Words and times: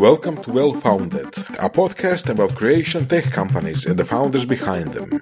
Welcome 0.00 0.42
to 0.44 0.50
Well 0.50 0.72
Founded, 0.72 1.26
a 1.58 1.68
podcast 1.68 2.30
about 2.30 2.54
creation 2.54 3.06
tech 3.06 3.24
companies 3.24 3.84
and 3.84 3.98
the 3.98 4.04
founders 4.06 4.46
behind 4.46 4.94
them. 4.94 5.20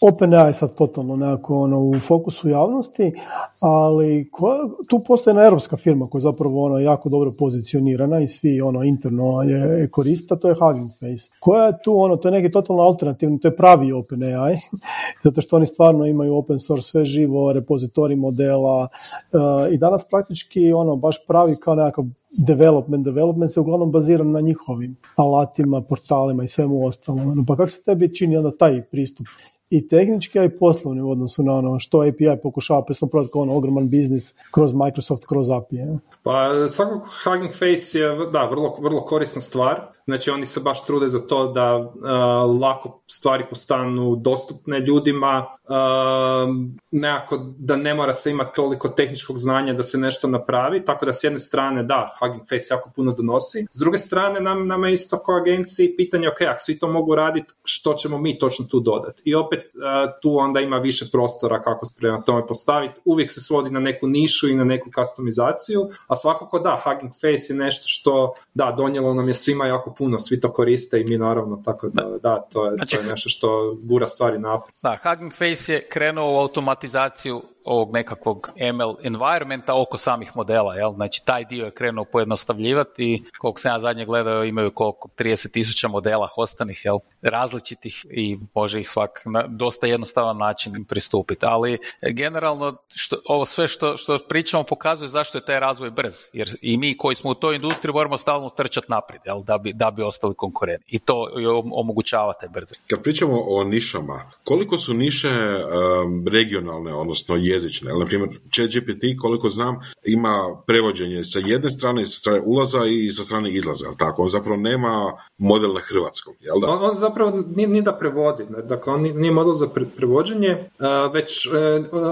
OpenAI 0.00 0.54
sad 0.54 0.74
totalno 0.74 1.16
nekako 1.16 1.60
ono, 1.60 1.80
u 1.80 1.94
fokusu 1.94 2.48
javnosti, 2.48 3.12
ali 3.60 4.28
koja, 4.32 4.58
tu 4.88 5.00
postoji 5.06 5.32
jedna 5.32 5.44
europska 5.44 5.76
firma 5.76 6.06
koja 6.06 6.18
je 6.18 6.22
zapravo 6.22 6.64
ono, 6.64 6.78
jako 6.78 7.08
dobro 7.08 7.32
pozicionirana 7.38 8.20
i 8.20 8.28
svi 8.28 8.60
ono, 8.60 8.84
interno 8.84 9.42
je 9.42 9.88
korista, 9.90 10.36
to 10.36 10.48
je 10.48 10.54
Hugging 10.54 10.90
Face. 10.90 11.30
Koja 11.40 11.66
je 11.66 11.78
tu, 11.84 12.00
ono, 12.00 12.16
to 12.16 12.28
je 12.28 12.32
neki 12.32 12.52
totalno 12.52 12.82
alternativni, 12.82 13.40
to 13.40 13.48
je 13.48 13.56
pravi 13.56 13.92
OpenAI, 13.92 14.54
zato 15.24 15.40
što 15.40 15.56
oni 15.56 15.66
stvarno 15.66 16.06
imaju 16.06 16.36
open 16.36 16.58
source 16.58 16.88
sve 16.88 17.04
živo, 17.04 17.52
repozitori 17.52 18.16
modela 18.16 18.82
uh, 18.82 19.72
i 19.72 19.78
danas 19.78 20.04
praktički 20.04 20.72
ono, 20.72 20.96
baš 20.96 21.26
pravi 21.26 21.56
kao 21.56 21.74
nekakav 21.74 22.04
development, 22.46 23.04
development 23.04 23.52
se 23.52 23.60
uglavnom 23.60 23.90
bazira 23.90 24.24
na 24.24 24.40
njihovim 24.40 24.96
alatima, 25.16 25.82
portalima 25.82 26.44
i 26.44 26.48
svemu 26.48 26.86
ostalom. 26.86 27.28
Ono, 27.28 27.44
pa 27.48 27.56
kako 27.56 27.70
se 27.70 27.82
tebi 27.84 28.14
čini 28.14 28.36
onda 28.36 28.56
taj 28.56 28.82
pristup? 28.82 29.26
I 29.70 29.88
tehnički, 29.88 30.38
a 30.38 30.44
i 30.44 30.58
poslovni 30.58 31.00
u 31.00 31.10
odnosu 31.10 31.42
na 31.42 31.54
ono 31.54 31.78
što 31.78 32.00
API 32.00 32.42
pokušava 32.42 32.84
prodati 33.10 33.32
kao 33.32 33.42
ono 33.42 33.56
ogroman 33.56 33.88
biznis 33.88 34.34
kroz 34.50 34.72
Microsoft, 34.72 35.26
kroz 35.26 35.50
API. 35.50 35.78
Pa 36.22 36.68
svakako 36.68 37.08
Hugging 37.24 37.52
Face 37.52 37.98
je 37.98 38.08
da, 38.32 38.44
vrlo, 38.50 38.76
vrlo 38.80 39.00
korisna 39.00 39.40
stvar. 39.42 39.80
Znači 40.10 40.30
oni 40.30 40.46
se 40.46 40.60
baš 40.60 40.86
trude 40.86 41.08
za 41.08 41.26
to 41.26 41.46
da 41.46 41.76
uh, 41.76 42.60
lako 42.60 43.02
stvari 43.06 43.44
postanu 43.50 44.16
dostupne 44.16 44.80
ljudima, 44.80 45.46
uh, 45.46 46.54
nekako 46.90 47.38
da 47.58 47.76
ne 47.76 47.94
mora 47.94 48.14
se 48.14 48.30
imati 48.30 48.56
toliko 48.56 48.88
tehničkog 48.88 49.38
znanja 49.38 49.72
da 49.72 49.82
se 49.82 49.98
nešto 49.98 50.28
napravi, 50.28 50.84
tako 50.84 51.06
da 51.06 51.12
s 51.12 51.24
jedne 51.24 51.38
strane 51.38 51.82
da, 51.82 52.16
Hugging 52.18 52.42
Face 52.42 52.66
jako 52.70 52.90
puno 52.96 53.12
donosi. 53.12 53.66
S 53.72 53.78
druge 53.78 53.98
strane 53.98 54.40
nam, 54.40 54.66
nama 54.66 54.88
je 54.88 54.94
isto 54.94 55.18
kao 55.18 55.36
agenciji 55.36 55.94
pitanje, 55.96 56.28
ok, 56.28 56.40
ako 56.40 56.58
svi 56.58 56.78
to 56.78 56.88
mogu 56.88 57.14
raditi, 57.14 57.52
što 57.64 57.94
ćemo 57.94 58.18
mi 58.18 58.38
točno 58.38 58.66
tu 58.70 58.80
dodati? 58.80 59.22
I 59.24 59.34
opet 59.34 59.60
uh, 59.60 60.20
tu 60.22 60.38
onda 60.38 60.60
ima 60.60 60.76
više 60.78 61.04
prostora 61.12 61.62
kako 61.62 61.84
se 61.84 61.94
prema 61.98 62.20
tome 62.20 62.46
postaviti. 62.46 63.00
Uvijek 63.04 63.30
se 63.30 63.40
svodi 63.40 63.70
na 63.70 63.80
neku 63.80 64.06
nišu 64.06 64.48
i 64.48 64.54
na 64.54 64.64
neku 64.64 64.90
customizaciju, 64.98 65.80
a 66.06 66.16
svakako 66.16 66.58
da, 66.58 66.82
Hugging 66.84 67.12
Face 67.12 67.52
je 67.52 67.56
nešto 67.56 67.84
što, 67.86 68.34
da, 68.54 68.74
donijelo 68.76 69.14
nam 69.14 69.28
je 69.28 69.34
svima 69.34 69.66
jako 69.66 69.94
puno, 70.00 70.18
svi 70.18 70.40
to 70.40 70.52
koriste 70.52 71.00
i 71.00 71.04
mi 71.04 71.18
naravno, 71.18 71.62
tako 71.64 71.88
da, 71.88 72.18
da, 72.22 72.46
to 72.52 72.66
je, 72.66 72.76
znači, 72.76 72.96
to 72.96 73.02
je 73.02 73.08
nešto 73.08 73.28
što 73.28 73.76
gura 73.82 74.06
stvari 74.06 74.38
naprijed. 74.38 74.74
Da, 74.82 74.96
Hugging 75.02 75.32
Face 75.32 75.72
je 75.72 75.86
krenuo 75.88 76.34
u 76.34 76.38
automatizaciju 76.38 77.42
ovog 77.64 77.92
nekakvog 77.92 78.50
ML 78.74 78.94
environmenta 79.02 79.74
oko 79.74 79.96
samih 79.96 80.32
modela, 80.34 80.74
jel? 80.74 80.92
Znači 80.94 81.22
taj 81.24 81.44
dio 81.44 81.64
je 81.64 81.70
krenuo 81.70 82.04
pojednostavljivati 82.04 83.22
koliko 83.38 83.60
sam 83.60 83.72
ja 83.72 83.78
zadnje 83.78 84.04
gledao 84.04 84.44
imaju 84.44 84.70
koliko 84.70 85.08
30 85.18 85.52
tisuća 85.52 85.88
modela 85.88 86.26
hostanih, 86.34 86.84
jel? 86.84 86.98
Različitih 87.22 88.06
i 88.10 88.38
može 88.54 88.80
ih 88.80 88.88
svak 88.88 89.22
na 89.24 89.46
dosta 89.48 89.86
jednostavan 89.86 90.36
način 90.36 90.84
pristupiti, 90.84 91.46
ali 91.46 91.78
generalno 92.10 92.76
što, 92.94 93.16
ovo 93.28 93.44
sve 93.44 93.68
što, 93.68 93.96
što 93.96 94.18
pričamo 94.28 94.64
pokazuje 94.64 95.08
zašto 95.08 95.38
je 95.38 95.44
taj 95.44 95.60
razvoj 95.60 95.90
brz, 95.90 96.14
jer 96.32 96.56
i 96.62 96.76
mi 96.76 96.96
koji 96.96 97.16
smo 97.16 97.30
u 97.30 97.34
toj 97.34 97.56
industriji 97.56 97.92
moramo 97.92 98.18
stalno 98.18 98.50
trčati 98.50 98.86
naprijed, 98.88 99.22
jel? 99.24 99.42
Da 99.42 99.58
bi, 99.58 99.72
da 99.72 99.90
bi 99.90 100.02
ostali 100.02 100.34
konkurentni 100.34 100.86
i 100.88 100.98
to 100.98 101.28
omogućava 101.72 102.32
taj 102.40 102.48
brzi. 102.48 102.74
Kad 102.90 103.02
pričamo 103.02 103.40
o 103.46 103.64
nišama, 103.64 104.30
koliko 104.44 104.78
su 104.78 104.94
niše 104.94 105.28
um, 105.28 106.26
regionalne, 106.32 106.94
odnosno 106.94 107.36
jezične. 107.50 107.92
Na 107.98 108.06
primjer, 108.06 108.30
ChatGPT, 108.52 109.04
koliko 109.20 109.48
znam, 109.48 109.80
ima 110.06 110.62
prevođenje 110.66 111.24
sa 111.24 111.38
jedne 111.38 111.70
strane, 111.70 112.06
sa 112.06 112.18
strane 112.18 112.40
ulaza 112.44 112.86
i 112.86 113.10
sa 113.10 113.22
strane 113.22 113.50
izlaza, 113.50 113.86
jel 113.86 113.94
tako? 113.98 114.22
On 114.22 114.28
zapravo 114.28 114.56
nema 114.56 115.12
model 115.38 115.72
na 115.72 115.80
hrvatskom, 115.80 116.34
jel 116.40 116.60
da? 116.60 116.66
On, 116.66 116.84
on 116.84 116.94
zapravo 116.94 117.44
nije, 117.56 117.68
nije, 117.68 117.82
da 117.82 117.92
prevodi, 117.92 118.44
dakle, 118.64 118.92
on 118.92 119.02
nije 119.02 119.32
model 119.32 119.52
za 119.52 119.68
prevođenje, 119.96 120.70
već 121.12 121.46
uh, 121.46 121.52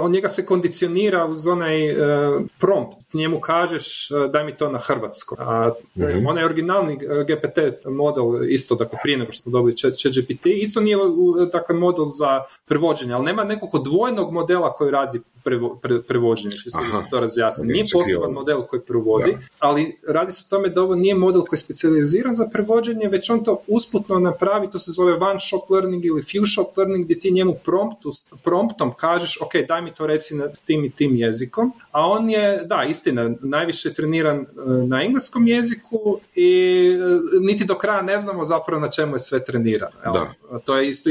on 0.02 0.10
njega 0.10 0.28
se 0.28 0.46
kondicionira 0.46 1.26
uz 1.26 1.46
onaj 1.46 1.90
uh, 1.90 2.42
prompt. 2.58 3.14
Njemu 3.14 3.40
kažeš 3.40 4.10
uh, 4.10 4.30
daj 4.30 4.44
mi 4.44 4.56
to 4.56 4.68
na 4.70 4.78
hrvatskom. 4.78 5.38
A, 5.40 5.70
mm 5.94 6.26
Onaj 6.26 6.44
originalni 6.44 6.96
GPT 6.96 7.58
model 7.86 8.24
isto, 8.50 8.74
dakle, 8.74 8.98
prije 9.02 9.18
nego 9.18 9.32
što 9.32 9.42
smo 9.42 9.52
dobili 9.52 9.76
ChatGPT, 9.76 10.46
isto 10.46 10.80
nije 10.80 10.96
dakle, 11.52 11.74
model 11.74 12.04
za 12.04 12.42
prevođenje, 12.66 13.14
ali 13.14 13.24
nema 13.24 13.44
nekog 13.44 13.84
dvojnog 13.84 14.32
modela 14.32 14.72
koji 14.72 14.90
radi 14.90 15.20
prevo, 15.44 15.78
pre, 15.82 16.02
prevođenje, 16.02 16.50
što 16.50 16.70
se 16.70 16.76
to 17.10 17.20
razjasni. 17.20 17.66
Nije 17.66 17.84
poseban 17.92 18.32
model 18.32 18.62
koji 18.62 18.82
provodi, 18.82 19.36
ali 19.58 19.98
radi 20.08 20.32
se 20.32 20.42
o 20.46 20.50
tome 20.50 20.68
da 20.68 20.82
ovo 20.82 20.94
nije 20.94 21.14
model 21.14 21.42
koji 21.42 21.56
je 21.56 21.60
specijaliziran 21.60 22.34
za 22.34 22.48
prevođenje, 22.52 23.08
već 23.08 23.30
on 23.30 23.44
to 23.44 23.62
usputno 23.66 24.18
napravi, 24.18 24.70
to 24.70 24.78
se 24.78 24.90
zove 24.90 25.12
one 25.14 25.40
shot 25.40 25.70
learning 25.70 26.04
ili 26.04 26.22
few 26.22 26.52
shot 26.54 26.76
learning, 26.76 27.04
gdje 27.04 27.18
ti 27.18 27.30
njemu 27.30 27.54
promptu, 27.64 28.12
promptom 28.44 28.94
kažeš, 28.94 29.38
ok, 29.40 29.52
daj 29.68 29.82
mi 29.82 29.94
to 29.94 30.06
reci 30.06 30.34
na 30.34 30.48
tim 30.64 30.84
i 30.84 30.90
tim 30.90 31.16
jezikom, 31.16 31.72
a 31.90 32.06
on 32.06 32.30
je, 32.30 32.64
da, 32.66 32.84
istina, 32.88 33.30
najviše 33.40 33.94
treniran 33.94 34.36
e, 34.36 34.46
na 34.86 35.02
engleskom 35.02 35.46
jeziku 35.46 36.20
i 36.34 36.50
e, 36.90 37.40
niti 37.40 37.64
do 37.64 37.74
kraja 37.74 38.02
ne 38.02 38.18
znamo 38.18 38.44
zapravo 38.44 38.80
na 38.80 38.90
čemu 38.90 39.14
je 39.14 39.18
sve 39.18 39.44
trenirano. 39.44 39.92
Da. 40.04 40.32
To 40.64 40.76
je 40.76 40.88
isto 40.88 41.10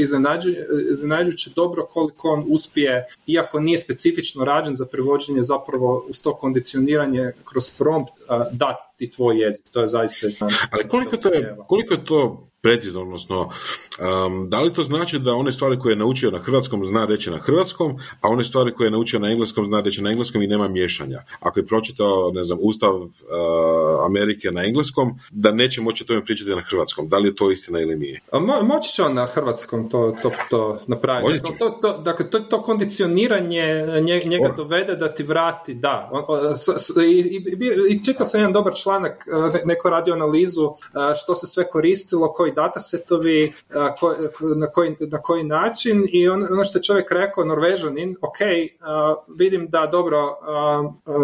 iznenađujuće 0.90 1.50
dobro 1.56 1.86
koliko 1.86 2.28
on 2.28 2.44
uspije, 2.48 3.06
iako 3.26 3.60
nije 3.60 3.78
specifično 3.78 4.07
specifično 4.08 4.44
rađen 4.44 4.76
za 4.76 4.86
prevođenje 4.86 5.42
zapravo 5.42 6.04
uz 6.08 6.22
to 6.22 6.34
kondicioniranje 6.34 7.32
kroz 7.44 7.70
prompt 7.78 8.12
dati 8.52 8.96
ti 8.96 9.10
tvoj 9.10 9.40
jezik. 9.40 9.64
To 9.70 9.80
je 9.80 9.88
zaista 9.88 10.26
Ali 10.70 10.88
koliko, 10.88 11.16
to 11.16 11.28
je, 11.28 11.56
koliko 11.66 11.94
je 11.94 12.04
to 12.04 12.48
precizno, 12.62 13.02
odnosno 13.02 13.40
um, 13.40 14.50
da 14.50 14.60
li 14.60 14.72
to 14.72 14.82
znači 14.82 15.18
da 15.18 15.34
one 15.34 15.52
stvari 15.52 15.78
koje 15.78 15.92
je 15.92 15.96
naučio 15.96 16.30
na 16.30 16.38
hrvatskom 16.38 16.84
zna 16.84 17.04
reći 17.04 17.30
na 17.30 17.36
hrvatskom, 17.36 17.98
a 18.20 18.28
one 18.28 18.44
stvari 18.44 18.72
koje 18.72 18.86
je 18.86 18.90
naučio 18.90 19.18
na 19.18 19.30
engleskom 19.30 19.66
zna 19.66 19.80
reći 19.80 20.02
na 20.02 20.10
engleskom 20.10 20.42
i 20.42 20.46
nema 20.46 20.68
miješanja. 20.68 21.22
Ako 21.40 21.60
je 21.60 21.66
pročitao, 21.66 22.30
ne 22.34 22.44
znam, 22.44 22.58
Ustav 22.62 22.94
uh, 22.94 23.08
Amerike 24.06 24.50
na 24.50 24.64
engleskom, 24.64 25.18
da 25.30 25.52
neće 25.52 25.80
moći 25.80 26.06
tome 26.06 26.24
pričati 26.24 26.50
na 26.50 26.60
hrvatskom. 26.60 27.08
Da 27.08 27.18
li 27.18 27.28
je 27.28 27.34
to 27.34 27.50
istina 27.50 27.80
ili 27.80 27.96
nije? 27.96 28.20
Mo, 28.32 28.62
moći 28.62 28.94
će 28.94 29.02
on 29.02 29.14
na 29.14 29.26
hrvatskom 29.26 29.90
to, 29.90 30.14
to, 30.22 30.30
to 30.50 30.78
napraviti. 30.86 31.42
To, 31.42 31.52
to, 31.58 31.78
to, 31.82 31.98
dakle, 31.98 32.30
to, 32.30 32.40
to 32.40 32.62
kondicioniranje 32.62 33.86
njega 34.24 34.54
dovede 34.56 34.96
da 34.96 35.14
ti 35.14 35.22
vrati, 35.22 35.74
da. 35.74 36.10
I, 37.06 37.18
i, 37.18 37.44
i 37.88 38.04
čitao 38.04 38.26
sam 38.26 38.40
jedan 38.40 38.52
dobar 38.52 38.74
članak, 38.74 39.26
neko 39.64 39.90
radio 39.90 40.14
analizu 40.14 40.70
što 41.22 41.34
se 41.34 41.46
sve 41.46 41.70
koristilo, 41.70 42.32
koji 42.32 42.47
datasetovi, 42.52 43.52
na 44.56 44.66
koji, 44.72 44.96
na 45.00 45.22
koji 45.22 45.44
način 45.44 46.08
i 46.12 46.28
ono 46.28 46.64
što 46.64 46.78
je 46.78 46.82
čovjek 46.82 47.12
rekao, 47.12 47.44
norvežanin, 47.44 48.16
ok, 48.20 48.38
vidim 49.38 49.68
da 49.70 49.88
dobro, 49.92 50.36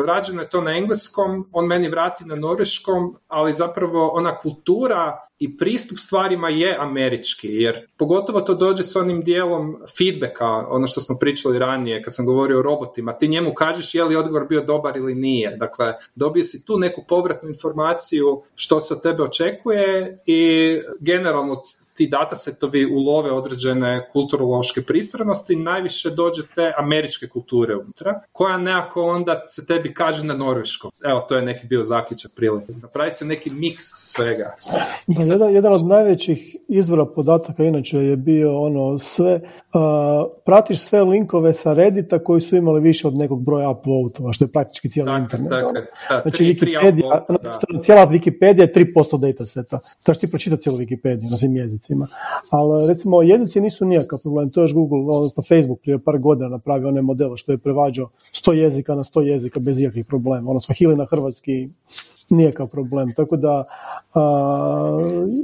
rađeno 0.07 0.43
je 0.43 0.49
to 0.49 0.61
na 0.61 0.77
engleskom, 0.77 1.49
on 1.53 1.67
meni 1.67 1.89
vrati 1.89 2.25
na 2.25 2.35
norveškom, 2.35 3.17
ali 3.29 3.53
zapravo 3.53 4.09
ona 4.09 4.39
kultura 4.39 5.29
i 5.39 5.57
pristup 5.57 5.99
stvarima 5.99 6.49
je 6.49 6.77
američki, 6.79 7.49
jer 7.49 7.87
pogotovo 7.97 8.41
to 8.41 8.55
dođe 8.55 8.85
s 8.85 8.97
onim 8.97 9.23
dijelom 9.23 9.77
feedbacka, 9.99 10.47
ono 10.47 10.87
što 10.87 11.01
smo 11.01 11.17
pričali 11.21 11.59
ranije 11.59 12.03
kad 12.03 12.15
sam 12.15 12.27
govorio 12.27 12.59
o 12.59 12.63
robotima, 12.63 13.13
ti 13.13 13.29
njemu 13.29 13.55
kažeš 13.55 13.95
je 13.95 14.05
li 14.05 14.17
odgovor 14.17 14.47
bio 14.49 14.61
dobar 14.61 14.97
ili 14.97 15.15
nije. 15.15 15.57
Dakle, 15.57 15.95
dobije 16.15 16.45
si 16.45 16.67
tu 16.67 16.79
neku 16.79 17.05
povratnu 17.09 17.49
informaciju 17.49 18.43
što 18.55 18.81
se 18.81 18.95
od 18.95 19.03
tebe 19.03 19.23
očekuje 19.23 20.19
i 20.27 20.81
generalno 21.15 21.61
ti 21.95 22.09
datasetovi 22.09 22.87
ulove 22.95 23.33
određene 23.33 24.09
kulturološke 24.13 24.81
pristranosti, 24.83 25.57
najviše 25.57 26.11
dođe 26.11 26.43
te 26.55 26.73
američke 26.79 27.29
kulture 27.29 27.77
unutra, 27.77 28.21
koja 28.33 28.57
nekako 28.57 29.03
onda 29.03 29.43
se 29.47 29.67
tebi 29.67 29.95
kaže 29.95 30.25
na 30.25 30.35
norveškom. 30.35 30.91
Evo, 31.05 31.21
to 31.21 31.37
je 31.37 31.43
neki 31.43 31.67
bio 31.67 31.83
zaključak 31.83 32.33
prilike. 32.37 32.73
Napravi 32.83 33.11
se 33.11 33.25
neki 33.25 33.51
miks 33.51 33.85
svega. 33.87 34.55
Pa 35.17 35.23
jedan, 35.23 35.55
jedan 35.55 35.73
od 35.73 35.87
najvećih 35.87 36.57
izvora 36.69 37.07
podataka 37.07 37.65
inače 37.65 37.99
je 37.99 38.17
bio 38.17 38.61
ono 38.61 38.99
sve, 38.99 39.35
uh, 39.35 39.81
pratiš 40.45 40.81
sve 40.81 41.03
linkove 41.03 41.55
sa 41.55 41.73
Reddita 41.73 42.25
koji 42.25 42.41
su 42.41 42.57
imali 42.57 42.81
više 42.81 43.09
od 43.09 43.19
nekog 43.19 43.43
broja 43.45 43.71
upvotova, 43.71 44.33
što 44.33 44.45
je 44.45 44.53
praktički 44.53 44.91
cijeli 44.91 45.19
internet. 45.19 45.51
Tako, 45.51 45.69
ono. 45.69 46.21
znači, 46.23 46.45
Wikipedia, 46.45 47.21
ono, 47.29 47.39
cijela 47.83 48.07
Wikipedia 48.07 48.61
je 48.61 48.73
3% 48.73 49.21
dataseta. 49.21 49.79
To 50.03 50.15
ti 50.15 50.31
pročitati 50.31 50.63
cijelu 50.63 50.79
Wikipedia 50.79 51.31
na 51.31 51.37
svim 51.37 51.57
jezicima. 51.57 51.84
Ali 52.51 52.87
recimo 52.89 53.23
jezici 53.23 53.61
nisu 53.61 53.85
nijakav 53.85 54.19
problem, 54.23 54.51
to 54.51 54.61
je 54.61 54.65
još 54.65 54.75
Google, 54.75 54.99
odnosno 54.99 55.43
Facebook 55.43 55.81
prije 55.81 55.99
par 55.99 56.19
godina 56.19 56.49
napravio 56.49 56.89
one 56.89 57.03
modele 57.03 57.37
što 57.37 57.53
je 57.53 57.59
prevađao 57.59 58.09
100 58.33 58.53
jezika 58.53 58.95
na 58.95 59.05
100 59.05 59.21
jezika 59.21 59.61
bez 59.61 59.81
ikakvih 59.81 60.07
problema. 60.07 60.51
Ono 60.51 60.61
Swahili 60.61 60.97
na 60.97 61.07
hrvatski 61.11 61.69
Nijekav 62.29 62.67
problem. 62.67 63.13
Tako 63.17 63.37
da 63.37 63.65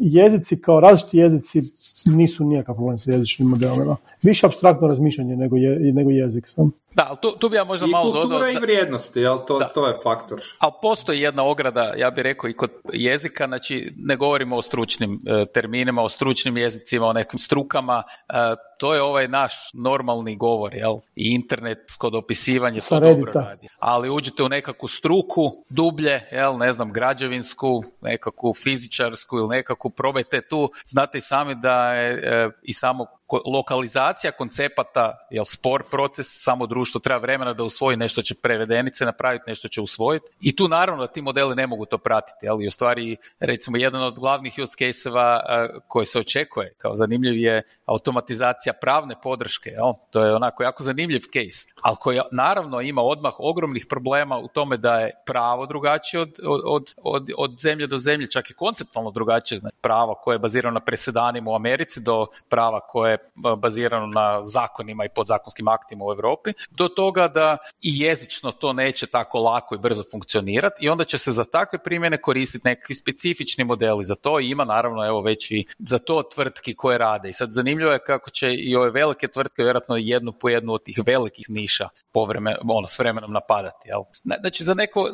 jezici 0.00 0.60
kao 0.60 0.80
različiti 0.80 1.18
jezici 1.18 1.60
nisu 2.06 2.44
nijekav 2.44 2.74
problem 2.74 2.98
sa 2.98 3.12
jezičnim 3.12 3.48
modelima. 3.48 3.96
Više 4.22 4.46
abstraktno 4.46 4.88
razmišljanje 4.88 5.36
nego, 5.36 5.56
je, 5.56 5.92
nego 5.92 6.10
jezik 6.10 6.46
sam. 6.46 6.72
Da, 6.94 7.06
ali 7.08 7.16
tu, 7.22 7.32
tu 7.38 7.48
bi 7.48 7.56
ja 7.56 7.64
možda 7.64 7.86
I 7.86 7.90
malo 7.90 8.12
dodao... 8.12 8.48
I 8.48 8.54
i 8.54 8.58
vrijednosti, 8.58 9.20
jel? 9.20 9.38
To, 9.46 9.60
to 9.74 9.88
je 9.88 9.94
faktor. 10.02 10.40
Ali 10.58 10.72
postoji 10.82 11.20
jedna 11.20 11.44
ograda, 11.44 11.94
ja 11.96 12.10
bih 12.10 12.22
rekao, 12.22 12.50
i 12.50 12.56
kod 12.56 12.70
jezika, 12.92 13.46
znači 13.46 13.92
ne 13.96 14.16
govorimo 14.16 14.56
o 14.56 14.62
stručnim 14.62 15.20
e, 15.26 15.46
terminima, 15.46 16.02
o 16.02 16.08
stručnim 16.08 16.56
jezicima, 16.56 17.06
o 17.06 17.12
nekim 17.12 17.38
strukama, 17.38 18.02
e, 18.28 18.32
to 18.80 18.94
je 18.94 19.02
ovaj 19.02 19.28
naš 19.28 19.54
normalni 19.74 20.36
govor, 20.36 20.74
jel? 20.74 20.96
I 21.16 21.34
internetsko 21.34 22.10
dopisivanje 22.10 22.80
to 22.88 23.00
dobro 23.00 23.32
radi. 23.32 23.68
Ali 23.78 24.10
uđete 24.10 24.42
u 24.42 24.48
nekakvu 24.48 24.88
struku, 24.88 25.50
dublje, 25.68 26.20
jel, 26.32 26.58
ne 26.58 26.72
znam, 26.72 26.92
građevinsku, 26.92 27.82
nekakvu 28.00 28.54
fizičarsku 28.54 29.36
ili 29.36 29.48
nekakvu, 29.48 29.90
probajte 29.90 30.40
tu, 30.40 30.70
znate 30.84 31.18
i 31.18 31.20
sami 31.20 31.54
da 31.54 31.92
je 31.92 32.12
e, 32.12 32.50
i 32.62 32.72
samo 32.72 33.06
lokalizacija 33.44 34.32
koncepata, 34.32 35.26
jel 35.30 35.44
spor 35.44 35.84
proces, 35.90 36.26
samo 36.30 36.66
društvo 36.66 37.00
treba 37.00 37.20
vremena 37.20 37.52
da 37.52 37.62
usvoji 37.62 37.96
nešto 37.96 38.22
će 38.22 38.34
prevedenice 38.34 39.04
napraviti, 39.04 39.44
nešto 39.46 39.68
će 39.68 39.80
usvojiti. 39.80 40.26
I 40.40 40.56
tu 40.56 40.68
naravno 40.68 41.06
da 41.06 41.12
ti 41.12 41.22
modeli 41.22 41.54
ne 41.54 41.66
mogu 41.66 41.86
to 41.86 41.98
pratiti, 41.98 42.48
ali 42.48 42.66
u 42.66 42.70
stvari 42.70 43.16
recimo 43.40 43.76
jedan 43.76 44.02
od 44.02 44.18
glavnih 44.18 44.54
use 44.62 44.76
case-eva 44.78 45.40
koji 45.88 46.06
se 46.06 46.18
očekuje 46.18 46.74
kao 46.78 46.94
zanimljiv 46.94 47.38
je 47.38 47.62
automatizacija 47.86 48.72
pravne 48.72 49.14
podrške, 49.22 49.70
jel? 49.70 49.92
to 50.10 50.24
je 50.24 50.34
onako 50.34 50.62
jako 50.62 50.82
zanimljiv 50.82 51.20
case, 51.20 51.72
ali 51.82 51.96
koji 52.00 52.20
naravno 52.32 52.80
ima 52.80 53.02
odmah 53.02 53.32
ogromnih 53.38 53.86
problema 53.88 54.38
u 54.38 54.48
tome 54.48 54.76
da 54.76 55.00
je 55.00 55.12
pravo 55.26 55.66
drugačije 55.66 56.20
od, 56.20 56.38
od, 56.64 56.94
od, 56.96 57.30
od 57.36 57.58
zemlje 57.58 57.86
do 57.86 57.98
zemlje, 57.98 58.30
čak 58.30 58.50
i 58.50 58.54
konceptualno 58.54 59.10
drugačije, 59.10 59.58
znači 59.58 59.76
pravo 59.80 60.14
koje 60.14 60.34
je 60.34 60.38
bazirano 60.38 60.74
na 60.74 60.80
presedanima 60.80 61.50
u 61.50 61.54
Americi 61.54 62.00
do 62.00 62.26
prava 62.48 62.80
koje 62.80 63.10
je 63.10 63.19
bazirano 63.58 64.06
na 64.06 64.40
zakonima 64.44 65.04
i 65.04 65.08
podzakonskim 65.08 65.68
aktima 65.68 66.04
u 66.04 66.12
Europi, 66.12 66.52
do 66.70 66.88
toga 66.88 67.28
da 67.28 67.56
i 67.80 68.00
jezično 68.00 68.52
to 68.52 68.72
neće 68.72 69.06
tako 69.06 69.38
lako 69.38 69.74
i 69.74 69.78
brzo 69.78 70.02
funkcionirati 70.10 70.84
i 70.84 70.88
onda 70.88 71.04
će 71.04 71.18
se 71.18 71.32
za 71.32 71.44
takve 71.44 71.78
primjene 71.78 72.16
koristiti 72.16 72.68
neki 72.68 72.94
specifični 72.94 73.64
modeli 73.64 74.04
za 74.04 74.14
to 74.14 74.40
i 74.40 74.50
ima 74.50 74.64
naravno 74.64 75.06
evo 75.06 75.20
već 75.20 75.50
i 75.50 75.66
za 75.78 75.98
to 75.98 76.22
tvrtki 76.34 76.74
koje 76.74 76.98
rade. 76.98 77.28
I 77.28 77.32
sad 77.32 77.50
zanimljivo 77.50 77.92
je 77.92 77.98
kako 77.98 78.30
će 78.30 78.54
i 78.54 78.76
ove 78.76 78.90
velike 78.90 79.28
tvrtke 79.28 79.62
vjerojatno 79.62 79.96
jednu 79.96 80.32
po 80.32 80.48
jednu 80.48 80.72
od 80.72 80.82
tih 80.82 80.98
velikih 81.06 81.50
niša 81.50 81.88
povreme, 82.12 82.56
ono, 82.68 82.86
s 82.86 82.98
vremenom 82.98 83.32
napadati. 83.32 83.88
Jel? 83.88 84.02
Znači 84.40 84.64
za, 84.64 84.74
neko, 84.74 85.08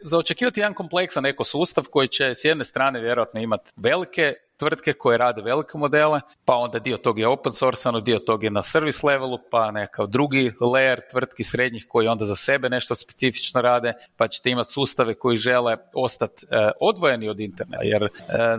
za, 0.00 0.18
očekivati 0.18 0.60
jedan 0.60 0.74
kompleksan 0.74 1.26
ekosustav 1.26 1.84
koji 1.90 2.08
će 2.08 2.34
s 2.34 2.44
jedne 2.44 2.64
strane 2.64 3.00
vjerojatno 3.00 3.40
imati 3.40 3.72
velike 3.76 4.34
tvrtke 4.60 4.92
koje 4.92 5.18
rade 5.18 5.42
velike 5.42 5.78
modele, 5.78 6.20
pa 6.44 6.54
onda 6.54 6.78
dio 6.78 6.96
tog 6.96 7.18
je 7.18 7.28
open 7.28 7.52
source, 7.52 7.88
dio 8.02 8.18
tog 8.18 8.44
je 8.44 8.50
na 8.50 8.62
service 8.62 9.06
levelu, 9.06 9.38
pa 9.50 9.70
neka 9.70 10.06
drugi 10.06 10.50
layer 10.60 11.00
tvrtki 11.10 11.44
srednjih 11.44 11.86
koji 11.88 12.08
onda 12.08 12.24
za 12.24 12.36
sebe 12.36 12.68
nešto 12.68 12.94
specifično 12.94 13.60
rade, 13.60 13.92
pa 14.16 14.28
ćete 14.28 14.50
imati 14.50 14.72
sustave 14.72 15.14
koji 15.14 15.36
žele 15.36 15.76
ostati 15.94 16.46
e, 16.50 16.70
odvojeni 16.80 17.28
od 17.28 17.40
interneta, 17.40 17.82
jer 17.84 18.02
e, 18.02 18.08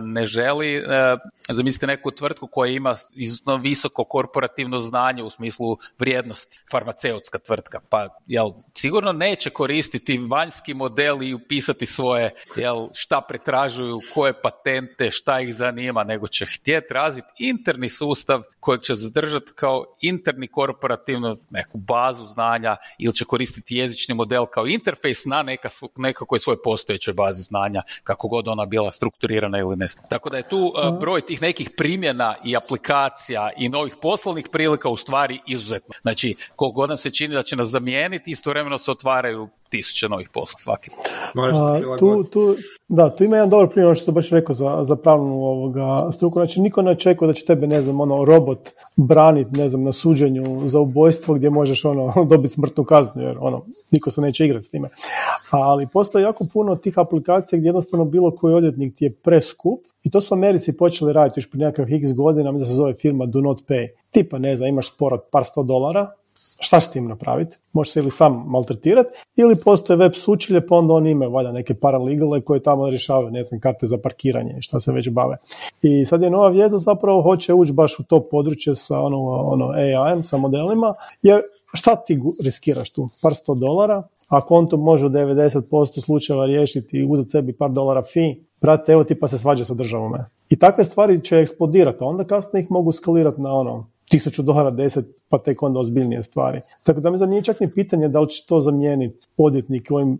ne 0.00 0.24
želi, 0.26 0.76
e, 0.76 0.82
zamislite 1.48 1.86
neku 1.86 2.10
tvrtku 2.10 2.46
koja 2.46 2.72
ima 2.72 2.94
izuzetno 3.14 3.56
visoko 3.56 4.04
korporativno 4.04 4.78
znanje 4.78 5.22
u 5.22 5.30
smislu 5.30 5.78
vrijednosti, 5.98 6.60
farmaceutska 6.70 7.38
tvrtka, 7.38 7.80
pa 7.90 8.08
jel, 8.26 8.52
sigurno 8.74 9.12
neće 9.12 9.50
koristiti 9.50 10.18
vanjski 10.18 10.74
model 10.74 11.22
i 11.22 11.34
upisati 11.34 11.86
svoje, 11.86 12.30
jel, 12.56 12.88
šta 12.94 13.20
pretražuju, 13.20 14.00
koje 14.14 14.42
patente, 14.42 15.10
šta 15.10 15.40
ih 15.40 15.54
zanima, 15.54 15.91
nego 15.92 16.28
će 16.28 16.46
htjeti 16.46 16.94
razviti 16.94 17.28
interni 17.38 17.88
sustav 17.88 18.42
kojeg 18.60 18.80
će 18.80 18.94
zadržati 18.94 19.52
kao 19.54 19.84
interni 20.00 20.48
korporativnu 20.48 21.36
neku 21.50 21.78
bazu 21.78 22.26
znanja 22.26 22.76
ili 22.98 23.14
će 23.14 23.24
koristiti 23.24 23.76
jezični 23.76 24.14
model 24.14 24.46
kao 24.46 24.66
interfejs 24.66 25.24
na 25.24 25.42
neka, 25.42 25.68
nekakvoj 25.96 26.38
svoj 26.38 26.62
postojećoj 26.62 27.14
bazi 27.14 27.42
znanja, 27.42 27.82
kako 28.04 28.28
god 28.28 28.48
ona 28.48 28.66
bila 28.66 28.92
strukturirana 28.92 29.58
ili 29.58 29.76
ne. 29.76 29.86
Tako 30.08 30.30
da 30.30 30.36
je 30.36 30.48
tu 30.48 30.58
uh, 30.58 30.98
broj 31.00 31.20
tih 31.20 31.42
nekih 31.42 31.70
primjena 31.76 32.36
i 32.44 32.56
aplikacija 32.56 33.50
i 33.56 33.68
novih 33.68 33.94
poslovnih 34.02 34.48
prilika 34.52 34.88
u 34.88 34.96
stvari 34.96 35.40
izuzetno. 35.46 35.94
Znači, 36.02 36.34
koliko 36.56 36.74
god 36.74 36.88
nam 36.88 36.98
se 36.98 37.10
čini 37.10 37.34
da 37.34 37.42
će 37.42 37.56
nas 37.56 37.68
zamijeniti, 37.68 38.30
istovremeno 38.30 38.78
se 38.78 38.90
otvaraju 38.90 39.48
tisuće 39.72 40.08
novih 40.08 40.28
posla 40.28 40.58
svaki. 40.58 40.90
tu, 41.98 42.24
tu, 42.32 42.56
da, 42.94 43.10
tu 43.10 43.24
ima 43.24 43.36
jedan 43.36 43.50
dobar 43.50 43.68
primjer, 43.68 43.86
ono 43.86 43.94
što 43.94 44.04
sam 44.04 44.14
baš 44.14 44.30
rekao 44.30 44.54
za, 44.54 44.78
za 44.84 44.96
pravnu 44.96 45.44
ovoga 45.44 46.12
struku. 46.12 46.38
Znači, 46.38 46.60
niko 46.60 46.82
ne 46.82 46.90
očekuje 46.90 47.26
da 47.26 47.32
će 47.32 47.44
tebe, 47.44 47.66
ne 47.66 47.82
znam, 47.82 48.00
ono, 48.00 48.24
robot 48.24 48.70
braniti, 48.96 49.58
ne 49.58 49.68
znam, 49.68 49.82
na 49.82 49.92
suđenju 49.92 50.68
za 50.68 50.80
ubojstvo 50.80 51.34
gdje 51.34 51.50
možeš, 51.50 51.84
ono, 51.84 52.12
dobiti 52.30 52.54
smrtnu 52.54 52.84
kaznu, 52.84 53.22
jer, 53.22 53.36
ono, 53.40 53.62
niko 53.90 54.10
se 54.10 54.20
neće 54.20 54.44
igrati 54.44 54.66
s 54.66 54.70
time. 54.70 54.88
Ali 55.50 55.86
postoji 55.86 56.22
jako 56.22 56.44
puno 56.52 56.76
tih 56.76 56.98
aplikacija 56.98 57.58
gdje 57.58 57.68
jednostavno 57.68 58.04
bilo 58.04 58.30
koji 58.30 58.54
odvjetnik 58.54 58.96
ti 58.96 59.04
je 59.04 59.14
preskup 59.22 59.80
i 60.02 60.10
to 60.10 60.20
su 60.20 60.34
Americi 60.34 60.76
počeli 60.76 61.12
raditi 61.12 61.40
još 61.40 61.50
prije 61.50 61.66
nekakvih 61.66 62.02
x 62.02 62.12
godina, 62.12 62.52
mislim 62.52 62.68
da 62.68 62.70
se 62.70 62.76
zove 62.76 62.94
firma 62.94 63.26
Do 63.26 63.40
Not 63.40 63.62
Pay. 63.68 63.88
Tipa, 64.10 64.38
ne 64.38 64.56
znam, 64.56 64.68
imaš 64.68 64.94
spor 64.94 65.14
od 65.14 65.20
par 65.30 65.44
sto 65.44 65.62
dolara, 65.62 66.10
šta 66.60 66.80
s 66.80 66.90
tim 66.90 67.08
napraviti? 67.08 67.56
Možeš 67.72 67.92
se 67.92 68.00
ili 68.00 68.10
sam 68.10 68.44
maltretirati 68.46 69.10
ili 69.36 69.56
postoje 69.64 69.96
web 69.96 70.12
sučilje 70.14 70.66
pa 70.66 70.76
onda 70.76 70.94
oni 70.94 71.10
imaju 71.10 71.30
valjda 71.30 71.52
neke 71.52 71.74
paralegale 71.74 72.40
koje 72.40 72.62
tamo 72.62 72.90
rješavaju, 72.90 73.30
ne 73.30 73.42
znam, 73.42 73.60
karte 73.60 73.86
za 73.86 73.98
parkiranje 73.98 74.54
i 74.58 74.62
šta 74.62 74.80
se 74.80 74.92
već 74.92 75.10
bave. 75.10 75.36
I 75.82 76.04
sad 76.04 76.22
je 76.22 76.30
nova 76.30 76.48
vijezda 76.48 76.76
zapravo 76.76 77.22
hoće 77.22 77.54
ući 77.54 77.72
baš 77.72 77.98
u 77.98 78.02
to 78.02 78.20
područje 78.30 78.74
sa 78.74 79.00
ono, 79.00 79.18
ono 79.26 79.68
AI-em, 79.68 80.24
sa 80.24 80.36
modelima, 80.36 80.94
jer 81.22 81.42
šta 81.72 81.96
ti 81.96 82.20
riskiraš 82.44 82.90
tu? 82.90 83.08
Par 83.22 83.34
sto 83.34 83.54
dolara, 83.54 84.02
ako 84.28 84.54
on 84.54 84.66
to 84.66 84.76
može 84.76 85.06
u 85.06 85.10
90% 85.10 86.00
slučajeva 86.00 86.46
riješiti 86.46 86.96
i 86.96 87.04
uzeti 87.04 87.30
sebi 87.30 87.52
par 87.52 87.70
dolara 87.70 88.02
fi, 88.02 88.44
brate, 88.60 88.92
evo 88.92 89.04
ti 89.04 89.14
pa 89.20 89.28
se 89.28 89.38
svađa 89.38 89.64
sa 89.64 89.74
državom. 89.74 90.14
I 90.48 90.58
takve 90.58 90.84
stvari 90.84 91.24
će 91.24 91.36
eksplodirati, 91.36 91.98
a 92.00 92.06
onda 92.06 92.24
kasnije 92.24 92.62
ih 92.62 92.70
mogu 92.70 92.92
skalirati 92.92 93.40
na 93.40 93.52
ono 93.52 93.86
tisuću 94.12 94.42
dolara, 94.42 94.70
deset, 94.70 95.06
pa 95.28 95.38
tek 95.38 95.62
onda 95.62 95.80
ozbiljnije 95.80 96.22
stvari. 96.22 96.60
Tako 96.82 97.00
da 97.00 97.10
mi 97.10 97.18
za 97.18 97.26
nije 97.26 97.42
čak 97.42 97.60
ni 97.60 97.70
pitanje 97.70 98.08
da 98.08 98.20
li 98.20 98.28
će 98.28 98.44
to 98.46 98.60
zamijeniti 98.60 99.26
odvjetnike 99.36 99.94
ovim 99.94 100.18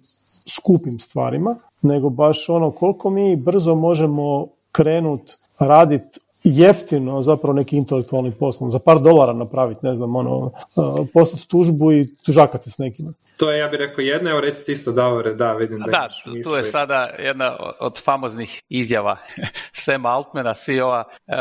skupim 0.48 0.98
stvarima, 0.98 1.56
nego 1.82 2.10
baš 2.10 2.48
ono 2.48 2.70
koliko 2.70 3.10
mi 3.10 3.36
brzo 3.36 3.74
možemo 3.74 4.48
krenut 4.72 5.36
raditi 5.58 6.18
jeftino 6.44 7.22
zapravo 7.22 7.54
neki 7.54 7.76
intelektualni 7.76 8.32
poslom, 8.32 8.70
za 8.70 8.78
par 8.78 8.98
dolara 8.98 9.32
napraviti, 9.32 9.86
ne 9.86 9.96
znam, 9.96 10.16
ono, 10.16 10.36
uh, 10.36 11.06
poslati 11.14 11.48
tužbu 11.48 11.92
i 11.92 12.06
tužakati 12.24 12.70
s 12.70 12.78
nekima. 12.78 13.12
To 13.36 13.50
je, 13.50 13.58
ja 13.58 13.68
bih 13.68 13.78
rekao, 13.78 14.02
jedna, 14.02 14.30
evo 14.30 14.40
recite 14.40 14.72
isto 14.72 14.92
Davore, 14.92 15.34
da, 15.34 15.52
vidim 15.52 15.78
da 15.78 15.90
Da, 15.90 16.08
tu 16.44 16.56
je 16.56 16.62
sada 16.62 17.10
jedna 17.18 17.56
od 17.80 18.02
famoznih 18.04 18.62
izjava 18.68 19.16
Sam 19.84 20.06
Altmana, 20.06 20.54
CEO-a 20.54 21.04
uh, 21.06 21.34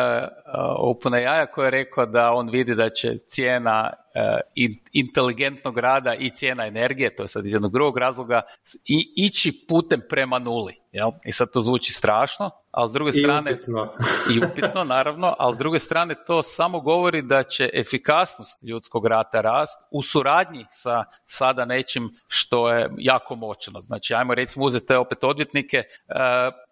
OpenAI-a, 0.78 1.46
koji 1.46 1.66
je 1.66 1.72
rekao 1.72 2.06
da 2.06 2.32
on 2.32 2.50
vidi 2.50 2.76
da 2.76 2.90
će 2.90 3.18
cijena 3.18 3.94
uh, 3.94 4.80
inteligentnog 4.92 5.78
rada 5.78 6.16
i 6.16 6.30
cijena 6.30 6.68
energije, 6.68 7.16
to 7.16 7.24
je 7.24 7.28
sad 7.28 7.46
iz 7.46 7.54
jednog 7.54 7.72
drugog 7.72 7.98
razloga, 7.98 8.42
i 8.86 9.14
ići 9.16 9.66
putem 9.68 10.02
prema 10.10 10.40
nuli. 10.40 10.76
Jel? 10.92 11.12
I 11.26 11.32
sad 11.32 11.52
to 11.52 11.62
zvuči 11.62 11.94
strašno, 11.94 12.50
ali 12.72 12.90
s 12.90 12.92
druge 12.92 13.12
strane... 13.12 13.52
I 13.52 13.54
upitno. 13.54 13.94
I 14.34 14.46
upitno, 14.46 14.84
naravno, 14.84 15.34
ali 15.40 15.56
s 15.56 15.58
druge 15.58 15.80
strane 15.80 16.16
to 16.28 16.44
samo 16.44 16.80
govori 16.80 17.22
da 17.22 17.44
će 17.44 17.70
efikasnost 17.74 18.64
ljudskog 18.64 19.06
rata 19.06 19.42
rast 19.42 19.80
u 19.92 20.02
suradnji 20.02 20.66
sa 20.70 21.04
sada 21.26 21.66
nečim 21.66 22.10
što 22.28 22.70
je 22.70 22.90
jako 22.98 23.36
moćno. 23.36 23.82
Znači, 23.82 24.14
ajmo 24.14 24.36
recimo 24.36 24.66
uzeti 24.66 24.94
opet 24.94 25.24
odvjetnike, 25.24 25.78
e, 25.78 25.84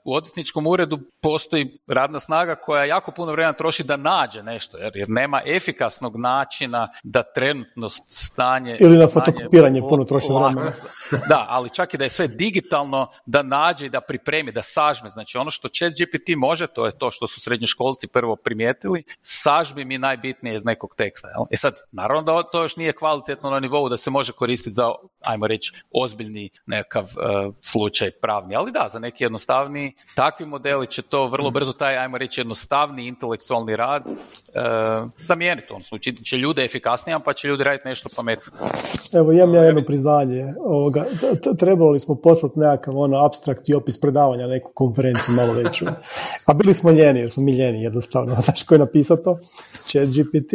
u 0.03 0.13
odvjetničkom 0.13 0.67
uredu 0.67 0.99
postoji 1.21 1.79
radna 1.87 2.19
snaga 2.19 2.55
koja 2.55 2.85
jako 2.85 3.11
puno 3.11 3.31
vremena 3.31 3.53
troši 3.53 3.83
da 3.83 3.97
nađe 3.97 4.43
nešto, 4.43 4.77
jer, 4.77 4.91
jer 4.95 5.09
nema 5.09 5.41
efikasnog 5.45 6.17
načina 6.17 6.87
da 7.03 7.23
trenutno 7.23 7.89
stanje... 8.07 8.77
Ili 8.79 8.97
na 8.97 9.07
fotokopiranje 9.07 9.81
puno 9.89 10.03
troši 10.03 10.27
vremena. 10.29 10.71
Da, 11.29 11.45
ali 11.49 11.69
čak 11.69 11.93
i 11.93 11.97
da 11.97 12.03
je 12.03 12.09
sve 12.09 12.27
digitalno, 12.27 13.07
da 13.25 13.43
nađe 13.43 13.85
i 13.85 13.89
da 13.89 14.01
pripremi, 14.01 14.51
da 14.51 14.61
sažme. 14.61 15.09
Znači 15.09 15.37
ono 15.37 15.51
što 15.51 15.67
chat 15.67 15.93
GPT 15.93 16.37
može, 16.37 16.67
to 16.67 16.85
je 16.85 16.97
to 16.97 17.11
što 17.11 17.27
su 17.27 17.41
srednjoškolci 17.41 18.07
prvo 18.07 18.35
primijetili, 18.35 19.03
sažmi 19.21 19.85
mi 19.85 19.97
najbitnije 19.97 20.55
iz 20.55 20.65
nekog 20.65 20.95
teksta. 20.97 21.27
Jel? 21.27 21.45
E 21.51 21.57
sad, 21.57 21.75
naravno 21.91 22.23
da 22.23 22.43
to 22.43 22.61
još 22.61 22.75
nije 22.75 22.93
kvalitetno 22.93 23.49
na 23.49 23.59
nivou 23.59 23.89
da 23.89 23.97
se 23.97 24.09
može 24.09 24.33
koristiti 24.33 24.73
za, 24.73 24.91
ajmo 25.25 25.47
reći, 25.47 25.83
ozbiljni 25.91 26.49
nekakav 26.65 27.03
uh, 27.03 27.53
slučaj 27.61 28.11
pravni, 28.21 28.55
ali 28.55 28.71
da, 28.71 28.87
za 28.89 28.99
neki 28.99 29.23
jednostavni 29.23 29.88
takvi 30.15 30.45
modeli 30.45 30.87
će 30.87 31.01
to 31.01 31.27
vrlo 31.27 31.51
brzo 31.51 31.73
taj, 31.73 31.97
ajmo 31.97 32.17
reći, 32.17 32.41
jednostavni 32.41 33.07
intelektualni 33.07 33.75
rad 33.75 34.03
e, 34.07 34.13
zamijeniti. 35.17 35.67
On 35.73 35.99
će 36.23 36.37
ljude 36.37 36.63
efikasnijima, 36.63 37.19
pa 37.19 37.33
će 37.33 37.47
ljudi 37.47 37.63
raditi 37.63 37.87
nešto 37.87 38.09
pametno. 38.15 38.51
Evo, 39.13 39.31
imam 39.31 39.53
ja 39.53 39.63
jedno 39.63 39.81
priznanje. 39.81 40.53
Ovoga, 40.59 41.05
trebali 41.59 41.99
smo 41.99 42.15
poslati 42.15 42.59
nekakav 42.59 42.97
ono 42.97 43.25
abstrakt 43.25 43.69
i 43.69 43.73
opis 43.73 43.99
predavanja 43.99 44.47
neku 44.47 44.71
konferenciju 44.73 45.35
malo 45.35 45.53
veću. 45.53 45.85
A 46.47 46.53
bili 46.53 46.73
smo 46.73 46.91
ljeni, 46.91 47.19
jer 47.19 47.29
smo 47.29 47.43
mi 47.43 47.51
ljeni 47.51 47.83
jednostavno. 47.83 48.37
Znaš 48.45 48.63
ko 48.63 48.75
je 48.75 48.79
napisao 48.79 49.17
to? 49.17 49.39
Chat 49.87 50.07
GPT. 50.07 50.53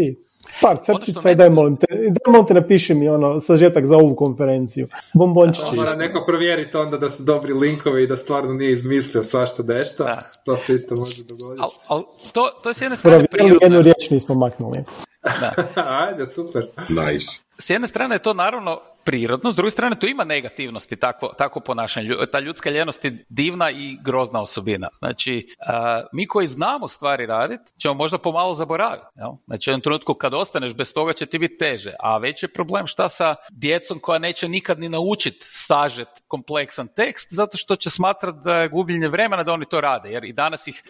Par 0.61 0.79
crtica 0.85 1.31
i 1.31 1.35
daj 1.35 1.51
molim 1.51 1.77
te, 1.77 1.87
daj 1.91 2.33
molim 2.33 2.47
te 2.47 2.55
napiši 2.55 2.95
mi 2.95 3.09
ono 3.09 3.41
sažetak 3.41 3.87
za 3.87 3.97
ovu 3.97 4.17
konferenciju. 4.17 4.89
Bombončići. 5.15 5.77
Mora 5.77 5.97
neko 5.97 6.25
provjeriti 6.27 6.77
onda 6.77 6.97
da 6.97 7.09
su 7.09 7.23
dobri 7.23 7.53
linkovi 7.53 8.03
i 8.03 8.07
da 8.07 8.17
stvarno 8.17 8.53
nije 8.53 8.73
izmislio 8.73 9.25
svašta 9.25 9.63
nešto. 9.63 10.07
To 10.45 10.57
se 10.57 10.75
isto 10.75 10.97
može 10.97 11.23
dogoditi. 11.23 11.63
Al, 11.63 11.71
al, 11.89 12.03
to, 12.33 12.51
to 12.63 12.71
je 12.71 12.75
s 12.75 12.81
jedne 12.81 12.97
strane 12.97 13.27
prirodno. 13.27 13.59
jednu 13.63 13.83
riječ 13.83 14.11
nismo 14.11 14.35
maknuli. 14.35 14.85
Da. 15.23 15.53
Ajde, 16.07 16.27
super. 16.27 16.67
Nice. 16.89 17.27
S 17.59 17.71
jedne 17.71 17.89
strane 17.89 18.15
je 18.15 18.19
to 18.19 18.35
naravno 18.35 18.81
prirodno, 19.05 19.53
s 19.53 19.57
druge 19.57 19.71
strane 19.71 19.99
to 19.99 20.07
ima 20.07 20.25
negativnosti, 20.25 20.97
takvo, 20.97 21.29
takvo 21.29 21.61
ponašanje. 21.61 22.11
Ta 22.33 22.41
ljudska 22.41 22.71
ljenost 22.71 23.05
je 23.05 23.25
divna 23.29 23.71
i 23.71 23.99
grozna 24.03 24.43
osobina. 24.43 24.89
Znači, 24.99 25.47
mi 26.13 26.27
koji 26.27 26.47
znamo 26.47 26.89
stvari 26.89 27.27
raditi, 27.27 27.73
ćemo 27.83 27.95
možda 27.95 28.19
pomalo 28.19 28.55
zaboraviti. 28.55 29.07
Jel? 29.15 29.31
Znači, 29.47 29.71
u 29.71 29.73
jednom 29.73 29.81
trenutku 29.81 30.15
kad 30.15 30.35
ostaneš 30.35 30.75
bez 30.75 30.95
toga 30.95 31.13
će 31.13 31.27
ti 31.27 31.39
biti 31.39 31.59
teže. 31.59 31.95
A 32.01 32.19
veći 32.19 32.45
je 32.45 32.53
problem 32.53 32.87
šta 32.87 33.09
sa 33.09 33.35
djecom 33.51 33.99
koja 33.99 34.19
neće 34.19 34.49
nikad 34.49 34.79
ni 34.81 34.89
naučiti 34.89 35.39
sažet 35.41 36.09
kompleksan 36.29 36.89
tekst, 36.89 37.29
zato 37.31 37.57
što 37.57 37.77
će 37.77 37.91
smatrati 37.91 38.39
da 38.45 38.57
je 38.57 38.69
gubljenje 38.69 39.09
vremena 39.09 39.43
da 39.43 39.53
oni 39.53 39.67
to 39.67 39.81
rade. 39.81 40.11
Jer 40.11 40.25
i 40.25 40.33
danas 40.33 40.67
ih, 40.67 40.83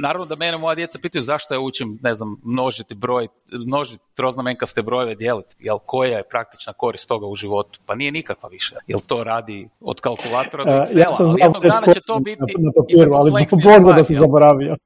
naravno 0.00 0.26
da 0.26 0.36
mene 0.36 0.58
moja 0.58 0.74
djeca 0.74 0.98
pitaju 0.98 1.22
zašto 1.22 1.54
ja 1.54 1.60
učim, 1.60 1.98
ne 2.02 2.14
znam, 2.14 2.36
množiti 2.44 2.94
broj, 2.94 3.28
množiti 3.52 4.04
troznamenkaste 4.14 4.82
brojeve 4.82 5.14
dijeliti. 5.14 5.54
Jel, 5.58 5.78
koja 5.78 6.16
je 6.16 6.28
praktična 6.28 6.72
korist 6.72 7.08
toga 7.08 7.26
u 7.26 7.34
životu? 7.34 7.57
Životu. 7.58 7.80
Pa 7.86 7.94
nije 7.94 8.12
nikakva 8.12 8.48
više. 8.48 8.76
Jel 8.86 9.00
to 9.06 9.24
radi 9.24 9.68
od 9.80 10.00
kalkulatora 10.00 10.64
do 10.64 10.70
Excela? 10.70 10.98
Ja 10.98 11.10
sam 11.10 11.26
ali 11.26 11.40
jednog 11.40 11.62
dana 11.62 11.94
će 11.94 12.00
to 12.00 12.18
biti 12.18 12.40
na 12.58 12.72
papiru, 12.76 13.14
ali 13.14 13.94
da 13.96 14.04
se 14.04 14.14
zaboravio. 14.14 14.76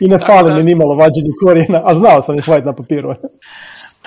I 0.00 0.08
ne 0.08 0.18
fali 0.18 0.54
mi 0.54 0.62
nimalo 0.62 0.94
vađenje 0.94 1.30
korijena, 1.44 1.80
a 1.84 1.94
znao 1.94 2.22
sam 2.22 2.38
ih 2.38 2.48
na 2.64 2.72
papiru. 2.72 3.14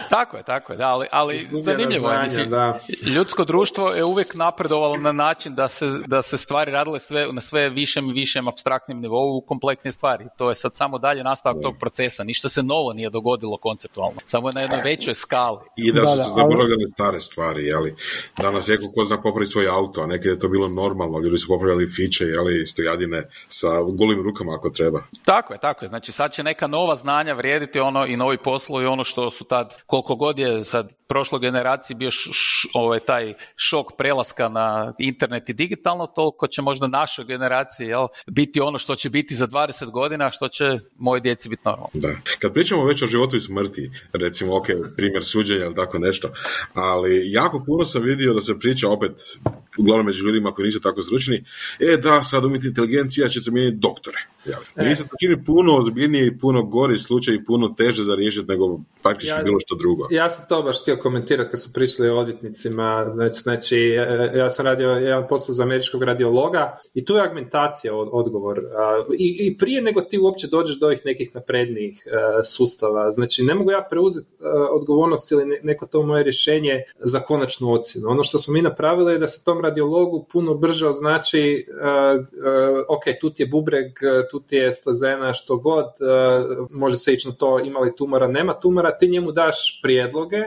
Tako 0.10 0.38
je, 0.38 0.44
tako 0.44 0.74
je, 0.74 0.78
da, 0.78 0.88
ali, 0.88 1.08
ali 1.12 1.38
zanimljivo 1.52 2.12
je. 2.12 2.22
Mislim, 2.22 2.50
da. 2.50 2.80
Ljudsko 3.16 3.46
društvo 3.46 3.90
je 3.90 4.04
uvijek 4.04 4.36
napredovalo 4.36 4.98
na 4.98 5.12
način 5.12 5.56
da 5.56 5.68
se, 5.68 5.86
da 6.08 6.22
se 6.22 6.38
stvari 6.38 6.72
radile 6.72 7.00
sve, 7.00 7.28
na 7.34 7.42
sve 7.42 7.70
višem 7.70 8.10
i 8.10 8.14
višem 8.14 8.48
abstraktnim 8.48 9.00
nivou 9.00 9.38
u 9.38 9.42
kompleksne 9.42 9.92
stvari. 9.92 10.26
To 10.38 10.50
je 10.50 10.56
sad 10.56 10.76
samo 10.76 10.98
dalje 10.98 11.24
nastavak 11.24 11.62
tog 11.64 11.76
procesa. 11.80 12.24
Ništa 12.24 12.50
se 12.50 12.64
novo 12.64 12.94
nije 12.94 13.10
dogodilo 13.10 13.58
konceptualno. 13.58 14.22
Samo 14.26 14.50
je 14.50 14.54
na 14.56 14.62
jednoj 14.62 14.82
većoj 14.84 15.14
skali. 15.14 15.60
I 15.76 15.92
da 15.92 16.06
su 16.06 16.18
se 16.18 16.30
zaboravljali 16.30 16.88
stare 16.88 17.20
stvari, 17.20 17.66
jeli. 17.66 17.96
Danas 18.38 18.68
je 18.68 18.78
ko 18.96 19.06
zna 19.06 19.22
popraviti 19.22 19.52
svoj 19.52 19.68
auto, 19.68 20.02
a 20.02 20.06
nekad 20.06 20.26
je 20.26 20.40
to 20.40 20.48
bilo 20.48 20.68
normalno. 20.70 21.20
Ljudi 21.20 21.38
su 21.38 21.48
popravljali 21.48 21.88
fiće, 21.96 22.26
jeli, 22.26 22.66
stojadine 22.66 23.24
sa 23.48 23.82
golim 23.82 24.24
rukama 24.24 24.56
ako 24.56 24.70
treba. 24.70 25.04
Tako 25.26 25.54
je, 25.54 25.60
tako 25.60 25.86
je. 25.86 25.90
Znači 25.90 26.12
sad 26.12 26.34
će 26.34 26.44
neka 26.44 26.68
nova 26.68 26.96
znanja 26.96 27.34
vrijediti 27.34 27.80
ono 27.80 28.06
i 28.06 28.18
novi 28.18 28.38
poslovi, 28.38 28.86
ono 28.86 29.04
što 29.04 29.32
su 29.32 29.44
tad 29.44 29.84
koliko 29.92 30.16
god 30.16 30.40
je 30.40 30.64
sad 30.64 30.94
prošloj 31.08 31.40
generaciji 31.42 31.96
bio 31.96 32.12
š, 32.12 32.68
ovaj, 32.74 33.00
taj 33.00 33.34
šok 33.56 33.88
prelaska 33.98 34.50
na 34.50 34.94
internet 35.00 35.50
i 35.50 35.54
digitalno, 35.54 36.08
toliko 36.08 36.48
će 36.48 36.62
možda 36.62 36.88
našoj 36.88 37.26
generaciji 37.26 37.88
jel, 37.88 38.08
biti 38.28 38.62
ono 38.62 38.80
što 38.80 38.96
će 38.96 39.10
biti 39.10 39.36
za 39.36 39.48
20 39.48 39.92
godina, 39.92 40.32
što 40.32 40.48
će 40.48 40.80
moje 40.98 41.22
djeci 41.22 41.50
biti 41.50 41.62
normalno. 41.66 41.90
Da. 41.94 42.16
Kad 42.40 42.54
pričamo 42.54 42.86
već 42.86 43.02
o 43.02 43.08
životu 43.08 43.36
i 43.36 43.42
smrti, 43.42 43.92
recimo, 44.14 44.58
ok, 44.58 44.68
primjer 44.98 45.24
suđenja 45.24 45.66
ili 45.66 45.76
tako 45.76 46.00
nešto, 46.00 46.32
ali 46.74 47.32
jako 47.32 47.64
puno 47.66 47.86
sam 47.86 48.04
vidio 48.04 48.34
da 48.34 48.42
se 48.42 48.60
priča 48.60 48.90
opet, 48.90 49.12
uglavnom 49.78 50.06
među 50.06 50.26
ljudima 50.26 50.52
koji 50.52 50.66
nisu 50.66 50.82
tako 50.82 51.02
stručni, 51.02 51.44
e 51.80 51.98
da, 51.98 52.24
sad 52.24 52.46
umjetna 52.46 52.68
inteligencija 52.68 53.28
će 53.28 53.42
se 53.42 53.52
mijeniti 53.52 53.78
doktore. 53.78 54.18
E. 54.76 54.96
se 54.96 55.08
to 55.08 55.16
čini 55.20 55.46
puno 55.46 55.76
ozbiljnije 55.78 56.28
i 56.28 56.38
puno 56.38 56.64
gori 56.64 56.98
slučaj 56.98 57.36
i 57.36 57.46
puno 57.46 57.70
teže 57.78 58.04
za 58.04 58.16
riješiti 58.16 58.48
nego 58.48 58.80
praktički 59.04 59.44
bilo 59.44 59.60
što 59.60 59.76
drugo. 59.76 60.08
Ja 60.12 60.30
sam 60.30 60.46
to 60.50 60.64
baš 60.64 60.82
htio 60.82 60.98
komentirati 60.98 61.52
kad 61.52 61.62
smo 61.62 61.72
pričali 61.74 62.10
o 62.10 62.18
odvjetnicima. 62.18 63.12
Znači, 63.14 63.40
znači, 63.40 63.80
ja 64.36 64.50
sam 64.50 64.66
radio 64.66 64.90
jedan 64.90 65.28
posao 65.28 65.56
za 65.56 65.64
američkog 65.64 66.04
radiologa 66.04 66.80
i 66.94 67.06
tu 67.06 67.16
je 67.16 67.22
argumentacija 67.22 67.96
od, 67.96 68.10
odgovor. 68.12 68.62
I, 69.18 69.38
I, 69.40 69.58
prije 69.58 69.82
nego 69.82 70.02
ti 70.02 70.20
uopće 70.20 70.48
dođeš 70.48 70.80
do 70.80 70.86
ovih 70.86 71.02
nekih 71.06 71.36
naprednijih 71.36 72.04
e, 72.06 72.10
sustava. 72.46 73.12
Znači, 73.12 73.44
ne 73.44 73.56
mogu 73.56 73.72
ja 73.72 73.88
preuzeti 73.90 74.28
e, 74.40 74.48
odgovornost 74.72 75.32
ili 75.32 75.60
neko 75.64 75.86
to 75.86 76.04
moje 76.04 76.24
rješenje 76.24 76.84
za 77.00 77.20
konačnu 77.20 77.74
ocjenu. 77.74 78.08
Ono 78.10 78.24
što 78.24 78.38
smo 78.40 78.54
mi 78.54 78.62
napravili 78.62 79.14
je 79.14 79.20
da 79.20 79.28
se 79.28 79.44
tom 79.44 79.62
radiologu 79.62 80.26
puno 80.32 80.54
brže 80.54 80.88
označi 80.88 81.66
ok, 82.88 83.04
tu 83.22 83.30
ti 83.30 83.44
je 83.44 83.48
bubreg, 83.48 83.86
tu 84.32 84.40
ti 84.40 84.56
je 84.56 84.72
slezena, 84.72 85.34
što 85.34 85.58
god, 85.58 85.86
može 86.70 86.98
se 86.98 87.14
ići 87.14 87.28
na 87.28 87.34
to 87.34 87.60
ima 87.60 87.80
li 87.80 87.96
tumora, 87.96 88.28
nema 88.28 88.60
tumora, 88.60 88.98
ti 88.98 89.08
njemu 89.08 89.32
daš 89.32 89.82
prijedloge 89.84 90.38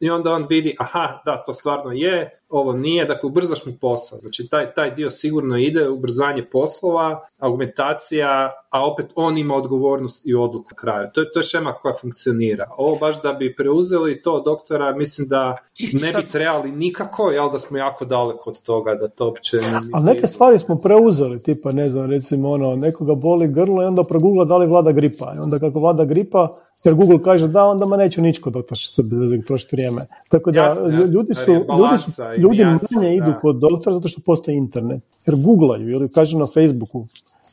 i 0.00 0.10
onda 0.10 0.32
on 0.32 0.46
vidi, 0.48 0.76
aha, 0.78 1.22
da, 1.24 1.42
to 1.46 1.52
stvarno 1.52 1.92
je, 1.92 2.39
ovo 2.50 2.72
nije, 2.72 3.04
dakle 3.04 3.26
ubrzaš 3.26 3.66
mu 3.66 3.72
posao. 3.80 4.18
Znači 4.18 4.48
taj, 4.48 4.74
taj 4.74 4.94
dio 4.94 5.10
sigurno 5.10 5.58
ide, 5.58 5.88
ubrzanje 5.88 6.44
poslova, 6.52 7.20
argumentacija, 7.38 8.52
a 8.70 8.86
opet 8.86 9.06
on 9.14 9.38
ima 9.38 9.54
odgovornost 9.54 10.26
i 10.26 10.34
odluku 10.34 10.68
na 10.70 10.76
kraju. 10.76 11.08
To 11.14 11.20
je, 11.20 11.32
to 11.32 11.38
je 11.38 11.42
šema 11.42 11.72
koja 11.72 11.94
funkcionira. 12.00 12.66
Ovo 12.78 12.96
baš 12.96 13.22
da 13.22 13.32
bi 13.32 13.54
preuzeli 13.56 14.22
to 14.22 14.40
doktora, 14.40 14.96
mislim 14.96 15.28
da 15.28 15.56
ne 15.92 16.12
bi 16.22 16.28
trebali 16.28 16.70
nikako, 16.72 17.30
jel 17.30 17.50
da 17.52 17.58
smo 17.58 17.78
jako 17.78 18.04
daleko 18.04 18.50
od 18.50 18.62
toga 18.62 18.94
da 18.94 19.08
to 19.08 19.26
uopće... 19.26 19.56
A 19.92 20.00
neke 20.00 20.26
stvari 20.26 20.58
smo 20.58 20.76
preuzeli, 20.76 21.42
tipa 21.42 21.72
ne 21.72 21.90
znam, 21.90 22.10
recimo 22.10 22.50
ono, 22.50 22.76
nekoga 22.76 23.14
boli 23.14 23.48
grlo 23.48 23.82
i 23.82 23.86
onda 23.86 24.02
progugla 24.02 24.44
da 24.44 24.56
li 24.56 24.66
vlada 24.66 24.92
gripa. 24.92 25.32
I 25.36 25.38
onda 25.38 25.58
kako 25.58 25.80
vlada 25.80 26.04
gripa, 26.04 26.48
jer 26.84 26.94
Google 26.94 27.22
kaže 27.22 27.48
da, 27.48 27.64
onda 27.64 27.86
ma 27.86 27.96
neću 27.96 28.22
ničko 28.22 28.50
doktor 28.50 28.78
se 28.78 29.02
trošiti 29.46 29.76
vrijeme. 29.76 30.06
Tako 30.28 30.50
da 30.50 30.76
ljudi 31.12 31.34
su, 31.34 31.52
ljudi 31.52 31.98
su 31.98 32.10
ljudi 32.38 32.64
manje 32.64 33.16
idu 33.16 33.34
kod 33.40 33.56
doktora 33.56 33.94
zato 33.94 34.08
što 34.08 34.20
postoji 34.26 34.56
internet. 34.56 35.02
Jer 35.26 35.36
googlaju 35.36 35.88
ili 35.90 36.08
kažu 36.08 36.38
na 36.38 36.46
Facebooku 36.46 37.06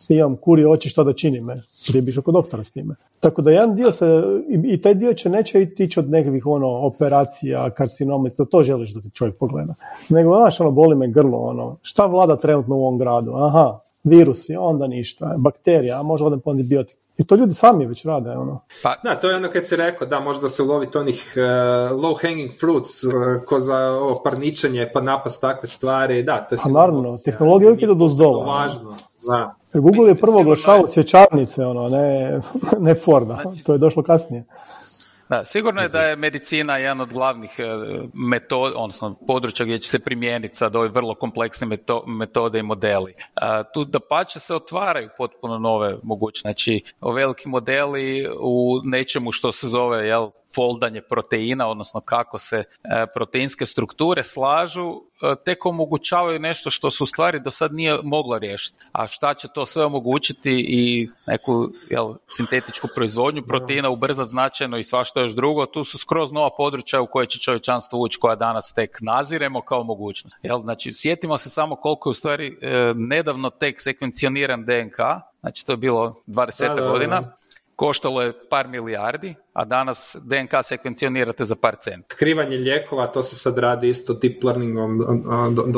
imam 0.10 0.36
kuri 0.36 0.66
oči 0.66 0.90
šta 0.90 1.04
da 1.04 1.14
činim 1.14 1.44
me. 1.44 1.56
Prije 1.88 2.02
biš 2.02 2.18
kod 2.26 2.34
doktora 2.34 2.64
s 2.64 2.72
time. 2.72 2.96
Tako 3.20 3.42
da 3.42 3.52
jedan 3.52 3.76
dio 3.76 3.92
se, 3.92 4.06
i, 4.66 4.82
taj 4.82 4.94
dio 4.94 5.14
će 5.14 5.30
neće 5.30 5.68
ići 5.78 6.00
od 6.00 6.10
nekakvih 6.10 6.46
ono, 6.46 6.68
operacija, 6.68 7.70
karcinoma, 7.70 8.30
to, 8.30 8.46
to 8.46 8.64
želiš 8.64 8.94
da 8.94 9.02
ti 9.02 9.10
čovjek 9.14 9.38
pogleda. 9.38 9.74
Nego, 10.10 10.36
znaš, 10.36 10.60
ono, 10.60 10.72
boli 10.72 10.96
me 10.96 11.08
grlo, 11.08 11.38
ono, 11.38 11.78
šta 11.82 12.06
vlada 12.06 12.36
trenutno 12.36 12.76
u 12.76 12.82
ovom 12.82 12.98
gradu? 12.98 13.34
Aha, 13.36 13.80
virusi, 14.04 14.56
onda 14.56 14.88
ništa, 14.88 15.36
bakterija, 15.38 16.00
a 16.00 16.04
možda 16.04 16.28
odem 16.28 16.40
po 16.40 16.52
antibiotik. 16.52 16.98
I 17.18 17.24
to 17.24 17.36
ljudi 17.36 17.54
sami 17.54 17.86
već 17.86 18.06
rade. 18.06 18.30
Ono. 18.30 18.60
Pa, 18.84 18.96
da, 19.04 19.16
to 19.16 19.30
je 19.30 19.36
ono 19.36 19.50
kad 19.50 19.64
si 19.64 19.76
rekao, 19.76 20.08
da, 20.08 20.20
možda 20.20 20.50
se 20.50 20.64
uloviti 20.64 20.98
onih 20.98 21.34
uh, 21.36 21.42
low 22.00 22.22
hanging 22.22 22.50
fruits, 22.60 23.04
uh, 23.04 23.14
ko 23.46 23.60
za 23.60 23.78
ovo 23.78 24.22
parničenje, 24.24 24.90
pa 24.94 25.02
napast 25.02 25.42
takve 25.42 25.68
stvari, 25.68 26.24
da, 26.24 26.46
to 26.50 26.56
je 26.56 26.60
A 26.66 26.70
naravno, 26.70 27.18
tehnologija 27.26 27.70
uvijek 27.70 27.84
ide 27.84 27.96
do 27.96 28.08
zdola. 28.08 28.46
Važno, 28.46 28.96
da. 29.28 29.56
Google 29.74 30.08
je 30.08 30.16
prvo 30.16 30.40
oglašavao 30.40 30.88
cvjećarnice, 30.88 31.66
ono, 31.66 31.90
ne, 31.90 32.40
ne 32.88 32.96
Forda, 32.96 33.40
znači, 33.42 33.64
to 33.64 33.74
je 33.74 33.78
došlo 33.78 34.04
kasnije. 34.04 34.44
Da, 35.30 35.44
sigurno 35.44 35.82
je 35.82 35.90
da 35.90 36.02
je 36.02 36.16
medicina 36.16 36.78
jedan 36.78 37.02
od 37.02 37.14
glavnih 37.14 37.60
e, 37.60 37.64
metoda, 38.14 38.78
odnosno 38.78 39.16
područja 39.28 39.66
gdje 39.66 39.80
će 39.80 39.90
se 39.90 40.00
primijeniti 40.00 40.56
sad 40.56 40.76
ove 40.76 40.90
vrlo 40.90 41.16
kompleksne 41.16 41.68
metode 42.08 42.60
i 42.60 42.64
modeli. 42.64 43.16
Tu 43.74 43.84
da 43.84 44.00
pače 44.00 44.40
se 44.40 44.56
otvaraju 44.56 45.10
potpuno 45.18 45.58
nove 45.58 45.98
mogućnosti. 46.04 46.42
Znači, 46.42 46.84
veliki 47.16 47.50
modeli 47.50 48.28
u 48.40 48.82
nečemu 48.84 49.32
što 49.32 49.52
se 49.52 49.68
zove 49.68 50.08
jel, 50.08 50.30
foldanje 50.58 51.02
proteina, 51.02 51.68
odnosno 51.68 52.02
kako 52.02 52.40
se 52.40 52.58
e, 52.58 53.06
proteinske 53.14 53.66
strukture 53.66 54.24
slažu, 54.24 55.02
e, 55.22 55.36
tek 55.46 55.66
omogućavaju 55.66 56.40
nešto 56.40 56.70
što 56.70 56.92
se 56.92 57.04
u 57.04 57.06
stvari 57.06 57.40
do 57.40 57.52
sad 57.52 57.74
nije 57.74 58.00
moglo 58.04 58.38
riješiti. 58.38 58.84
A 58.92 59.08
šta 59.08 59.34
će 59.34 59.48
to 59.54 59.66
sve 59.66 59.86
omogućiti 59.86 60.66
i 60.70 61.10
neku 61.28 61.70
jel, 61.90 62.14
sintetičku 62.28 62.88
proizvodnju 62.96 63.44
proteina 63.44 63.90
ubrzati 63.90 64.30
značajno 64.30 64.78
i 64.78 64.84
svašta 64.84 65.22
još 65.22 65.36
drugo, 65.36 65.66
tu 65.66 65.84
su 65.84 65.98
skroz 65.98 66.32
nova 66.32 66.50
područja 66.58 67.02
u 67.02 67.08
koje 67.08 67.28
će 67.28 67.40
čovječanstvo 67.40 68.00
ući 68.00 68.20
koja 68.20 68.36
danas 68.36 68.74
tek 68.74 68.98
naziremo 69.02 69.62
kao 69.62 69.84
mogućnost. 69.84 70.36
Jel, 70.44 70.60
znači, 70.60 70.94
sjetimo 70.94 71.38
se 71.38 71.50
samo 71.50 71.76
koliko 71.76 72.10
je 72.10 72.12
u 72.12 72.14
stvari 72.14 72.58
e, 72.62 72.94
nedavno 72.96 73.50
tek 73.50 73.82
sekvencioniran 73.82 74.66
DNK, 74.66 74.98
znači 75.40 75.66
to 75.66 75.74
je 75.74 75.78
bilo 75.78 76.16
20 76.28 76.92
godina, 76.92 77.38
koštalo 77.78 78.22
je 78.22 78.34
par 78.50 78.68
milijardi, 78.68 79.36
a 79.54 79.66
danas 79.66 80.18
DNK 80.24 80.52
sekvencionirate 80.64 81.46
za 81.46 81.56
par 81.56 81.76
cent. 81.76 82.06
Otkrivanje 82.14 82.58
lijekova, 82.58 83.08
to 83.08 83.24
se 83.24 83.36
sad 83.36 83.58
radi 83.58 83.90
isto 83.90 84.14
deep 84.14 84.44
learningom, 84.44 85.00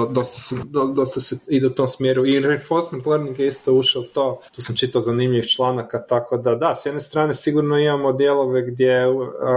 dosta 0.10 0.42
se, 0.42 0.56
dosta 0.96 1.20
se 1.20 1.36
ide 1.48 1.68
u 1.68 1.70
tom 1.70 1.88
smjeru 1.88 2.26
i 2.26 2.40
reinforcement 2.40 3.06
learning 3.06 3.40
je 3.40 3.48
isto 3.48 3.74
ušao 3.74 4.02
to, 4.14 4.42
tu 4.56 4.62
sam 4.62 4.76
čitao 4.76 5.02
zanimljivih 5.02 5.48
članaka, 5.48 6.06
tako 6.08 6.38
da 6.38 6.56
da, 6.56 6.76
s 6.76 6.86
jedne 6.86 7.02
strane 7.02 7.34
sigurno 7.34 7.78
imamo 7.78 8.14
dijelove 8.14 8.72
gdje 8.72 9.08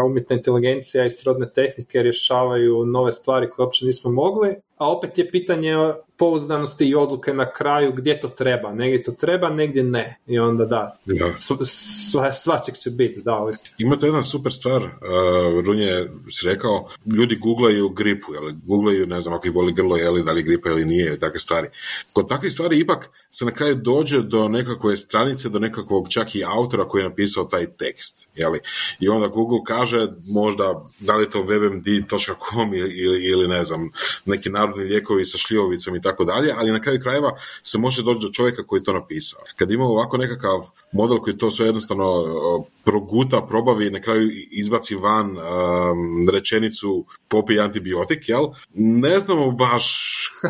umjetna 0.07 0.37
inteligencija 0.37 1.07
i 1.07 1.11
srodne 1.11 1.51
tehnike 1.53 2.03
rješavaju 2.03 2.87
nove 2.87 3.13
stvari 3.13 3.51
koje 3.51 3.65
uopće 3.65 3.87
nismo 3.87 4.13
mogli, 4.13 4.57
a 4.77 4.91
opet 4.91 5.19
je 5.19 5.31
pitanje 5.31 5.75
pouzdanosti 6.23 6.85
i 6.85 6.95
odluke 6.95 7.33
na 7.35 7.52
kraju 7.52 7.93
gdje 7.93 8.21
to 8.21 8.29
treba. 8.29 8.73
Negdje 8.73 9.02
to 9.02 9.12
treba, 9.12 9.49
negdje 9.50 9.83
ne. 9.83 10.19
I 10.26 10.38
onda 10.38 10.64
da, 10.64 10.97
da. 11.07 11.35
Sva, 11.37 12.33
svačeg 12.33 12.75
će 12.75 12.91
biti, 12.91 13.23
da. 13.23 13.50
Ima 13.79 13.97
to 13.97 14.07
jedna 14.07 14.23
super 14.23 14.52
stvar, 14.52 14.83
uh, 14.83 15.64
Runje 15.67 16.07
si 16.29 16.47
rekao, 16.47 16.88
ljudi 17.17 17.37
googlaju 17.37 17.88
gripu, 17.88 18.35
jel, 18.35 18.52
googlaju, 18.64 19.07
ne 19.07 19.21
znam, 19.21 19.35
ako 19.35 19.47
ih 19.47 19.52
boli 19.52 19.73
grlo, 19.73 19.97
jeli, 19.97 20.23
da 20.23 20.33
li 20.33 20.43
gripa 20.43 20.71
ili 20.71 20.85
nije, 20.85 21.19
takve 21.19 21.41
stvari. 21.41 21.69
Kod 22.12 22.29
takvih 22.29 22.52
stvari 22.52 22.79
ipak 22.79 23.11
se 23.31 23.45
na 23.45 23.50
kraju 23.50 23.75
dođe 23.75 24.23
do 24.23 24.49
nekakve 24.49 24.97
stranice, 24.97 25.49
do 25.49 25.59
nekakvog 25.59 26.09
čak 26.09 26.35
i 26.35 26.45
autora 26.45 26.88
koji 26.88 27.02
je 27.02 27.09
napisao 27.09 27.45
taj 27.45 27.67
tekst, 27.67 28.29
jeli. 28.35 28.59
I 29.00 29.09
onda 29.09 29.29
Google 29.29 29.59
kaže 29.67 30.09
možda 30.26 30.85
da 31.00 31.17
li 31.17 31.25
je 31.25 31.31
to 31.31 31.38
webmd.com 31.38 32.75
ili, 32.75 32.91
ili, 32.91 33.25
ili 33.25 33.49
ne 33.49 33.62
znam, 33.62 33.91
neki 34.25 34.50
narodni 34.50 34.85
lijekovi 34.85 35.25
sa 35.25 35.38
šljivovicom 35.38 35.97
i 35.97 36.00
tako 36.02 36.12
dalje, 36.19 36.54
ali 36.57 36.73
na 36.73 36.81
kraju 36.81 37.00
krajeva 37.02 37.31
se 37.62 37.78
može 37.78 38.02
doći 38.02 38.26
do 38.26 38.33
čovjeka 38.33 38.62
koji 38.66 38.81
je 38.81 38.85
to 38.85 38.92
napisao. 38.92 39.40
Kad 39.57 39.71
imamo 39.71 39.90
ovako 39.90 40.16
nekakav 40.16 40.61
model 40.92 41.19
koji 41.19 41.38
to 41.38 41.50
sve 41.50 41.66
jednostavno 41.66 42.25
proguta, 42.85 43.47
probavi 43.49 43.87
i 43.87 43.91
na 43.91 44.01
kraju 44.01 44.31
izbaci 44.51 44.95
van 44.95 45.27
um, 45.31 46.29
rečenicu 46.33 47.05
popij 47.29 47.61
antibiotik, 47.61 48.29
jel? 48.29 48.47
Ne 48.75 49.19
znamo 49.19 49.51
baš 49.51 49.87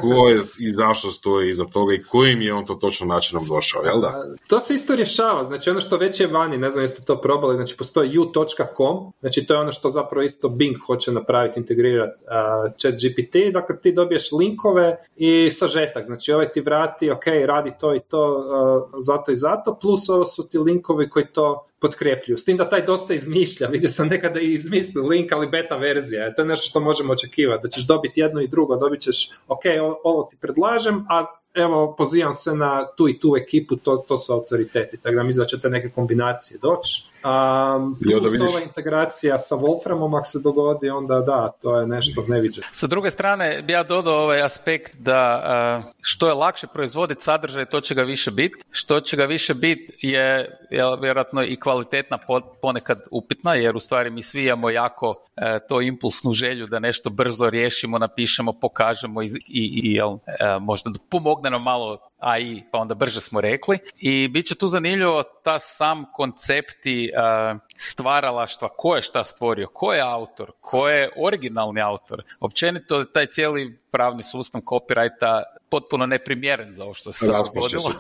ko 0.01 0.29
je 0.29 0.41
i 0.59 0.71
zašto 0.71 1.11
stoji 1.11 1.51
iza 1.51 1.65
toga 1.65 1.95
i 1.95 2.03
kojim 2.03 2.43
je 2.43 2.55
on 2.55 2.67
to 2.67 2.75
točno 2.75 3.07
načinom 3.07 3.47
došao, 3.47 3.83
jel 3.83 4.01
da? 4.01 4.25
To 4.47 4.61
se 4.61 4.75
isto 4.75 4.97
rješava, 4.97 5.45
znači 5.45 5.71
ono 5.71 5.81
što 5.81 5.97
već 5.97 6.21
je 6.21 6.27
vani, 6.27 6.59
ne 6.59 6.71
znam 6.71 6.85
jeste 6.85 7.03
to 7.05 7.21
probali, 7.21 7.57
znači 7.57 7.77
postoji 7.77 8.19
u.com, 8.19 9.13
znači 9.21 9.47
to 9.47 9.55
je 9.55 9.61
ono 9.61 9.73
što 9.73 9.91
zapravo 9.91 10.23
isto 10.23 10.49
Bing 10.49 10.77
hoće 10.87 11.13
napraviti, 11.13 11.61
integrirati 11.61 12.25
uh, 12.25 12.73
chat 12.79 12.95
GPT, 12.95 13.53
dakle 13.53 13.81
ti 13.81 13.93
dobiješ 13.93 14.33
linkove 14.33 14.97
i 15.17 15.51
sažetak, 15.51 16.07
znači 16.07 16.33
ovaj 16.33 16.53
ti 16.53 16.61
vrati, 16.61 17.11
ok, 17.11 17.27
radi 17.47 17.73
to 17.81 17.95
i 17.95 18.01
to, 18.09 18.37
uh, 18.37 18.91
zato 18.99 19.33
i 19.33 19.37
zato, 19.37 19.79
plus 19.81 20.09
ovo 20.09 20.25
su 20.25 20.49
ti 20.49 20.59
linkovi 20.59 21.11
koji 21.11 21.27
to 21.27 21.67
potkrepljuju. 21.83 22.39
S 22.39 22.45
tim 22.45 22.57
da 22.57 22.69
taj 22.69 22.85
dosta 22.87 23.15
izmišlja, 23.15 23.67
vidio 23.67 23.89
sam 23.89 24.09
nekada 24.09 24.41
i 24.41 24.53
izmislio 24.53 25.07
link, 25.07 25.33
ali 25.33 25.49
beta 25.49 25.77
verzija, 25.77 26.35
to 26.35 26.43
je 26.43 26.49
nešto 26.49 26.69
što 26.69 26.81
možemo 26.81 27.13
očekivati, 27.13 27.63
da 27.63 27.69
ćeš 27.69 27.87
dobiti 27.87 28.21
jedno 28.21 28.41
i 28.41 28.49
drugo, 28.49 28.77
dobit 28.77 29.01
ćeš, 29.01 29.31
ok, 29.49 29.63
ovo 30.05 30.23
ti 30.31 30.37
predlažem, 30.41 31.05
a 31.09 31.27
evo, 31.55 31.95
pozivam 31.99 32.35
se 32.35 32.55
na 32.55 32.87
tu 32.97 33.09
i 33.09 33.19
tu 33.21 33.37
ekipu, 33.37 33.77
to, 33.77 33.97
to 34.09 34.17
su 34.17 34.33
autoriteti, 34.33 34.97
tako 34.97 35.17
da 35.17 35.23
mislim 35.23 35.43
da 35.43 35.47
će 35.47 35.69
neke 35.69 35.91
kombinacije 35.91 36.59
doći. 36.63 37.12
Um, 37.25 37.97
plus 38.21 38.51
ova 38.51 38.61
integracija 38.63 39.39
sa 39.39 39.55
Wolframom, 39.55 40.19
ako 40.19 40.27
se 40.27 40.39
dogodi, 40.45 40.91
onda 40.91 41.21
da, 41.21 41.53
to 41.63 41.81
je 41.81 41.87
nešto 41.87 42.25
neviđeno. 42.29 42.67
Sa 42.73 42.87
druge 42.87 43.11
strane, 43.11 43.63
bi 43.63 43.73
ja 43.73 43.83
dodao 43.83 44.15
ovaj 44.15 44.43
aspekt 44.43 44.97
da 44.99 45.83
što 46.01 46.29
je 46.29 46.35
lakše 46.35 46.67
proizvoditi 46.67 47.23
sadržaj, 47.23 47.65
to 47.65 47.81
će 47.81 47.95
ga 47.95 48.03
više 48.03 48.31
biti. 48.31 48.55
Što 48.71 49.01
će 49.01 49.17
ga 49.17 49.25
više 49.25 49.55
biti 49.55 49.93
je, 50.01 50.59
je 50.71 50.97
vjerojatno 51.01 51.43
i 51.43 51.61
kvalitetna 51.61 52.19
ponekad 52.63 53.01
upitna, 53.11 53.55
jer 53.55 53.77
u 53.77 53.81
stvari 53.81 54.11
mi 54.11 54.23
svi 54.23 54.45
imamo 54.45 54.71
jako 54.71 55.15
e, 55.37 55.59
to 55.69 55.81
impulsnu 55.81 56.33
želju 56.33 56.67
da 56.67 56.79
nešto 56.79 57.11
brzo 57.11 57.51
riješimo, 57.51 57.99
napišemo, 57.99 58.53
pokažemo 58.53 59.23
i, 59.23 59.27
i, 59.27 59.81
i 59.85 59.93
jel, 59.93 60.19
e, 60.27 60.59
možda 60.61 60.91
pomogne 61.11 61.51
nam 61.51 61.63
malo 61.63 61.99
AI, 62.23 62.63
pa 62.73 62.79
onda 62.79 62.95
brže 62.95 63.21
smo 63.21 63.41
rekli. 63.41 63.79
I 63.97 64.29
bit 64.29 64.47
će 64.47 64.55
tu 64.55 64.69
zanimljivo 64.69 65.23
ta 65.23 65.59
sam 65.59 66.05
koncepti 66.13 67.11
uh, 67.17 67.61
stvaralaštva, 67.77 68.69
ko 68.77 68.97
je 68.97 69.03
šta 69.03 69.25
stvorio, 69.25 69.69
ko 69.73 69.93
je 69.93 70.01
autor, 70.01 70.53
ko 70.61 70.89
je 70.89 71.11
originalni 71.17 71.81
autor. 71.81 72.23
Općenito 72.41 73.05
taj 73.05 73.27
cijeli 73.27 73.82
pravni 73.93 74.23
sustav 74.23 74.61
copyrighta 74.61 75.43
potpuno 75.71 76.07
neprimjeren 76.07 76.75
za 76.75 76.85
ovo 76.85 76.95
što 76.95 77.13
se 77.13 77.27
dogodilo. 77.27 77.91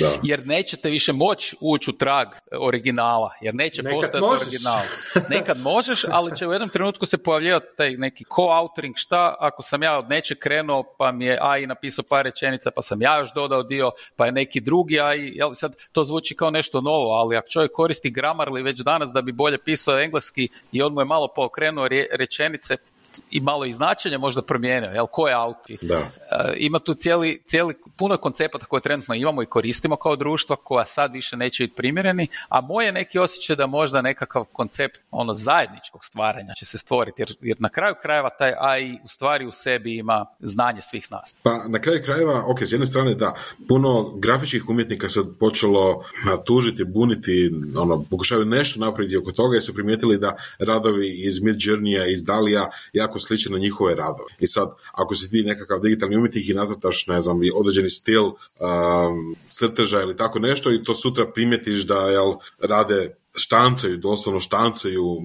da. 0.00 0.12
Jer 0.30 0.46
nećete 0.46 0.90
više 0.90 1.12
moći 1.12 1.56
ući 1.60 1.90
u 1.90 1.92
trag 1.92 2.28
originala, 2.60 3.30
jer 3.40 3.54
neće 3.54 3.82
Nekad 3.82 4.00
postati 4.00 4.24
original. 4.24 4.82
Nekad 5.34 5.60
možeš, 5.60 6.04
ali 6.10 6.36
će 6.36 6.46
u 6.46 6.52
jednom 6.52 6.68
trenutku 6.68 7.06
se 7.06 7.18
pojavljivati 7.18 7.66
taj 7.76 7.90
neki 7.90 8.24
co-autoring, 8.24 8.92
šta 8.96 9.36
ako 9.40 9.62
sam 9.62 9.82
ja 9.82 9.98
od 9.98 10.08
neće 10.08 10.34
krenuo, 10.34 10.94
pa 10.98 11.12
mi 11.12 11.24
je 11.24 11.38
AI 11.40 11.66
napisao 11.66 12.04
par 12.08 12.24
rečenica, 12.24 12.70
pa 12.70 12.82
sam 12.82 13.02
ja 13.02 13.18
još 13.18 13.34
dodao 13.34 13.62
dio, 13.62 13.90
pa 14.16 14.26
je 14.26 14.32
neki 14.32 14.60
drugi 14.60 15.00
AI, 15.00 15.32
jel, 15.34 15.54
sad 15.54 15.76
to 15.92 16.04
zvuči 16.04 16.36
kao 16.36 16.50
nešto 16.50 16.80
novo, 16.80 17.12
ali 17.12 17.36
ako 17.36 17.48
čovjek 17.48 17.72
koristi 17.72 18.12
Grammarly 18.12 18.64
već 18.64 18.78
danas 18.78 19.10
da 19.12 19.22
bi 19.22 19.32
bolje 19.32 19.58
pisao 19.58 20.00
engleski 20.00 20.48
i 20.72 20.82
on 20.82 20.92
mu 20.92 21.00
je 21.00 21.04
malo 21.04 21.28
pookrenuo 21.36 21.88
rečenice, 22.12 22.76
i 23.30 23.40
malo 23.40 23.64
i 23.64 23.72
značenje 23.72 24.18
možda 24.18 24.42
promijenio, 24.42 24.90
jel, 24.90 25.06
ko 25.06 25.28
je 25.28 25.34
auti. 25.34 25.78
Da. 25.82 25.94
E, 25.94 26.54
ima 26.56 26.78
tu 26.78 26.94
cijeli, 26.94 27.42
cijeli, 27.46 27.74
puno 27.96 28.16
koncepata 28.16 28.66
koje 28.66 28.80
trenutno 28.80 29.14
imamo 29.14 29.42
i 29.42 29.46
koristimo 29.46 29.96
kao 29.96 30.16
društvo, 30.16 30.56
koja 30.56 30.84
sad 30.84 31.12
više 31.12 31.36
neće 31.36 31.64
biti 31.64 31.76
primjereni, 31.76 32.26
a 32.48 32.60
moj 32.60 32.86
je 32.86 32.92
neki 32.92 33.18
osjećaj 33.18 33.56
da 33.56 33.66
možda 33.66 34.02
nekakav 34.02 34.44
koncept 34.44 35.00
ono 35.10 35.34
zajedničkog 35.34 36.04
stvaranja 36.04 36.54
će 36.54 36.66
se 36.66 36.78
stvoriti, 36.78 37.22
jer, 37.22 37.28
jer 37.40 37.56
na 37.60 37.68
kraju 37.68 37.94
krajeva 38.02 38.30
taj 38.38 38.52
AI 38.58 38.98
u 39.04 39.08
stvari 39.08 39.46
u 39.46 39.52
sebi 39.52 39.96
ima 39.96 40.26
znanje 40.40 40.80
svih 40.82 41.06
nas. 41.10 41.34
Pa 41.42 41.64
na 41.68 41.78
kraju 41.78 42.00
krajeva, 42.04 42.44
ok, 42.48 42.62
s 42.62 42.72
jedne 42.72 42.86
strane 42.86 43.14
da, 43.14 43.34
puno 43.68 44.12
grafičkih 44.16 44.68
umjetnika 44.68 45.08
sad 45.08 45.26
počelo 45.40 46.04
tužiti, 46.46 46.84
buniti, 46.84 47.50
ono, 47.76 48.04
pokušavaju 48.10 48.46
nešto 48.46 48.80
napraviti 48.80 49.16
oko 49.16 49.32
toga 49.32 49.56
jer 49.56 49.62
su 49.62 49.74
primijetili 49.74 50.18
da 50.18 50.36
radovi 50.58 51.08
iz 51.26 51.40
Mid 51.42 51.56
Journeya, 51.56 52.12
iz 52.12 52.24
Dalija 52.24 52.70
jako 52.98 53.18
sličan 53.18 53.52
na 53.52 53.58
njihove 53.58 53.94
radove. 53.94 54.34
I 54.38 54.46
sad, 54.46 54.68
ako 54.92 55.14
si 55.14 55.30
ti 55.30 55.42
nekakav 55.42 55.80
digitalni 55.80 56.16
umjetnik 56.16 56.48
i 56.48 56.54
nazvataš, 56.54 57.06
ne 57.06 57.20
znam, 57.20 57.40
određeni 57.54 57.90
stil 57.90 58.24
um, 58.24 59.36
crteža 59.48 60.02
ili 60.02 60.16
tako 60.16 60.38
nešto 60.38 60.72
i 60.72 60.84
to 60.84 60.94
sutra 60.94 61.32
primjetiš 61.32 61.86
da 61.86 62.10
jel, 62.10 62.34
rade 62.62 63.14
štancaju, 63.38 63.96
doslovno 63.96 64.40
štancaju 64.40 65.20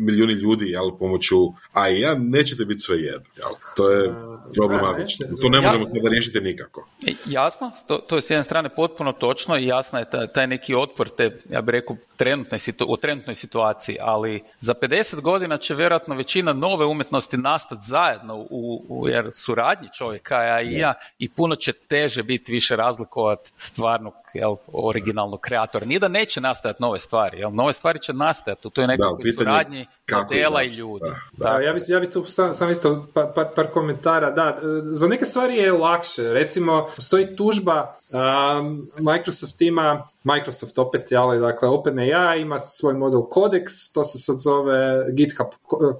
milijuni 0.00 0.32
ljudi 0.32 0.70
jel, 0.70 0.90
pomoću 0.98 1.36
AI-a, 1.72 2.14
nećete 2.18 2.64
biti 2.64 2.80
sve 2.80 2.96
jedno. 2.96 3.28
Jel. 3.36 3.50
To 3.76 3.90
je 3.90 4.14
problematično. 4.56 5.26
To 5.42 5.48
ne 5.48 5.60
možemo 5.60 5.88
sada 5.88 6.08
riješiti 6.10 6.40
nikako. 6.40 6.88
E, 7.06 7.12
jasno, 7.26 7.70
to, 7.86 7.98
to 7.98 8.16
je 8.16 8.22
s 8.22 8.30
jedne 8.30 8.44
strane 8.44 8.74
potpuno 8.74 9.12
točno 9.12 9.58
i 9.58 9.66
jasno 9.66 9.98
je 9.98 10.06
taj, 10.34 10.46
neki 10.46 10.74
otpor 10.74 11.08
te, 11.08 11.38
ja 11.50 11.60
bih 11.60 11.72
rekao, 11.72 11.96
trenutnoj, 12.16 12.58
u 12.86 12.96
trenutnoj 12.96 13.34
situaciji, 13.34 13.96
ali 14.00 14.42
za 14.60 14.74
50 14.74 15.20
godina 15.20 15.58
će 15.58 15.74
vjerojatno 15.74 16.14
većina 16.14 16.52
nove 16.52 16.86
umjetnosti 16.86 17.36
nastati 17.36 17.82
zajedno 17.86 18.36
u, 18.50 18.84
u 18.88 19.08
jer 19.08 19.28
suradnji 19.32 19.88
čovjeka 19.98 20.34
i 20.34 20.50
AI-a 20.50 20.94
i 21.18 21.28
puno 21.28 21.56
će 21.56 21.72
teže 21.72 22.22
biti 22.22 22.52
više 22.52 22.76
razlikovati 22.76 23.50
stvarnog 23.56 24.14
jel, 24.34 24.56
originalnog 24.72 25.40
kreatora. 25.40 25.86
Nije 25.86 25.98
da 25.98 26.08
neće 26.08 26.40
nastajati 26.40 26.82
nove 26.82 26.98
stvari, 26.98 27.38
jel, 27.38 27.50
nove 27.52 27.72
stvari 27.72 27.98
će 27.98 28.12
nastajati 28.12 28.68
u 28.68 28.70
toj 28.70 28.86
nekakvoj 28.86 29.32
suradnji 29.36 29.86
modela 30.12 30.62
i 30.62 30.68
ljudi. 30.68 31.04
Da, 31.32 31.48
da. 31.48 31.60
ja, 31.60 31.72
bi, 31.72 31.80
ja 31.88 32.00
bi 32.00 32.10
tu 32.10 32.24
sam, 32.24 32.52
sam 32.52 32.70
isto 32.70 33.06
par, 33.14 33.32
par, 33.34 33.46
par, 33.56 33.66
komentara. 33.66 34.30
Da, 34.30 34.58
za 34.82 35.08
neke 35.08 35.24
stvari 35.24 35.56
je 35.56 35.72
lakše. 35.72 36.22
Recimo, 36.22 36.88
postoji 36.96 37.36
tužba, 37.36 37.96
um, 38.12 38.88
Microsoft 38.98 39.62
ima 39.62 40.08
Microsoft 40.24 40.78
opet, 40.78 41.12
ali 41.12 41.40
dakle 41.40 41.68
OpenAI 41.68 42.40
ima 42.40 42.60
svoj 42.60 42.94
model 42.94 43.20
Codex, 43.20 43.94
to 43.94 44.04
se 44.04 44.18
sad 44.18 44.36
zove 44.38 45.06
GitHub 45.12 45.46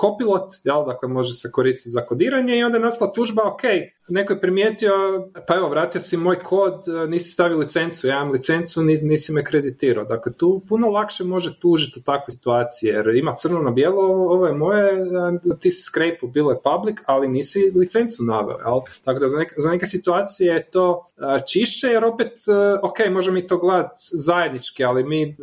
Copilot, 0.01 0.55
jel, 0.65 0.85
dakle 0.87 1.09
može 1.09 1.35
se 1.35 1.49
koristiti 1.53 1.91
za 1.91 2.01
kodiranje 2.01 2.59
i 2.59 2.65
onda 2.65 2.79
je 2.79 2.85
nastala 2.85 3.13
tužba, 3.13 3.43
ok, 3.43 3.63
neko 4.09 4.33
je 4.33 4.41
primijetio, 4.41 4.93
pa 5.49 5.55
evo, 5.55 5.69
vratio 5.69 6.01
si 6.01 6.17
moj 6.17 6.43
kod, 6.43 6.85
nisi 7.09 7.31
stavio 7.31 7.59
licencu, 7.59 8.07
ja 8.07 8.17
imam 8.17 8.31
licencu, 8.31 8.83
nisi 8.83 9.33
me 9.33 9.45
kreditirao. 9.45 10.05
Dakle, 10.05 10.33
tu 10.33 10.63
puno 10.69 10.89
lakše 10.89 11.25
može 11.25 11.61
tužiti 11.61 12.01
u 12.01 12.03
takvoj 12.03 12.31
situaciji, 12.31 12.89
jer 12.89 13.09
ima 13.17 13.35
crno 13.35 13.63
na 13.63 13.71
bijelo, 13.71 14.03
ovo 14.05 14.47
je 14.47 14.53
moje, 14.53 14.93
ti 15.61 15.71
si 15.71 15.83
skrepu, 15.83 16.27
bilo 16.27 16.51
je 16.51 16.59
public, 16.65 16.97
ali 17.07 17.29
nisi 17.29 17.73
licencu 17.75 18.25
naveo, 18.25 18.59
jel? 18.59 18.81
Tako 19.05 19.19
da 19.19 19.27
za 19.27 19.39
neke, 19.39 19.55
za 19.57 19.71
neke 19.71 19.87
situacije 19.87 20.55
je 20.55 20.71
to 20.71 21.07
čišće, 21.47 21.87
jer 21.87 22.05
opet, 22.05 22.33
ok, 22.83 22.99
možemo 23.11 23.35
mi 23.35 23.47
to 23.47 23.59
gledati 23.59 23.95
zajednički, 24.11 24.85
ali 24.85 25.05
mi 25.05 25.37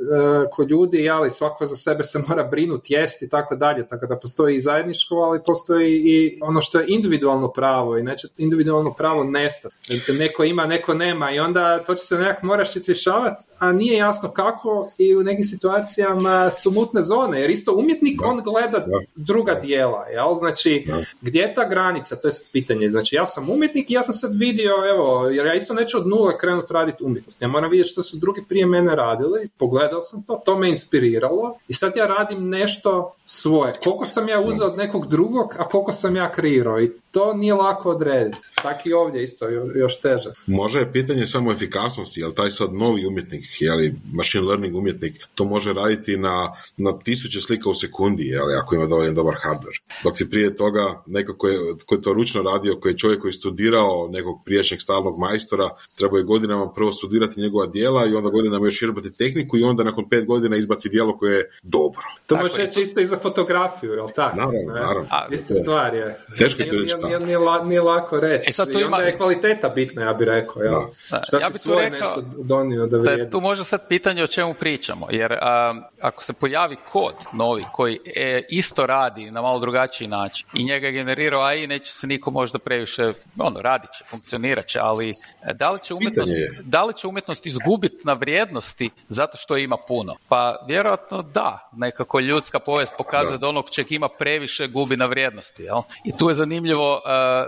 ko 0.52 0.63
ljudi, 0.63 1.10
ali 1.10 1.30
svako 1.30 1.65
za 1.65 1.76
sebe 1.76 2.04
se 2.04 2.19
mora 2.28 2.43
brinuti, 2.43 2.93
jest 2.93 3.22
i 3.22 3.30
tako 3.30 3.56
dalje, 3.56 3.88
tako 3.88 4.06
da 4.06 4.19
postoji 4.19 4.56
i 4.56 4.60
zajedničko, 4.60 5.15
ali 5.15 5.39
postoji 5.45 6.02
i 6.06 6.39
ono 6.41 6.62
što 6.62 6.80
je 6.80 6.86
individualno 6.88 7.52
pravo 7.52 7.98
i 7.98 8.04
neće 8.04 8.28
individualno 8.38 8.59
individualno 8.60 8.93
pravo 8.93 9.24
nestati. 9.24 9.76
Neko 10.19 10.43
ima, 10.43 10.65
neko 10.65 10.93
nema 10.93 11.32
i 11.32 11.39
onda 11.39 11.84
to 11.84 11.95
će 11.95 12.06
se 12.06 12.17
nekako 12.17 12.45
moraš 12.45 12.74
rješavati, 12.74 13.43
a 13.60 13.72
nije 13.72 13.98
jasno 13.98 14.32
kako 14.32 14.91
i 14.98 15.15
u 15.15 15.24
nekim 15.24 15.45
situacijama 15.45 16.52
su 16.52 16.72
mutne 16.72 17.02
zone, 17.02 17.41
jer 17.41 17.50
isto 17.50 17.76
umjetnik 17.76 18.22
on 18.26 18.43
gleda 18.43 18.86
druga 19.15 19.54
dijela, 19.54 20.06
jel? 20.08 20.34
Znači, 20.34 20.88
gdje 21.22 21.39
je 21.39 21.54
ta 21.54 21.69
granica? 21.69 22.15
To 22.15 22.28
je 22.28 22.32
pitanje. 22.52 22.89
Znači, 22.89 23.15
ja 23.15 23.26
sam 23.26 23.50
umjetnik 23.50 23.89
i 23.89 23.93
ja 23.93 24.04
sam 24.04 24.13
sad 24.13 24.32
vidio, 24.39 24.74
evo, 24.89 25.28
jer 25.30 25.45
ja 25.45 25.54
isto 25.54 25.74
neću 25.74 25.98
od 25.98 26.08
nule 26.08 26.38
krenuti 26.38 26.74
raditi 26.74 27.04
umjetnost. 27.04 27.41
Ja 27.41 27.48
moram 27.48 27.72
vidjeti 27.72 27.89
što 27.89 28.02
su 28.02 28.17
drugi 28.17 28.43
prije 28.50 28.65
mene 28.65 28.95
radili, 28.95 29.50
pogledao 29.58 30.02
sam 30.02 30.24
to, 30.24 30.41
to 30.45 30.58
me 30.58 30.69
inspiriralo 30.69 31.58
i 31.67 31.74
sad 31.74 31.95
ja 31.95 32.08
radim 32.08 32.50
nešto 32.50 33.15
svoje. 33.26 33.74
Koliko 33.84 34.06
sam 34.06 34.30
ja 34.30 34.39
uzeo 34.41 34.67
od 34.67 34.78
nekog 34.78 35.08
drugog, 35.08 35.56
a 35.60 35.67
koliko 35.67 35.93
sam 35.93 36.15
ja 36.15 36.32
kreirao 36.32 36.82
i 36.82 36.91
to 37.12 37.34
nije 37.34 37.54
lako 37.54 37.89
odrediti. 37.89 38.38
Tako 38.63 38.89
i 38.89 38.93
ovdje 38.93 39.23
isto 39.23 39.49
još 39.75 40.02
teže. 40.02 40.30
Može 40.47 40.80
je 40.80 40.91
pitanje 40.91 41.25
samo 41.25 41.52
efikasnosti, 41.52 42.19
jel 42.19 42.32
taj 42.32 42.49
sad 42.49 42.73
novi 42.73 43.06
umjetnik, 43.06 43.45
jel 43.60 43.78
machine 44.13 44.47
learning 44.47 44.75
umjetnik, 44.75 45.28
to 45.36 45.45
može 45.45 45.73
raditi 45.73 46.17
na, 46.17 46.54
na 46.78 46.99
tisuće 46.99 47.39
slika 47.39 47.69
u 47.69 47.75
sekundi, 47.75 48.23
jel, 48.23 48.60
ako 48.62 48.75
ima 48.75 48.86
dovoljno 48.86 49.13
dobar 49.13 49.36
hardware. 49.36 49.82
Dok 50.04 50.17
si 50.17 50.30
prije 50.30 50.56
toga 50.56 51.04
neko 51.06 51.34
ko 51.38 51.47
je, 51.47 51.58
ko 51.86 51.95
je 51.95 52.02
to 52.02 52.13
ručno 52.13 52.41
radio, 52.41 52.80
koji 52.80 52.91
je 52.93 52.97
čovjek 52.97 53.21
koji 53.21 53.30
je 53.30 53.34
studirao 53.34 54.10
nekog 54.12 54.41
prijašnjeg 54.45 54.82
stalnog 54.82 55.19
majstora, 55.19 55.69
treba 55.97 56.17
je 56.17 56.23
godinama 56.23 56.71
prvo 56.71 56.91
studirati 56.91 57.41
njegova 57.41 57.67
dijela 57.67 58.06
i 58.06 58.15
onda 58.15 58.30
godinama 58.30 58.65
još 58.65 58.82
vjerbati 58.82 59.13
tehniku 59.13 59.58
i 59.58 59.63
onda 59.63 59.84
nakon 59.84 60.10
pet 60.10 60.25
godina 60.25 60.58
izbaci 60.58 60.89
dijelo 60.89 61.17
koje 61.17 61.38
je 61.38 61.52
dobro. 61.63 62.02
To 62.25 62.36
može 62.36 62.58
reći 62.58 62.82
isto 62.82 62.99
i 62.99 63.06
za 63.06 63.17
fotografiju, 63.17 63.93
jel 63.93 64.10
tako? 64.15 64.38
Naravno, 64.38 64.73
naravno. 64.73 65.08
A, 65.10 65.28
stvar 65.62 65.95
je. 65.95 66.19
Teško 66.38 66.62
je 66.62 66.71
to 66.71 66.78
reći 66.78 66.95
nije, 67.04 67.19
nije, 67.19 67.60
nije, 67.65 67.82
lako 67.82 68.19
reći. 68.19 68.29
E 68.36 68.52
sad, 68.52 68.68
tu 68.68 68.80
ima... 68.80 68.82
I 68.82 68.84
onda 68.84 68.98
je 68.98 69.18
kvaliteta 69.18 69.70
bitna, 69.70 70.04
ja 70.04 70.13
bih 70.13 70.28
rekao. 70.28 70.63
Ja. 70.63 70.72
Da. 71.12 71.22
Šta 71.28 71.38
ja 71.38 71.50
si 71.50 71.60
svoje 71.60 71.89
rekao, 71.89 72.15
nešto 72.15 72.44
donio 72.44 72.88
da 72.88 72.98
vrijedi? 72.98 73.32
Tu 73.32 73.42
može 73.42 73.63
sad 73.63 73.88
pitanje 73.88 74.24
o 74.24 74.28
čemu 74.28 74.54
pričamo, 74.54 75.08
jer 75.12 75.34
a, 75.34 75.82
ako 76.02 76.24
se 76.24 76.34
pojavi 76.34 76.76
kod 76.92 77.15
novi 77.34 77.63
koji 77.74 78.00
e, 78.15 78.42
isto 78.50 78.86
radi 78.86 79.32
na 79.32 79.42
malo 79.42 79.60
drugačiji 79.60 80.08
način 80.08 80.48
i 80.54 80.65
njega 80.65 80.89
generirao 80.89 81.42
AI, 81.42 81.68
neće 81.68 81.92
se 81.92 82.08
niko 82.08 82.32
možda 82.32 82.60
previše, 82.60 83.13
ono, 83.38 83.62
radit 83.62 83.89
će, 83.98 84.04
funkcionirat 84.10 84.65
će, 84.65 84.80
ali 84.82 85.10
e, 85.10 85.54
da 85.54 85.72
li 85.72 85.80
će 85.84 85.94
umjetnost, 85.94 86.32
da 86.62 86.84
li 86.84 86.94
će 86.94 87.08
umjetnost 87.08 87.46
izgubiti 87.46 88.02
na 88.04 88.13
vrijednosti 88.13 88.89
zato 89.08 89.38
što 89.38 89.58
ima 89.58 89.78
puno? 89.88 90.15
Pa 90.28 90.65
vjerojatno 90.68 91.22
da, 91.22 91.70
nekako 91.74 92.20
ljudska 92.20 92.60
povijest 92.60 92.94
pokazuje 92.98 93.32
da, 93.32 93.38
da 93.38 93.48
onog 93.48 93.70
čeg 93.70 93.92
ima 93.92 94.10
previše 94.20 94.68
gubi 94.68 94.98
na 94.98 95.06
vrijednosti, 95.06 95.63
jel? 95.63 95.82
I 96.06 96.18
tu 96.18 96.30
je 96.30 96.36
zanimljivo 96.36 97.02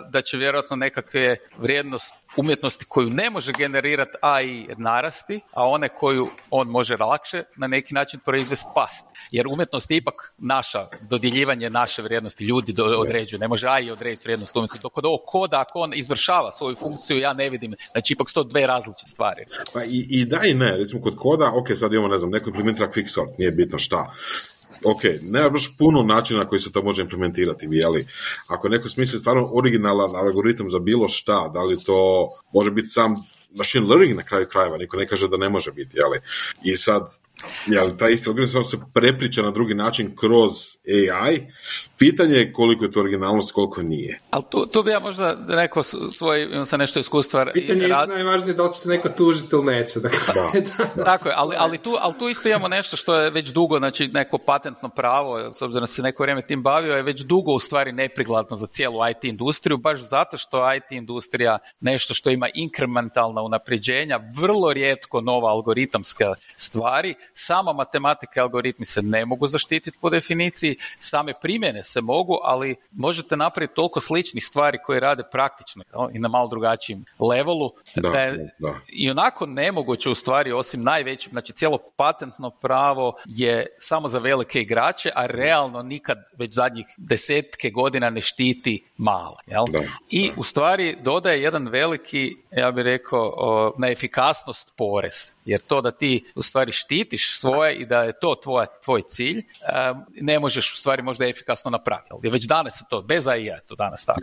da 0.09 0.21
će 0.21 0.37
vjerojatno 0.37 0.70
nekakve 0.75 1.35
vrijednost 1.57 2.13
umjetnosti 2.37 2.85
koju 2.85 3.09
ne 3.09 3.29
može 3.29 3.51
generirati 3.57 4.17
AI 4.21 4.67
narasti, 4.77 5.39
a 5.51 5.67
one 5.67 5.89
koju 5.89 6.29
on 6.49 6.67
može 6.67 6.95
lakše 6.95 7.43
na 7.55 7.67
neki 7.67 7.93
način 7.93 8.19
proizvesti 8.25 8.65
past. 8.75 9.05
Jer 9.31 9.47
umjetnost 9.47 9.91
je 9.91 9.97
ipak 9.97 10.33
naša, 10.37 10.87
dodjeljivanje 11.09 11.69
naše 11.69 12.01
vrijednosti, 12.01 12.43
ljudi 12.43 12.73
do, 12.73 12.83
određuju, 12.83 13.39
ne 13.39 13.47
može 13.47 13.67
AI 13.67 13.91
odrediti 13.91 14.23
vrijednost 14.23 14.55
umjetnosti. 14.55 14.83
Dok 14.83 14.97
od 14.97 15.05
ovog 15.05 15.21
koda, 15.25 15.61
ako 15.61 15.79
on 15.79 15.93
izvršava 15.93 16.51
svoju 16.51 16.75
funkciju, 16.75 17.19
ja 17.19 17.33
ne 17.33 17.49
vidim, 17.49 17.75
znači 17.91 18.13
ipak 18.13 18.29
su 18.29 18.33
to 18.33 18.43
dve 18.43 18.67
različite 18.67 19.11
stvari. 19.11 19.43
Pa 19.73 19.83
i, 19.83 20.07
i 20.09 20.25
da 20.25 20.39
i 20.43 20.53
ne, 20.53 20.77
recimo 20.77 21.01
kod 21.01 21.15
koda, 21.17 21.51
ok, 21.55 21.67
sad 21.75 21.93
imamo, 21.93 22.07
ne 22.07 22.17
znam, 22.17 22.31
neko 22.31 22.49
implementira 22.49 22.87
quicksort, 22.87 23.33
nije 23.37 23.51
bitno 23.51 23.79
šta 23.79 24.13
ok, 24.83 25.01
nema 25.21 25.49
baš 25.49 25.77
puno 25.77 26.03
načina 26.03 26.47
koji 26.47 26.59
se 26.59 26.71
to 26.71 26.83
može 26.83 27.01
implementirati, 27.01 27.67
ali 27.85 28.05
ako 28.47 28.69
neko 28.69 28.89
smisli 28.89 29.19
stvarno 29.19 29.49
originalan 29.53 30.15
algoritam 30.15 30.69
za 30.69 30.79
bilo 30.79 31.07
šta, 31.07 31.51
da 31.53 31.63
li 31.63 31.83
to 31.85 32.27
može 32.53 32.71
biti 32.71 32.87
sam 32.87 33.15
machine 33.57 33.87
learning 33.87 34.17
na 34.17 34.23
kraju 34.23 34.45
krajeva, 34.51 34.77
niko 34.77 34.97
ne 34.97 35.07
kaže 35.07 35.27
da 35.27 35.37
ne 35.37 35.49
može 35.49 35.71
biti, 35.71 35.97
ali 36.01 36.19
i 36.63 36.77
sad 36.77 37.20
jel, 37.67 37.89
taj 37.99 38.11
isti 38.11 38.29
algoritam 38.29 38.63
se 38.63 38.77
prepriča 38.93 39.41
na 39.41 39.51
drugi 39.51 39.73
način 39.73 40.15
kroz 40.15 40.51
AI, 40.87 41.39
pitanje 41.97 42.35
je 42.35 42.53
koliko 42.53 42.85
je 42.85 42.91
to 42.91 42.99
originalnost, 42.99 43.51
koliko 43.51 43.81
nije. 43.81 44.19
Ali 44.29 44.43
tu, 44.49 44.65
tu 44.65 44.83
bi 44.83 44.91
ja 44.91 44.99
možda 44.99 45.35
neko 45.47 45.83
svoj, 45.83 46.43
imam 46.51 46.65
sa 46.65 46.77
nešto 46.77 46.99
iskustva. 46.99 47.45
Pitanje 47.53 47.81
je 47.81 47.87
rad... 47.87 48.09
najvažnije 48.09 48.53
da 48.53 48.63
li 48.63 48.73
ćete 48.73 48.89
neko 48.89 49.09
tužiti 49.09 49.47
ili 49.51 49.65
neće. 49.65 49.99
Da. 49.99 50.09
da. 50.95 51.03
Tako 51.03 51.29
je, 51.29 51.35
ali, 51.37 51.55
ali, 51.59 51.77
tu, 51.77 51.97
ali 51.99 52.13
tu 52.19 52.29
isto 52.29 52.49
imamo 52.49 52.67
nešto 52.67 52.97
što 52.97 53.15
je 53.15 53.29
već 53.29 53.49
dugo, 53.49 53.77
znači 53.77 54.07
neko 54.07 54.37
patentno 54.37 54.89
pravo, 54.89 55.51
s 55.51 55.61
obzirom 55.61 55.83
da 55.83 55.87
se 55.87 56.01
neko 56.01 56.23
vrijeme 56.23 56.41
tim 56.41 56.63
bavio, 56.63 56.95
je 56.95 57.03
već 57.03 57.21
dugo 57.21 57.51
u 57.51 57.59
stvari 57.59 57.91
neprigladno 57.91 58.57
za 58.57 58.67
cijelu 58.67 59.09
IT 59.09 59.23
industriju, 59.23 59.77
baš 59.77 60.09
zato 60.09 60.37
što 60.37 60.73
IT 60.73 60.91
industrija 60.91 61.57
nešto 61.79 62.13
što 62.13 62.29
ima 62.29 62.47
inkrementalna 62.53 63.41
unapređenja, 63.41 64.19
vrlo 64.39 64.73
rijetko 64.73 65.21
nova 65.21 65.49
algoritamska 65.49 66.25
stvari, 66.55 67.15
sama 67.33 67.73
matematika 67.73 68.39
i 68.39 68.41
algoritmi 68.41 68.85
se 68.85 69.01
ne 69.01 69.25
mogu 69.25 69.47
zaštititi 69.47 69.97
po 70.01 70.09
definiciji, 70.09 70.75
same 70.97 71.33
primjene 71.41 71.83
se 71.83 72.01
mogu, 72.01 72.37
ali 72.43 72.75
možete 72.91 73.37
napraviti 73.37 73.73
toliko 73.75 73.99
sličnih 73.99 74.45
stvari 74.45 74.77
koje 74.85 74.99
rade 74.99 75.23
praktično 75.31 75.83
i 76.13 76.19
na 76.19 76.27
malo 76.27 76.47
drugačijem 76.47 77.05
levelu, 77.19 77.71
da, 77.95 78.09
da 78.09 78.19
je 78.19 78.51
da. 78.59 78.75
i 78.87 79.09
onako 79.09 79.45
nemoguće 79.45 80.09
u 80.09 80.15
stvari 80.15 80.51
osim 80.51 80.83
najvećim, 80.83 81.31
znači 81.31 81.53
cijelo 81.53 81.77
patentno 81.95 82.49
pravo 82.49 83.15
je 83.25 83.65
samo 83.79 84.07
za 84.07 84.19
velike 84.19 84.61
igrače, 84.61 85.11
a 85.15 85.25
realno 85.25 85.83
nikad 85.83 86.17
već 86.37 86.53
zadnjih 86.53 86.85
desetke 86.97 87.69
godina 87.69 88.09
ne 88.09 88.21
štiti 88.21 88.85
male. 88.97 89.37
Jel? 89.45 89.65
I 90.09 90.31
u 90.37 90.43
stvari 90.43 90.97
dodaje 91.01 91.41
jedan 91.41 91.67
veliki, 91.67 92.35
ja 92.51 92.71
bih 92.71 92.83
rekao, 92.83 93.73
na 93.77 93.89
efikasnost 93.89 94.73
porez. 94.77 95.33
Jer 95.45 95.61
to 95.61 95.81
da 95.81 95.91
ti 95.91 96.25
u 96.35 96.41
stvari 96.41 96.71
štitiš 96.71 97.20
svoje 97.29 97.75
i 97.75 97.85
da 97.85 98.03
je 98.03 98.19
to 98.19 98.35
tvoja, 98.43 98.65
tvoj 98.83 99.01
cilj, 99.01 99.43
ne 100.21 100.39
možeš 100.39 100.73
u 100.73 100.77
stvari 100.77 101.01
možda 101.01 101.27
efikasno 101.27 101.71
napraviti. 101.71 102.29
Već 102.29 102.45
danas 102.45 102.81
je 102.81 102.85
to, 102.89 103.01
bez 103.01 103.27
AI 103.27 103.45
je 103.45 103.61
to 103.67 103.75
danas 103.75 104.05
tako. 104.05 104.19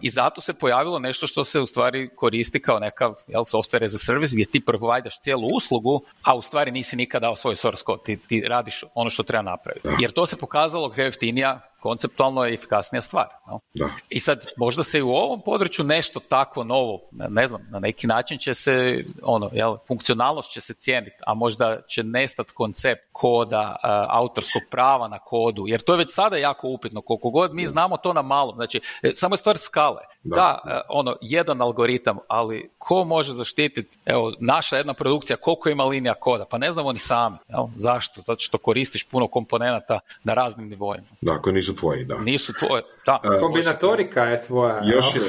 I 0.00 0.10
zato 0.10 0.40
se 0.40 0.54
pojavilo 0.54 0.98
nešto 0.98 1.26
što 1.26 1.44
se 1.44 1.60
u 1.60 1.66
stvari 1.66 2.10
koristi 2.16 2.62
kao 2.62 2.78
nekav 2.78 3.14
jel, 3.26 3.42
software 3.42 3.84
as 3.84 3.94
a 3.94 3.98
service 3.98 4.32
gdje 4.34 4.46
ti 4.46 4.64
provajdaš 4.64 5.20
cijelu 5.20 5.48
uslugu, 5.56 6.04
a 6.22 6.36
u 6.36 6.42
stvari 6.42 6.70
nisi 6.70 6.96
nikada 6.96 7.26
dao 7.26 7.36
svoj 7.36 7.56
source 7.56 7.84
code. 7.86 8.02
Ti, 8.04 8.16
ti 8.16 8.40
radiš 8.48 8.84
ono 8.94 9.10
što 9.10 9.22
treba 9.22 9.42
napraviti. 9.42 9.88
Jer 10.00 10.10
to 10.12 10.26
se 10.26 10.36
pokazalo 10.36 10.90
kao 10.90 11.04
jeftinija 11.04 11.60
konceptualno 11.82 12.44
je 12.44 12.54
efikasnija 12.54 13.02
stvar. 13.02 13.26
No? 13.46 13.60
Da. 13.74 13.88
I 14.08 14.20
sad, 14.20 14.46
možda 14.56 14.82
se 14.82 14.98
i 14.98 15.02
u 15.02 15.10
ovom 15.10 15.40
području 15.40 15.84
nešto 15.84 16.20
takvo 16.20 16.64
novo, 16.64 17.00
ne 17.10 17.46
znam, 17.46 17.66
na 17.70 17.78
neki 17.78 18.06
način 18.06 18.38
će 18.38 18.54
se, 18.54 19.04
ono, 19.22 19.50
jel, 19.52 19.76
funkcionalnost 19.88 20.52
će 20.52 20.60
se 20.60 20.74
cijeniti, 20.74 21.16
a 21.26 21.34
možda 21.34 21.80
će 21.88 22.02
nestati 22.02 22.52
koncept 22.52 23.02
koda, 23.12 23.76
autorskog 24.08 24.62
prava 24.70 25.08
na 25.08 25.18
kodu, 25.18 25.64
jer 25.66 25.80
to 25.80 25.94
je 25.94 25.98
već 25.98 26.14
sada 26.14 26.36
jako 26.36 26.68
upitno, 26.68 27.00
koliko 27.02 27.30
god 27.30 27.54
mi 27.54 27.66
znamo 27.66 27.96
to 27.96 28.12
na 28.12 28.22
malom, 28.22 28.56
znači, 28.56 28.80
e, 29.02 29.10
samo 29.14 29.34
je 29.34 29.38
stvar 29.38 29.56
skale. 29.58 30.02
Da, 30.22 30.36
da 30.36 30.60
uh, 30.64 30.80
ono, 30.88 31.16
jedan 31.20 31.62
algoritam, 31.62 32.18
ali 32.28 32.70
ko 32.78 33.04
može 33.04 33.32
zaštititi, 33.32 33.98
evo, 34.06 34.32
naša 34.40 34.76
jedna 34.76 34.94
produkcija, 34.94 35.36
koliko 35.36 35.68
ima 35.68 35.84
linija 35.84 36.14
koda, 36.14 36.44
pa 36.44 36.58
ne 36.58 36.72
znamo 36.72 36.92
ni 36.92 36.98
sami, 36.98 37.36
jel? 37.48 37.66
zašto? 37.76 38.20
Zato 38.20 38.40
što 38.40 38.58
koristiš 38.58 39.04
puno 39.04 39.28
komponenata 39.28 40.00
na 40.24 40.34
raznim 40.34 40.68
nivoima. 40.68 41.06
Da, 41.20 41.38
koji 41.38 41.54
nisu 41.54 41.71
tvoji, 41.76 42.04
da. 42.04 42.18
Nisu 42.18 42.52
tvoji, 42.52 42.82
da. 43.06 43.20
Uh, 43.24 43.40
Kombinatorika 43.40 44.24
je 44.24 44.42
tvoja. 44.42 44.78
Još 44.84 45.14
je, 45.14 45.20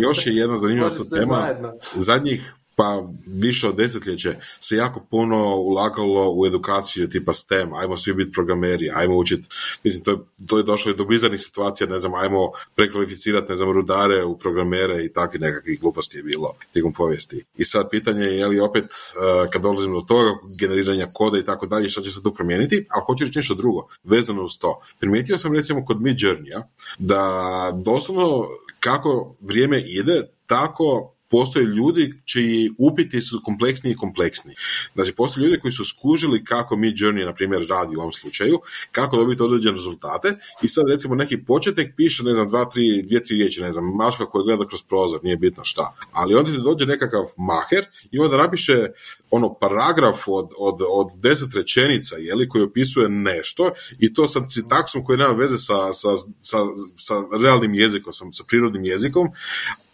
još 0.00 0.26
je 0.26 0.36
jedna 0.36 0.56
zanimljiva 0.56 0.90
tema. 0.90 1.40
Zajedno. 1.40 1.72
Zadnjih 1.94 2.52
pa 2.76 3.08
više 3.26 3.68
od 3.68 3.76
desetljeće 3.76 4.36
se 4.60 4.76
jako 4.76 5.00
puno 5.10 5.56
ulagalo 5.56 6.32
u 6.32 6.46
edukaciju 6.46 7.08
tipa 7.08 7.32
STEM, 7.32 7.74
ajmo 7.74 7.96
svi 7.96 8.14
biti 8.14 8.32
programeri, 8.32 8.90
ajmo 8.94 9.16
učiti, 9.16 9.48
mislim, 9.84 10.04
to 10.04 10.10
je, 10.10 10.18
to 10.46 10.58
je 10.58 10.62
došlo 10.62 10.92
do 10.92 11.04
bizarnih 11.04 11.40
situacija, 11.40 11.86
ne 11.86 11.98
znam, 11.98 12.14
ajmo 12.14 12.50
prekvalificirati, 12.74 13.48
ne 13.48 13.56
znam, 13.56 13.72
rudare 13.72 14.24
u 14.24 14.38
programere 14.38 15.04
i 15.04 15.12
takvih 15.12 15.40
nekakvih 15.40 15.80
gluposti 15.80 16.16
je 16.16 16.22
bilo 16.22 16.54
tijekom 16.72 16.92
povijesti. 16.92 17.44
I 17.56 17.64
sad 17.64 17.90
pitanje 17.90 18.24
je, 18.24 18.38
je 18.38 18.46
li 18.46 18.60
opet, 18.60 18.84
uh, 18.84 19.50
kad 19.50 19.62
dolazimo 19.62 20.00
do 20.00 20.06
toga, 20.06 20.30
generiranja 20.58 21.06
koda 21.12 21.38
i 21.38 21.44
tako 21.44 21.66
dalje, 21.66 21.88
što 21.88 22.00
će 22.00 22.10
se 22.10 22.22
tu 22.22 22.34
promijeniti, 22.34 22.86
ali 22.90 23.02
hoću 23.06 23.24
reći 23.24 23.38
nešto 23.38 23.54
drugo, 23.54 23.88
vezano 24.04 24.42
uz 24.42 24.58
to. 24.58 24.80
Primijetio 24.98 25.38
sam 25.38 25.54
recimo 25.54 25.84
kod 25.84 26.00
Mid 26.00 26.16
Journey 26.16 26.62
da 26.98 27.72
doslovno 27.84 28.48
kako 28.80 29.34
vrijeme 29.40 29.80
ide, 29.80 30.22
tako 30.46 31.15
postoje 31.28 31.66
ljudi 31.66 32.14
čiji 32.24 32.70
upiti 32.78 33.20
su 33.20 33.40
kompleksniji 33.44 33.92
i 33.92 33.96
kompleksniji. 33.96 34.56
Znači, 34.94 35.12
postoje 35.12 35.44
ljudi 35.44 35.60
koji 35.60 35.72
su 35.72 35.84
skužili 35.84 36.44
kako 36.44 36.76
mi 36.76 36.92
Journey, 36.92 37.24
na 37.24 37.34
primjer, 37.34 37.66
radi 37.70 37.96
u 37.96 38.00
ovom 38.00 38.12
slučaju, 38.12 38.60
kako 38.92 39.16
dobiti 39.16 39.42
određene 39.42 39.76
rezultate 39.76 40.36
i 40.62 40.68
sad, 40.68 40.84
recimo, 40.88 41.14
neki 41.14 41.44
početnik 41.44 41.94
piše, 41.96 42.24
ne 42.24 42.34
znam, 42.34 42.48
dva, 42.48 42.64
tri, 42.64 43.02
dvije, 43.02 43.22
tri 43.22 43.36
riječi, 43.36 43.60
ne 43.60 43.72
znam, 43.72 43.84
maška 43.84 44.26
koja 44.26 44.44
gleda 44.44 44.66
kroz 44.66 44.82
prozor, 44.82 45.20
nije 45.22 45.36
bitno 45.36 45.64
šta. 45.64 45.94
Ali 46.12 46.34
onda 46.34 46.50
ti 46.50 46.58
dođe 46.64 46.86
nekakav 46.86 47.22
maher 47.36 47.84
i 48.10 48.18
onda 48.18 48.36
napiše 48.36 48.86
ono 49.30 49.54
paragraf 49.54 50.28
od, 50.28 50.50
od, 50.58 50.80
od 50.88 51.06
deset 51.14 51.54
rečenica, 51.54 52.16
jeli, 52.16 52.48
koji 52.48 52.64
opisuje 52.64 53.08
nešto 53.08 53.70
i 53.98 54.14
to 54.14 54.28
sa 54.28 54.46
citaksom 54.48 55.04
koji 55.04 55.18
nema 55.18 55.32
veze 55.32 55.58
sa, 55.58 55.92
sa, 55.92 56.08
sa, 56.40 56.58
sa 56.96 57.14
realnim 57.40 57.74
jezikom, 57.74 58.12
sa, 58.12 58.24
sa 58.32 58.44
prirodnim 58.48 58.84
jezikom, 58.84 59.28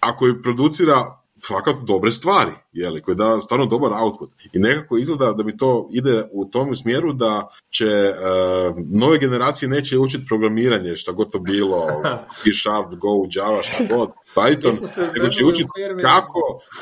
a 0.01 0.17
koji 0.17 0.43
producira 0.43 1.22
fakat 1.43 1.83
dobre 1.83 2.11
stvari, 2.11 2.55
jeli, 2.73 3.03
koji 3.03 3.17
da 3.17 3.41
stvarno 3.41 3.67
dobar 3.67 3.93
output. 3.93 4.31
I 4.53 4.59
nekako 4.59 4.99
izgleda 4.99 5.33
da 5.33 5.43
bi 5.43 5.57
to 5.57 5.89
ide 5.93 6.25
u 6.33 6.45
tom 6.45 6.77
smjeru 6.77 7.13
da 7.13 7.49
će 7.71 7.87
e, 7.87 8.15
nove 8.91 9.19
generacije 9.19 9.69
neće 9.69 9.99
učiti 9.99 10.27
programiranje, 10.27 10.97
šta 10.97 11.13
god 11.13 11.33
to 11.33 11.39
bilo, 11.39 11.87
C 12.43 12.51
Sharp, 12.63 13.01
Go, 13.01 13.09
Java, 13.35 13.63
šta 13.63 13.85
god, 13.97 14.11
Python, 14.37 14.75
nego 15.15 15.29
će 15.29 15.45
učiti 15.45 15.69
kako 16.03 16.41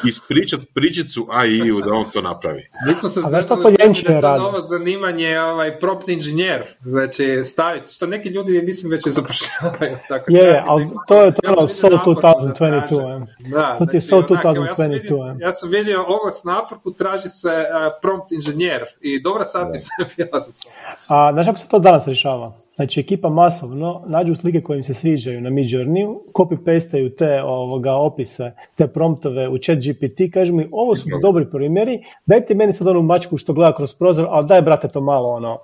ispričati 0.08 0.66
pričicu 0.74 1.26
AI-u 1.30 1.80
da 1.80 1.94
on 1.94 2.04
to 2.12 2.20
napravi. 2.20 2.62
Mi 2.86 2.94
smo 2.94 3.08
se 3.08 3.20
zezali 3.30 3.62
da 3.62 4.12
je 4.14 4.20
to 4.20 4.36
novo 4.38 4.60
zanimanje 4.60 5.40
ovaj, 5.40 5.80
prompt 5.80 6.08
inženjer, 6.08 6.62
znači 6.82 7.44
staviti, 7.44 7.92
što 7.92 8.06
neki 8.06 8.28
ljudi 8.28 8.62
mislim 8.62 8.90
već 8.90 9.06
je 9.06 9.12
zapošljavaju. 9.12 9.96
Tako 10.08 10.32
je, 10.32 10.42
yeah, 10.42 10.62
ali 10.66 10.84
to 11.08 11.22
je 11.22 11.32
to 11.32 11.62
ja 11.62 11.66
so 11.66 11.88
2022. 11.88 13.26
Da, 13.52 13.76
to 13.78 13.86
ti 13.86 13.96
je 13.96 14.00
so 14.00 14.16
2022. 14.16 15.40
Ja 15.40 15.52
sam 15.52 15.70
vidio 15.80 16.04
oglas 16.08 16.44
na 16.44 16.62
Upworku, 16.62 16.96
traži 16.98 17.28
se 17.28 17.48
uh, 17.48 17.92
prompt 18.02 18.32
inženjer 18.32 18.82
i 19.00 19.22
dobra 19.22 19.44
satnica 19.44 19.88
je 19.98 20.06
bila 20.16 20.40
za 20.40 20.52
to. 20.52 20.68
A 21.08 21.32
znaš 21.32 21.46
kako 21.46 21.58
se 21.58 21.68
to 21.68 21.78
danas 21.78 22.06
rješava? 22.06 22.52
Znači, 22.74 23.00
ekipa 23.00 23.28
masovno 23.28 24.04
nađu 24.06 24.36
slike 24.36 24.60
koje 24.60 24.76
im 24.76 24.84
se 24.84 24.94
sviđaju 24.94 25.40
na 25.40 25.50
Midjourneyu, 25.50 26.18
copy-pastaju 26.32 27.16
te 27.16 27.42
ovoga, 27.42 27.92
opise, 27.92 28.52
te 28.74 28.86
promptove 28.86 29.48
u 29.48 29.58
chat 29.58 29.78
GPT, 29.78 30.32
kažu 30.34 30.54
mi, 30.54 30.68
ovo 30.72 30.96
su 30.96 31.04
dobri 31.22 31.50
primjeri, 31.50 31.98
dajte 32.26 32.54
meni 32.54 32.72
sad 32.72 32.88
onu 32.88 33.02
mačku 33.02 33.36
što 33.36 33.52
gleda 33.52 33.76
kroz 33.76 33.94
prozor, 33.94 34.26
ali 34.30 34.46
daj, 34.46 34.62
brate, 34.62 34.88
to 34.88 35.00
malo, 35.00 35.28
ono, 35.28 35.58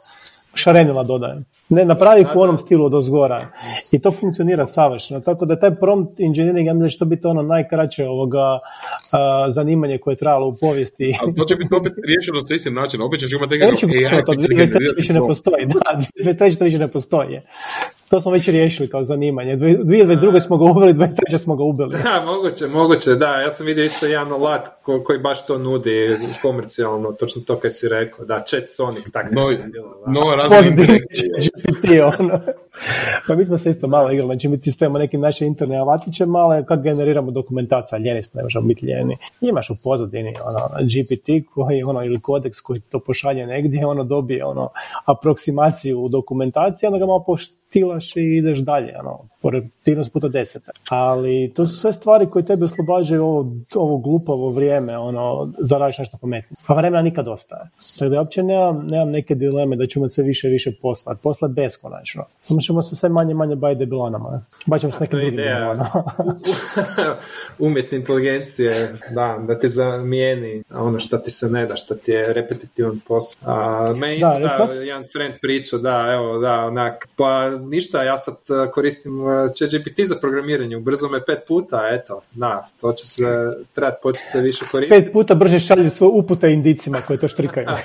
šarenila 0.54 1.02
dodajem. 1.02 1.44
Ne, 1.68 1.84
napravi 1.84 2.20
ih 2.20 2.28
u 2.36 2.40
onom 2.40 2.58
stilu 2.58 2.84
od 2.84 2.94
ozgora. 2.94 3.52
I 3.92 4.00
to 4.00 4.12
funkcionira 4.12 4.66
savršeno. 4.66 5.20
Tako 5.20 5.46
da 5.46 5.60
taj 5.60 5.74
prompt 5.74 6.20
engineering, 6.20 6.66
ja 6.66 6.72
mislim 6.72 6.86
da 6.86 6.88
će 6.88 6.98
to 6.98 7.04
biti 7.04 7.26
ono 7.26 7.42
najkraće 7.42 8.06
ovoga 8.06 8.58
zanimanje 9.48 9.98
koje 9.98 10.12
je 10.12 10.18
trajalo 10.18 10.46
u 10.46 10.56
povijesti. 10.56 11.16
Ali 11.22 11.34
to 11.34 11.44
će 11.44 11.56
biti 11.56 11.74
opet 11.74 11.92
riješeno 12.06 12.40
sa 12.40 12.54
istim 12.54 12.74
načinom. 12.74 13.06
Opet 13.06 13.20
ćeš 13.20 13.32
imati 13.32 13.58
nekako 13.58 13.86
AI. 13.86 14.24
To, 14.24 14.32
više 14.96 15.12
ne 15.12 15.20
postoji. 15.20 15.66
Da, 15.66 16.02
2023 16.24 16.58
to 16.58 16.64
više 16.64 16.78
ne 16.78 16.88
postoji. 16.88 17.40
To 18.08 18.20
smo 18.20 18.32
već 18.32 18.48
riješili 18.48 18.88
kao 18.88 19.04
zanimanje. 19.04 19.56
2022. 19.56 20.40
smo 20.40 20.56
ga 20.56 20.64
uveli, 20.64 20.94
2023. 20.94 21.38
smo 21.38 21.56
ga 21.56 21.62
ubili. 21.62 21.90
Da, 22.02 22.24
moguće, 22.26 22.66
moguće, 22.66 23.14
da. 23.14 23.40
Ja 23.40 23.50
sam 23.50 23.66
vidio 23.66 23.84
isto 23.84 24.06
jedan 24.06 24.32
alat 24.32 24.68
ko, 24.82 25.02
koji 25.04 25.18
baš 25.18 25.46
to 25.46 25.58
nudi 25.58 26.18
komercijalno, 26.42 27.12
točno 27.12 27.42
to 27.42 27.56
kaj 27.56 27.70
si 27.70 27.88
rekao. 27.88 28.24
Da, 28.24 28.40
Chat 28.40 28.62
Sonic, 28.68 29.10
tako 29.12 29.28
no, 29.32 29.42
Nova 30.06 30.36
GPT, 30.36 31.90
ono. 32.20 32.40
Pa 33.26 33.34
mi 33.34 33.44
smo 33.44 33.58
se 33.58 33.70
isto 33.70 33.88
malo 33.88 34.10
igrali, 34.10 34.28
znači 34.28 34.48
mi 34.48 34.60
ti 34.60 34.70
stavimo 34.70 34.98
neki 34.98 35.18
naše 35.18 35.46
interne 35.46 35.76
alatiće 35.76 36.26
male, 36.26 36.66
kako 36.66 36.82
generiramo 36.82 37.30
dokumentaciju, 37.30 37.98
ljeni 37.98 38.22
smo, 38.22 38.38
ne 38.38 38.42
možemo 38.42 38.66
biti 38.66 38.86
ljeni. 38.86 39.16
Imaš 39.40 39.70
u 39.70 39.74
pozadini 39.84 40.34
ono, 40.44 40.68
GPT 40.82 41.46
koji, 41.54 41.82
ono, 41.82 42.04
ili 42.04 42.20
kodeks 42.20 42.60
koji 42.60 42.80
to 42.80 42.98
pošalje 42.98 43.46
negdje, 43.46 43.86
ono 43.86 44.04
dobije 44.04 44.44
ono, 44.44 44.68
aproksimaciju 45.04 46.00
u 46.00 46.08
dokumentaciji, 46.08 46.86
onda 46.86 46.98
ga 46.98 47.06
malo 47.06 47.24
poštilaš 47.76 48.16
i 48.16 48.20
ideš 48.20 48.58
dalje, 48.58 48.94
ono, 49.00 49.28
produktivnost 49.42 50.12
puta 50.12 50.28
deseta. 50.28 50.70
Ali 50.90 51.52
to 51.56 51.66
su 51.66 51.76
sve 51.76 51.92
stvari 51.92 52.26
koje 52.30 52.44
tebe 52.44 52.64
oslobađaju 52.64 53.24
ovo, 53.24 53.52
ovo 53.74 53.98
glupavo 53.98 54.50
vrijeme, 54.50 54.98
ono, 54.98 55.52
radiš 55.70 55.98
nešto 55.98 56.18
pametnije. 56.20 56.56
Pa 56.66 56.74
vremena 56.74 57.02
nikad 57.02 57.28
ostaje. 57.28 57.70
Tako 57.98 58.10
da 58.10 58.20
uopće 58.20 58.42
nemam, 58.42 58.86
nemam 58.86 59.10
neke 59.10 59.34
dileme 59.34 59.76
da 59.76 59.86
ćemo 59.86 60.02
imati 60.02 60.14
sve 60.14 60.24
više 60.24 60.48
i 60.48 60.50
više 60.50 60.72
posla. 60.82 61.14
Posla 61.22 61.48
je 61.48 61.52
beskonačno. 61.52 62.24
Samo 62.40 62.60
ćemo 62.60 62.82
se 62.82 62.96
sve 62.96 63.08
manje 63.08 63.34
manje 63.34 63.56
baviti 63.56 63.78
debilanama. 63.78 64.28
Baćemo 64.66 64.92
se 64.92 64.98
nekim 65.00 65.18
drugim 65.18 65.40
Umjetne 67.66 67.98
inteligencije, 67.98 68.98
da, 69.10 69.38
da 69.48 69.58
ti 69.58 69.68
zamijeni 69.68 70.62
ono 70.74 70.98
što 71.00 71.18
ti 71.18 71.30
se 71.30 71.50
ne 71.50 71.66
da, 71.66 71.76
što 71.76 71.94
ti 71.94 72.10
je 72.10 72.32
repetitivan 72.32 73.00
posao. 73.08 73.40
A, 73.44 73.84
me 73.96 74.16
isto 74.16 74.38
da, 74.38 74.72
jedan 74.82 75.04
friend 75.12 75.34
pričao, 75.42 75.78
da, 75.78 76.12
evo, 76.12 76.38
da, 76.38 76.64
onak, 76.64 77.08
pa 77.16 77.50
ništa, 77.68 78.02
ja 78.02 78.16
sad 78.16 78.34
koristim 78.72 79.12
ChatGPT 79.54 80.00
za 80.04 80.16
programiranje, 80.20 80.76
ubrzo 80.76 81.08
me 81.08 81.24
pet 81.24 81.38
puta, 81.48 81.88
eto, 81.90 82.22
da, 82.32 82.66
to 82.80 82.92
će 82.92 83.06
se 83.06 83.22
trebati 83.74 83.96
početi 84.02 84.28
se 84.28 84.40
više 84.40 84.64
koristiti. 84.70 85.02
Pet 85.02 85.12
puta 85.12 85.34
brže 85.34 85.60
šalje 85.60 85.90
svoje 85.90 86.10
upute 86.10 86.52
indicima 86.52 86.98
koje 87.06 87.20
to 87.20 87.28
štrikaju. 87.28 87.66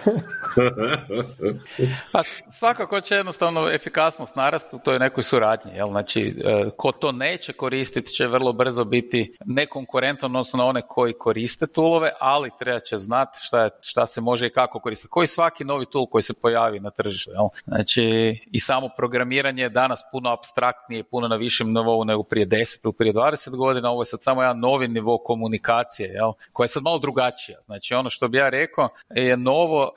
pa 2.13 2.23
svakako 2.59 3.01
će 3.01 3.15
jednostavno 3.15 3.71
efikasnost 3.71 4.35
narastu 4.35 4.75
u 4.75 4.79
toj 4.79 4.99
nekoj 4.99 5.23
suradnji, 5.23 5.71
jel? 5.75 5.87
Znači, 5.87 6.35
e, 6.45 6.69
ko 6.77 6.91
to 6.91 7.11
neće 7.11 7.53
koristiti 7.53 8.13
će 8.13 8.27
vrlo 8.27 8.53
brzo 8.53 8.83
biti 8.83 9.33
nekonkurentan 9.45 10.35
odnosno 10.35 10.65
one 10.65 10.81
koji 10.87 11.13
koriste 11.13 11.67
toolove, 11.67 12.11
ali 12.19 12.49
treba 12.59 12.79
će 12.79 12.97
znati 12.97 13.37
šta, 13.41 13.69
šta 13.81 14.05
se 14.05 14.21
može 14.21 14.47
i 14.47 14.49
kako 14.49 14.79
koristiti. 14.79 15.09
Koji 15.09 15.27
svaki 15.27 15.63
novi 15.63 15.85
tool 15.85 16.05
koji 16.05 16.23
se 16.23 16.33
pojavi 16.33 16.79
na 16.79 16.89
tržištu, 16.89 17.31
jel? 17.31 17.47
Znači, 17.65 18.03
i 18.51 18.59
samo 18.59 18.89
programiranje 18.97 19.60
je 19.61 19.69
danas 19.69 20.03
puno 20.11 20.29
abstraktnije, 20.29 21.03
puno 21.03 21.27
na 21.27 21.35
višem 21.35 21.73
nivou 21.73 22.03
nego 22.05 22.23
prije 22.23 22.47
10 22.47 22.79
ili 22.83 22.93
prije 22.93 23.13
20 23.13 23.55
godina, 23.55 23.89
ovo 23.89 24.01
je 24.01 24.05
sad 24.05 24.23
samo 24.23 24.41
jedan 24.41 24.59
novi 24.59 24.87
nivo 24.87 25.17
komunikacije, 25.17 26.09
jel? 26.09 26.31
koja 26.53 26.65
je 26.65 26.67
sad 26.67 26.83
malo 26.83 26.99
drugačija. 26.99 27.57
Znači 27.61 27.93
ono 27.93 28.09
što 28.09 28.27
bi 28.27 28.37
ja 28.37 28.49
rekao 28.49 28.89
je 29.09 29.37
novo 29.37 29.83
uh, 29.83 29.91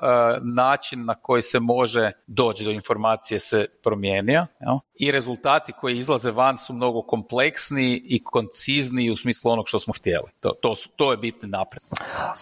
način 0.54 1.04
na 1.04 1.14
koji 1.14 1.42
se 1.42 1.60
može 1.60 2.10
doći 2.26 2.64
do 2.64 2.70
informacije 2.70 3.40
se 3.40 3.66
promijenio 3.82 4.46
jel? 4.60 4.78
i 4.94 5.10
rezultati 5.10 5.72
koji 5.72 5.98
izlaze 5.98 6.30
van 6.30 6.58
su 6.58 6.74
mnogo 6.74 7.02
kompleksniji 7.02 8.02
i 8.04 8.24
koncizniji 8.24 9.10
u 9.10 9.16
smislu 9.16 9.50
onog 9.50 9.68
što 9.68 9.78
smo 9.78 9.94
htjeli. 9.94 10.26
To, 10.40 10.52
to, 10.62 10.74
su, 10.74 10.88
to 10.96 11.10
je 11.10 11.16
bitni 11.16 11.48
napred. 11.48 11.82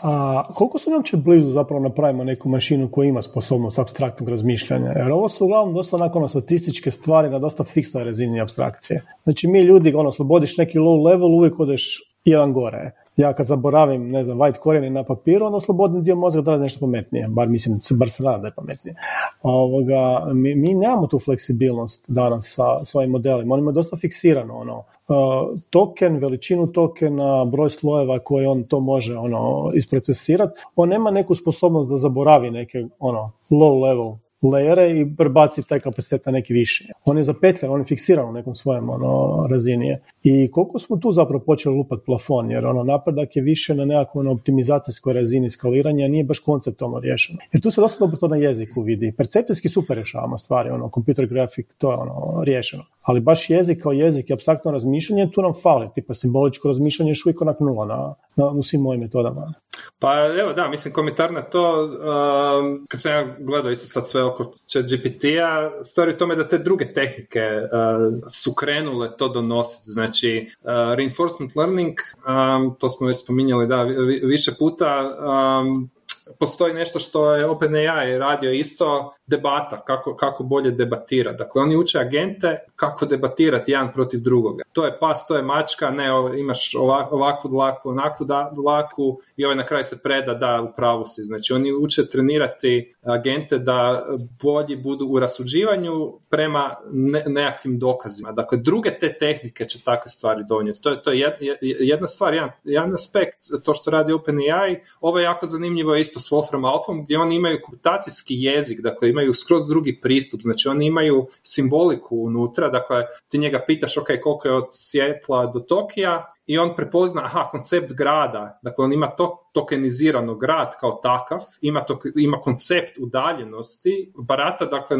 A 0.02 0.44
koliko 0.54 0.78
su 0.78 0.90
uopće 0.90 1.16
blizu 1.16 1.50
zapravo 1.50 1.82
napravimo 1.82 2.24
neku 2.24 2.48
mašinu 2.48 2.90
koja 2.90 3.08
ima 3.08 3.22
sposobnost 3.22 3.78
abstraktnog 3.78 4.28
razmišljanja? 4.28 4.92
Jer 4.96 5.12
ovo 5.12 5.28
su 5.28 5.44
uglavnom 5.44 5.74
dosta 5.74 5.96
nakon 5.96 6.28
statističke 6.28 6.90
stvari 6.90 7.11
na 7.12 7.38
dosta 7.38 7.64
fiksnoj 7.64 8.04
razini 8.04 8.40
abstrakcije. 8.40 9.02
Znači 9.24 9.48
mi 9.48 9.60
ljudi, 9.60 9.94
ono, 9.94 10.12
slobodiš 10.12 10.56
neki 10.56 10.78
low 10.78 11.04
level, 11.04 11.34
uvijek 11.34 11.60
odeš 11.60 12.00
jedan 12.24 12.52
gore. 12.52 12.90
Ja 13.16 13.32
kad 13.32 13.46
zaboravim, 13.46 14.10
ne 14.10 14.24
znam, 14.24 14.38
white 14.38 14.58
korijeni 14.58 14.90
na 14.90 15.04
papiru, 15.04 15.46
onda 15.46 15.60
slobodni 15.60 16.02
dio 16.02 16.16
mozga 16.16 16.42
da 16.42 16.56
nešto 16.56 16.80
pametnije, 16.80 17.28
bar 17.28 17.48
mislim, 17.48 17.80
bar 17.98 18.10
se 18.10 18.22
da 18.22 18.46
je 18.46 18.52
pametnije. 18.56 18.96
Ovoga, 19.42 20.32
mi, 20.34 20.54
mi 20.54 20.74
nemamo 20.74 21.06
tu 21.06 21.18
fleksibilnost 21.18 22.04
danas 22.08 22.54
sa 22.54 22.84
svojim 22.84 23.10
modelima, 23.10 23.54
on 23.54 23.60
ima 23.60 23.72
dosta 23.72 23.96
fiksirano, 23.96 24.56
ono, 24.56 24.78
uh, 24.78 25.58
token, 25.70 26.16
veličinu 26.16 26.66
tokena, 26.66 27.44
broj 27.44 27.70
slojeva 27.70 28.18
koje 28.18 28.48
on 28.48 28.64
to 28.64 28.80
može 28.80 29.16
ono 29.16 29.70
isprocesirati, 29.74 30.60
on 30.76 30.88
nema 30.88 31.10
neku 31.10 31.34
sposobnost 31.34 31.90
da 31.90 31.96
zaboravi 31.96 32.50
neke 32.50 32.86
ono 32.98 33.30
low 33.50 33.82
level 33.82 34.14
lejere 34.48 35.00
i 35.00 35.16
prebaci 35.16 35.62
taj 35.68 35.80
kapacitet 35.80 36.26
na 36.26 36.32
neki 36.32 36.52
viši. 36.52 36.88
On 37.04 37.16
je 37.16 37.22
zapetljan, 37.22 37.72
on 37.72 37.80
je 37.80 37.86
fiksiran 37.86 38.28
u 38.28 38.32
nekom 38.32 38.54
svojem 38.54 38.90
ono, 38.90 39.46
razini. 39.50 39.96
I 40.22 40.50
koliko 40.50 40.78
smo 40.78 40.96
tu 40.96 41.12
zapravo 41.12 41.44
počeli 41.44 41.76
lupat 41.76 41.98
plafon, 42.06 42.50
jer 42.50 42.66
ono, 42.66 42.84
napredak 42.84 43.36
je 43.36 43.42
više 43.42 43.74
na 43.74 43.84
nekakvoj 43.84 44.20
ono, 44.20 44.32
optimizacijskoj 44.32 45.12
razini 45.12 45.50
skaliranja, 45.50 46.08
nije 46.08 46.24
baš 46.24 46.38
konceptualno 46.38 47.00
riješeno. 47.00 47.38
Jer 47.52 47.62
tu 47.62 47.70
se 47.70 47.80
dosta 47.80 48.04
dobro 48.04 48.16
to 48.16 48.28
na 48.28 48.36
jeziku 48.36 48.82
vidi. 48.82 49.14
Percepcijski 49.16 49.68
super 49.68 49.96
rješavamo 49.96 50.38
stvari, 50.38 50.70
ono, 50.70 50.90
computer 50.94 51.26
graphic, 51.26 51.66
to 51.78 51.90
je 51.90 51.96
ono, 51.96 52.44
riješeno. 52.44 52.84
Ali 53.02 53.20
baš 53.20 53.50
jezik 53.50 53.82
kao 53.82 53.92
jezik 53.92 54.30
i 54.30 54.32
abstraktno 54.32 54.70
razmišljanje, 54.70 55.30
tu 55.30 55.42
nam 55.42 55.52
fali. 55.62 55.88
Tipa 55.94 56.14
simboličko 56.14 56.68
razmišljanje 56.68 57.10
još 57.10 57.26
uvijek 57.26 57.42
onak 57.42 57.60
nula 57.60 57.86
na, 57.86 58.14
na, 58.36 58.50
u 58.50 58.62
svim 58.62 58.80
mojim 58.80 59.00
metodama. 59.00 59.52
Pa 59.98 60.26
evo 60.40 60.52
da, 60.52 60.68
mislim 60.68 60.94
komentar 60.94 61.32
na 61.32 61.42
to, 61.42 61.84
um, 61.84 62.86
kad 62.88 63.00
sam 63.00 63.12
ja 63.12 63.36
gledao 63.38 63.70
isto 63.70 63.86
sad 63.86 64.08
sve 64.08 64.22
oko 64.22 64.54
chat 64.66 64.84
GPT-a, 64.84 65.84
stvari 65.84 66.12
u 66.12 66.18
tome 66.18 66.36
da 66.36 66.48
te 66.48 66.58
druge 66.58 66.92
tehnike 66.92 67.40
uh, 67.40 68.30
su 68.32 68.54
krenule 68.54 69.16
to 69.16 69.28
donositi. 69.28 69.90
Znači, 69.90 70.50
uh, 70.60 70.70
reinforcement 70.94 71.56
learning, 71.56 71.94
um, 72.28 72.76
to 72.78 72.88
smo 72.88 73.06
već 73.06 73.22
spominjali 73.22 73.66
da, 73.66 73.82
više 74.22 74.52
puta, 74.58 75.16
um, 75.60 75.90
postoji 76.38 76.74
nešto 76.74 76.98
što 76.98 77.34
je 77.34 77.46
OpenAI 77.46 78.18
radio 78.18 78.52
isto, 78.52 79.14
debata, 79.26 79.84
kako, 79.84 80.16
kako 80.16 80.44
bolje 80.44 80.70
debatira. 80.70 81.32
Dakle, 81.32 81.62
oni 81.62 81.76
uče 81.76 81.98
agente 81.98 82.58
kako 82.76 83.06
debatirati 83.06 83.72
jedan 83.72 83.92
protiv 83.92 84.20
drugoga. 84.20 84.64
To 84.72 84.84
je 84.84 84.98
pas, 84.98 85.26
to 85.26 85.36
je 85.36 85.42
mačka, 85.42 85.90
ne, 85.90 86.08
imaš 86.38 86.74
ovak, 86.74 87.12
ovakvu 87.12 87.50
dlaku, 87.50 87.88
onakvu 87.88 88.26
dlaku 88.52 89.18
i 89.36 89.44
ovaj 89.44 89.56
na 89.56 89.66
kraju 89.66 89.84
se 89.84 90.02
preda 90.02 90.34
da 90.34 90.62
u 90.62 90.76
pravu 90.76 91.04
si. 91.06 91.22
Znači, 91.22 91.52
oni 91.52 91.72
uče 91.72 92.06
trenirati 92.06 92.94
agente 93.02 93.58
da 93.58 94.06
bolji 94.42 94.76
budu 94.76 95.06
u 95.06 95.20
rasuđivanju 95.20 96.12
prema 96.30 96.76
ne, 96.92 97.24
nekakvim 97.26 97.78
dokazima. 97.78 98.32
Dakle, 98.32 98.58
druge 98.58 98.98
te 98.98 99.18
tehnike 99.18 99.64
će 99.64 99.82
takve 99.82 100.08
stvari 100.08 100.44
donijeti. 100.48 100.80
To 100.80 100.90
je, 100.90 101.02
to 101.02 101.12
je 101.12 101.32
jedna 101.60 102.06
stvar, 102.06 102.34
jedan, 102.34 102.50
jedan 102.64 102.94
aspekt, 102.94 103.38
to 103.64 103.74
što 103.74 103.90
radi 103.90 104.12
OpenAI. 104.12 104.80
Ovo 105.00 105.18
je 105.18 105.24
jako 105.24 105.46
zanimljivo 105.46 105.96
isto 105.96 106.20
s 106.20 106.30
Wolfram 106.30 106.66
Alphom, 106.72 107.04
gdje 107.04 107.18
oni 107.18 107.36
imaju 107.36 107.58
komputacijski 107.64 108.34
jezik, 108.38 108.80
dakle 108.80 109.11
imaju 109.12 109.34
skroz 109.34 109.68
drugi 109.68 109.98
pristup, 110.02 110.40
znači 110.40 110.68
oni 110.68 110.86
imaju 110.86 111.26
simboliku 111.42 112.16
unutra, 112.16 112.68
dakle 112.68 113.04
ti 113.28 113.38
njega 113.38 113.64
pitaš 113.66 113.96
ok 113.96 114.06
koliko 114.22 114.48
je 114.48 114.54
od 114.54 114.68
Sjetla 114.70 115.46
do 115.46 115.60
Tokija 115.60 116.32
i 116.46 116.58
on 116.58 116.76
prepozna, 116.76 117.24
aha, 117.24 117.48
koncept 117.50 117.92
grada, 117.92 118.58
dakle 118.62 118.84
on 118.84 118.92
ima 118.92 119.06
to 119.06 119.42
tokenizirano 119.52 120.34
grad 120.34 120.76
kao 120.80 121.00
takav, 121.02 121.38
ima, 121.60 121.80
to, 121.80 122.00
ima 122.16 122.40
koncept 122.40 122.98
udaljenosti, 122.98 124.12
barata 124.14 124.64
dakle 124.64 124.96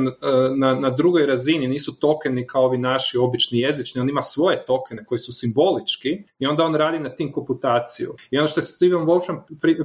na, 0.56 0.74
na 0.74 0.90
drugoj 0.90 1.26
razini, 1.26 1.68
nisu 1.68 2.00
tokeni 2.00 2.46
kao 2.46 2.64
ovi 2.64 2.78
naši 2.78 3.18
obični 3.18 3.58
jezični, 3.58 4.00
on 4.00 4.08
ima 4.08 4.22
svoje 4.22 4.64
tokene 4.66 5.04
koji 5.04 5.18
su 5.18 5.32
simbolički 5.32 6.22
i 6.38 6.46
onda 6.46 6.64
on 6.64 6.74
radi 6.74 6.98
na 6.98 7.14
tim 7.14 7.32
komputaciju. 7.32 8.14
I 8.30 8.38
ono 8.38 8.48
što 8.48 8.60
je 8.60 8.64
Steven 8.64 9.06
Wolfram 9.06 9.40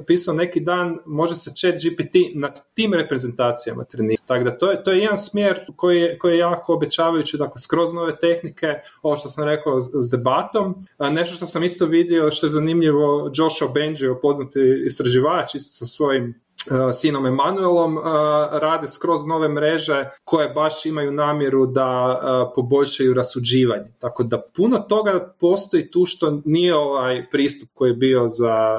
pisao 0.06 0.34
neki 0.34 0.60
dan, 0.60 0.98
može 1.06 1.34
se 1.34 1.50
chat 1.54 1.74
GPT 1.74 2.14
nad 2.34 2.60
tim 2.74 2.94
reprezentacijama 2.94 3.84
trenirati. 3.84 4.26
Tako 4.26 4.44
da 4.44 4.58
to 4.58 4.70
je, 4.70 4.82
to 4.84 4.92
je 4.92 4.98
jedan 4.98 5.18
smjer 5.18 5.60
koji 5.76 6.00
je, 6.00 6.18
koji 6.18 6.32
je 6.32 6.38
jako 6.38 6.74
obećavajući, 6.74 7.36
dakle 7.36 7.58
skroz 7.58 7.92
nove 7.92 8.18
tehnike, 8.18 8.66
ovo 9.02 9.16
što 9.16 9.28
sam 9.28 9.44
rekao 9.44 9.80
s 9.80 10.10
debatom. 10.10 10.74
nešto 11.10 11.36
što 11.36 11.46
sam 11.48 11.64
isto 11.64 11.86
vidio, 11.86 12.30
što 12.30 12.46
je 12.46 12.50
zanimljivo, 12.50 13.30
Joshua 13.34 13.68
Bengio, 13.74 14.18
poznati 14.22 14.60
istraživač, 14.86 15.54
isto 15.54 15.72
sa 15.72 15.86
svojim 15.86 16.34
sinom 16.92 17.26
Emanuelom 17.26 17.98
e, 17.98 18.00
rade 18.58 18.88
skroz 18.88 19.26
nove 19.26 19.48
mreže 19.48 20.10
koje 20.24 20.48
baš 20.48 20.86
imaju 20.86 21.12
namjeru 21.12 21.66
da 21.66 22.20
e, 22.20 22.54
poboljšaju 22.54 23.14
rasuđivanje. 23.14 23.92
Tako 23.98 24.22
da 24.22 24.42
puno 24.56 24.78
toga 24.78 25.34
postoji 25.40 25.90
tu 25.90 26.06
što 26.06 26.40
nije 26.44 26.76
ovaj 26.76 27.26
pristup 27.30 27.68
koji 27.74 27.90
je 27.90 27.94
bio 27.94 28.28
za 28.28 28.78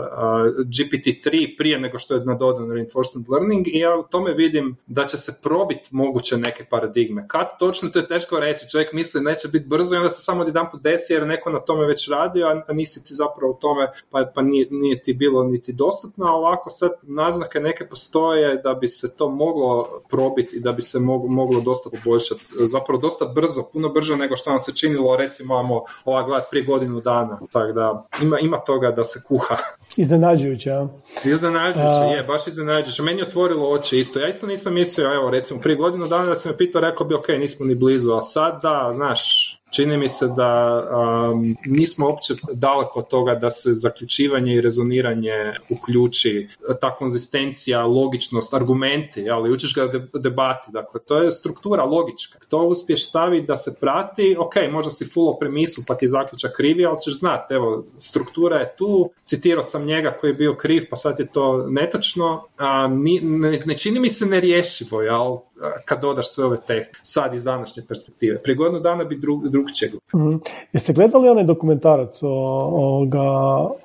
GPT-3 0.66 1.58
prije 1.58 1.80
nego 1.80 2.00
što 2.00 2.16
je 2.16 2.26
nadodan 2.26 2.72
reinforcement 2.72 3.30
learning 3.30 3.68
i 3.68 3.80
ja 3.80 3.96
u 3.96 4.04
tome 4.04 4.34
vidim 4.34 4.78
da 4.88 5.06
će 5.06 5.18
se 5.18 5.40
probiti 5.44 5.88
moguće 5.92 6.38
neke 6.38 6.66
paradigme. 6.70 7.26
Kad 7.28 7.48
točno, 7.60 7.90
to 7.90 8.00
je 8.00 8.08
teško 8.08 8.40
reći. 8.40 8.70
Čovjek 8.70 8.94
misli 8.94 9.22
neće 9.22 9.48
biti 9.48 9.68
brzo 9.68 9.96
i 9.96 9.98
onda 9.98 10.10
se 10.10 10.24
samo 10.24 10.44
jedan 10.44 10.72
put 10.72 10.82
desi 10.82 11.14
jer 11.14 11.28
neko 11.28 11.50
na 11.50 11.60
tome 11.60 11.86
već 11.86 12.10
radio, 12.10 12.48
a 12.68 12.74
nisi 12.74 13.04
ti 13.04 13.14
zapravo 13.14 13.54
u 13.54 13.58
tome 13.62 13.92
pa, 14.10 14.32
pa 14.36 14.42
nije, 14.42 14.68
nije 14.72 15.02
ti 15.02 15.14
bilo 15.14 15.44
niti 15.44 15.74
dostupno, 15.74 16.26
a 16.26 16.32
ovako 16.32 16.70
sad 16.70 16.92
naznake 17.04 17.60
neke 17.70 17.88
postoje 17.90 18.62
da 18.64 18.74
bi 18.74 18.88
se 18.88 19.18
to 19.18 19.30
moglo 19.30 20.02
probiti 20.10 20.56
i 20.56 20.60
da 20.60 20.72
bi 20.72 20.82
se 20.82 21.00
moglo, 21.00 21.30
moglo 21.30 21.62
dosta 21.62 21.90
poboljšati. 21.90 22.44
Zapravo 22.76 23.02
dosta 23.02 23.26
brzo, 23.26 23.64
puno 23.74 23.90
brže 23.90 24.18
nego 24.18 24.36
što 24.36 24.50
nam 24.50 24.60
se 24.60 24.76
činilo 24.76 25.16
recimo 25.16 25.54
imamo 25.54 25.84
ova 26.06 26.24
gled 26.24 26.44
prije 26.50 26.66
godinu 26.66 27.02
dana. 27.02 27.40
Tako 27.52 27.72
da 27.74 28.04
ima, 28.22 28.40
ima 28.40 28.58
toga 28.58 28.92
da 28.92 29.04
se 29.04 29.22
kuha. 29.28 29.56
Iznenađujuće, 30.04 30.72
a? 30.72 30.88
Iznenađujuće, 31.26 32.16
je, 32.16 32.24
baš 32.24 32.48
iznenađujuće. 32.48 33.04
Meni 33.04 33.20
je 33.20 33.28
otvorilo 33.28 33.70
oči 33.70 34.00
isto. 34.00 34.20
Ja 34.20 34.28
isto 34.28 34.48
nisam 34.48 34.74
mislio, 34.74 35.14
evo 35.14 35.30
recimo 35.30 35.62
prije 35.62 35.76
godinu 35.76 36.08
dana 36.08 36.26
da 36.26 36.36
sam 36.36 36.52
me 36.52 36.58
pitao, 36.58 36.82
rekao 36.82 37.08
bi 37.08 37.16
ok, 37.16 37.28
nismo 37.28 37.66
ni 37.66 37.76
blizu, 37.76 38.14
a 38.14 38.22
sad 38.22 38.62
da, 38.62 38.92
znaš, 38.96 39.56
čini 39.72 39.98
mi 39.98 40.10
se 40.10 40.28
da 40.28 40.84
um, 41.32 41.56
nismo 41.66 42.08
uopće 42.08 42.34
daleko 42.54 43.00
od 43.00 43.08
toga 43.08 43.36
da 43.36 43.50
se 43.50 43.74
zaključivanje 43.74 44.54
i 44.54 44.62
rezoniranje 44.62 45.54
uključi, 45.70 46.48
ta 46.82 46.96
konzistencija, 46.96 47.86
logičnost, 47.86 48.54
argumenti, 48.54 49.30
ali 49.30 49.52
učiš 49.52 49.76
ga 49.76 49.88
debati, 50.14 50.72
dakle 50.72 51.00
to 51.00 51.18
je 51.18 51.32
struktura 51.32 51.84
logička. 51.84 52.40
To 52.50 52.64
uspješ 52.64 53.10
staviti 53.10 53.48
da 53.48 53.58
se 53.58 53.78
prati, 53.80 54.36
ok, 54.40 54.56
možda 54.72 54.92
si 54.92 55.06
full 55.06 55.40
premisu 55.40 55.82
pa 55.88 55.96
ti 55.96 56.08
zaključak 56.08 56.56
krivi, 56.56 56.86
ali 56.86 56.98
ćeš 57.02 57.20
znati, 57.20 57.54
evo, 57.54 57.86
struktura 58.00 58.58
je 58.58 58.74
tu, 58.78 59.12
citirao 59.24 59.64
sam 59.64 59.86
njega 59.86 60.18
koji 60.22 60.30
je 60.30 60.36
bio 60.36 60.56
kriv, 60.56 60.86
pa 60.90 60.96
sad 60.96 61.20
je 61.20 61.28
to 61.28 61.68
netočno, 61.68 62.46
a, 62.58 62.88
ne, 62.88 63.60
ne 63.66 63.78
čini 63.78 64.00
mi 64.00 64.10
se 64.10 64.26
nerješivo, 64.26 65.02
jel? 65.02 65.38
Kad 65.86 66.02
dodaš 66.02 66.30
sve 66.30 66.46
ove 66.46 66.58
te 66.68 66.92
sad 67.04 67.34
iz 67.34 67.44
današnje 67.44 67.84
perspektive. 67.88 68.38
Prije 68.38 68.56
godinu 68.56 68.80
dana 68.80 69.04
bi 69.04 69.18
drug, 69.18 69.48
drugčije. 69.48 69.92
Mm. 70.16 70.38
Jeste 70.74 70.94
gledali 70.94 71.30
onaj 71.30 71.44
dokumentarac 71.44 72.24
o, 72.24 72.28
ovoga, 72.74 73.22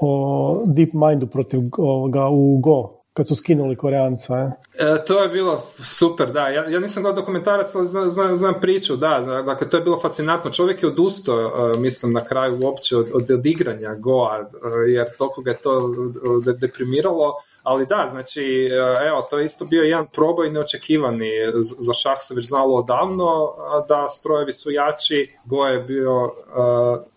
o 0.00 0.62
Deep 0.66 0.90
Mindu 0.92 1.26
protiv 1.26 1.60
ovoga, 1.78 2.28
u 2.28 2.58
Go? 2.58 3.04
kad 3.14 3.28
su 3.28 3.34
skinuli 3.34 3.76
Koreanca. 3.76 4.50
E, 4.78 5.04
to 5.06 5.22
je 5.22 5.28
bilo 5.28 5.62
super, 5.82 6.32
da. 6.32 6.48
Ja, 6.48 6.68
ja 6.68 6.80
nisam 6.80 7.02
gledao 7.02 7.20
dokumentarac, 7.20 7.74
ali 7.74 7.86
znam, 7.86 8.10
znam, 8.10 8.36
znam, 8.36 8.54
priču, 8.60 8.96
da. 8.96 9.42
Dakle, 9.46 9.70
to 9.70 9.76
je 9.76 9.82
bilo 9.82 10.00
fascinantno. 10.00 10.50
Čovjek 10.50 10.82
je 10.82 10.88
odustao, 10.88 11.36
uh, 11.36 11.80
mislim, 11.80 12.12
na 12.12 12.24
kraju 12.24 12.58
uopće 12.62 12.96
od, 12.96 13.06
od, 13.14 13.30
od 13.30 13.46
igranja 13.46 13.94
Goa, 13.94 14.40
uh, 14.40 14.46
jer 14.88 15.06
toliko 15.18 15.42
ga 15.42 15.50
je 15.50 15.56
to 15.56 15.94
deprimiralo 16.60 17.34
ali 17.64 17.86
da, 17.86 18.06
znači, 18.10 18.68
e, 18.72 19.06
evo, 19.08 19.26
to 19.30 19.38
je 19.38 19.44
isto 19.44 19.64
bio 19.64 19.82
jedan 19.82 20.06
proboj 20.12 20.50
neočekivani. 20.50 21.30
Za 21.78 21.92
šah 21.92 22.18
se 22.20 22.34
već 22.34 22.46
znalo 22.46 22.74
odavno 22.74 23.54
da 23.88 24.08
strojevi 24.08 24.52
su 24.52 24.70
jači. 24.70 25.36
Go 25.44 25.66
je 25.66 25.78
bio 25.78 26.24
uh, 26.24 26.30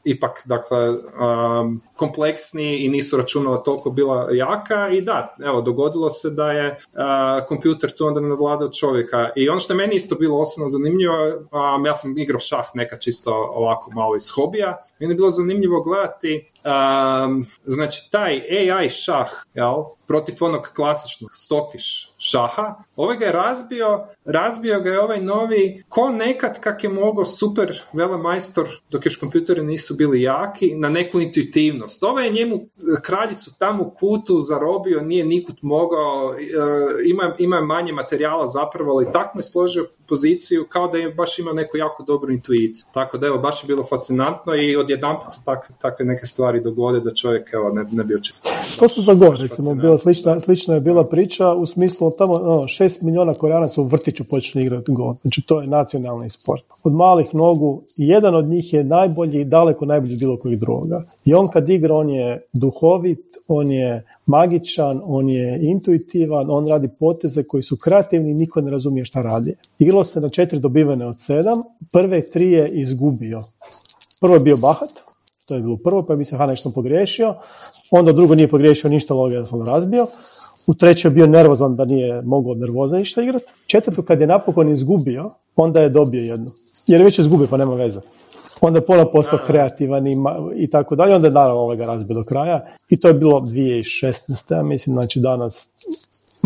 ipak, 0.03 0.41
dakle, 0.45 0.89
um, 0.89 1.81
kompleksniji 1.95 2.77
i 2.77 2.89
nisu 2.89 3.17
računala 3.17 3.63
toliko 3.63 3.89
bila 3.89 4.27
jaka 4.31 4.89
i 4.89 5.01
da, 5.01 5.35
evo, 5.45 5.61
dogodilo 5.61 6.09
se 6.09 6.29
da 6.29 6.51
je 6.51 6.71
uh, 6.71 7.47
kompjuter 7.47 7.91
tu 7.91 8.05
onda 8.05 8.19
nadvladao 8.19 8.69
čovjeka 8.69 9.29
i 9.35 9.49
ono 9.49 9.59
što 9.59 9.73
je 9.73 9.77
meni 9.77 9.95
isto 9.95 10.15
bilo 10.15 10.39
osobno 10.39 10.69
zanimljivo, 10.69 11.15
um, 11.27 11.85
ja 11.85 11.95
sam 11.95 12.17
igrao 12.17 12.39
šah 12.39 12.65
neka 12.73 12.97
čisto 12.97 13.33
ovako 13.33 13.91
malo 13.91 14.15
iz 14.15 14.29
hobija, 14.35 14.77
meni 14.99 15.13
je 15.13 15.15
bilo 15.15 15.29
zanimljivo 15.29 15.81
gledati 15.81 16.51
Um, 16.67 17.45
znači, 17.65 18.11
taj 18.11 18.41
AI 18.49 18.89
šah, 18.89 19.31
jel, 19.53 19.83
protiv 20.07 20.35
onog 20.41 20.71
klasičnog 20.75 21.31
stockfish 21.35 22.16
šaha, 22.17 22.75
ovaj 22.95 23.17
ga 23.17 23.25
je 23.25 23.31
razbio, 23.31 24.07
razbio 24.25 24.79
ga 24.79 24.89
je 24.89 25.01
ovaj 25.01 25.21
novi, 25.21 25.83
ko 25.89 26.09
nekad 26.09 26.59
kak 26.59 26.83
je 26.83 26.89
mogao 26.89 27.25
super 27.25 27.81
velemajstor, 27.93 28.67
dok 28.91 29.05
još 29.05 29.15
kompjuteri 29.15 29.63
nisu 29.63 29.95
bili 29.97 30.21
jaki, 30.21 30.75
na 30.75 30.89
neku 30.89 31.19
intuitivnost. 31.21 32.03
Ovaj 32.03 32.25
je 32.25 32.31
njemu 32.33 32.67
kraljicu 33.01 33.51
tamo 33.59 33.83
u 33.83 33.89
kutu 33.89 34.39
zarobio, 34.41 35.01
nije 35.01 35.25
nikud 35.25 35.55
mogao, 35.61 36.33
e, 36.33 36.43
ima, 37.05 37.35
ima 37.39 37.61
manje 37.61 37.93
materijala 37.93 38.47
zapravo, 38.47 38.91
ali 38.91 39.11
tako 39.11 39.37
me 39.37 39.41
složio 39.41 39.87
poziciju 40.07 40.65
kao 40.69 40.87
da 40.87 40.97
je 40.97 41.13
baš 41.13 41.39
imao 41.39 41.53
neku 41.53 41.77
jako 41.77 42.03
dobru 42.03 42.33
intuiciju. 42.33 42.87
Tako 42.93 43.17
da 43.17 43.27
evo, 43.27 43.37
baš 43.37 43.63
je 43.63 43.67
bilo 43.67 43.83
fascinantno 43.83 44.55
i 44.55 44.75
odjedanput 44.75 45.27
se 45.29 45.45
takve, 45.45 45.75
takve 45.81 46.05
neke 46.05 46.25
stvari 46.25 46.61
dogode 46.61 46.99
da 46.99 47.13
čovjek 47.13 47.49
evo, 47.53 47.69
ne, 47.69 47.85
ne 47.91 48.03
bi 48.03 48.15
očekao. 48.15 48.51
To 48.79 48.89
su 48.89 49.01
za 49.01 49.13
bila 49.75 49.97
slična, 49.97 50.39
slična 50.39 50.73
je 50.73 50.81
bila 50.81 51.03
priča 51.03 51.53
u 51.53 51.65
smislu 51.65 52.06
tamo 52.09 52.33
ono, 52.33 52.67
šest 52.67 53.01
milijuna 53.01 53.33
koreanaca 53.33 53.81
u 53.81 53.83
vrtiću 53.83 54.23
počne 54.29 54.61
igrati 54.63 54.91
gol. 54.91 55.15
Znači 55.21 55.41
to 55.41 55.61
je 55.61 55.67
nacionalni 55.67 56.29
sport. 56.29 56.63
Od 56.83 56.93
malih 56.93 57.35
nogu, 57.35 57.81
jedan 57.97 58.35
od 58.35 58.45
njih 58.45 58.73
je 58.73 58.83
najbolji 58.83 59.43
daleko 59.45 59.85
najbolji 59.85 60.17
bilo 60.17 60.37
kojeg 60.37 60.59
drugoga. 60.59 61.03
I 61.25 61.33
on 61.33 61.47
kad 61.47 61.69
igra, 61.69 61.95
on 61.95 62.09
je 62.09 62.41
duhovit, 62.53 63.37
on 63.47 63.71
je 63.71 64.05
magičan, 64.25 65.01
on 65.03 65.29
je 65.29 65.59
intuitivan, 65.61 66.45
on 66.49 66.67
radi 66.67 66.89
poteze 66.99 67.43
koji 67.43 67.63
su 67.63 67.77
kreativni 67.77 68.31
i 68.31 68.33
niko 68.33 68.61
ne 68.61 68.71
razumije 68.71 69.05
šta 69.05 69.21
radi. 69.21 69.55
Igralo 69.79 70.03
se 70.03 70.21
na 70.21 70.29
četiri 70.29 70.59
dobivene 70.59 71.05
od 71.05 71.19
sedam, 71.19 71.61
prve 71.91 72.31
tri 72.31 72.51
je 72.51 72.69
izgubio. 72.69 73.43
Prvo 74.21 74.33
je 74.33 74.39
bio 74.39 74.57
Bahat, 74.57 74.89
to 75.45 75.55
je 75.55 75.61
bilo 75.61 75.77
prvo, 75.77 76.03
pa 76.03 76.15
bi 76.15 76.25
se 76.25 76.37
ha 76.37 76.45
nešto 76.45 76.71
pogriješio, 76.71 77.35
onda 77.91 78.11
drugo 78.11 78.35
nije 78.35 78.47
pogriješio 78.47 78.89
ništa, 78.89 79.13
logija 79.13 79.45
sam 79.45 79.61
razbio, 79.61 80.07
u 80.67 80.73
trećoj 80.73 81.09
je 81.09 81.13
bio 81.13 81.27
nervozan 81.27 81.75
da 81.75 81.85
nije 81.85 82.21
mogao 82.21 82.53
nervoza 82.53 82.97
ništa 82.97 83.21
igrati, 83.21 83.45
četvrtu 83.65 84.03
kad 84.03 84.21
je 84.21 84.27
napokon 84.27 84.69
izgubio, 84.69 85.25
onda 85.55 85.81
je 85.81 85.89
dobio 85.89 86.23
jednu, 86.23 86.51
jer 86.87 87.01
je 87.01 87.05
već 87.05 87.19
izgubio 87.19 87.47
pa 87.49 87.57
nema 87.57 87.73
veze. 87.73 87.99
Onda 88.61 88.77
je 88.77 88.85
pola 88.85 89.11
postao 89.11 89.39
kreativan 89.45 90.07
i, 90.07 90.17
i 90.55 90.67
tako 90.69 90.95
dalje, 90.95 91.15
onda 91.15 91.27
je 91.27 91.33
naravno 91.33 91.61
ovaj 91.61 91.77
ga 91.77 91.85
razbio 91.85 92.13
do 92.13 92.23
kraja 92.23 92.65
i 92.89 92.99
to 92.99 93.07
je 93.07 93.13
bilo 93.13 93.41
2016. 93.41 94.55
Ja 94.55 94.63
mislim, 94.63 94.93
znači 94.93 95.19
danas 95.19 95.69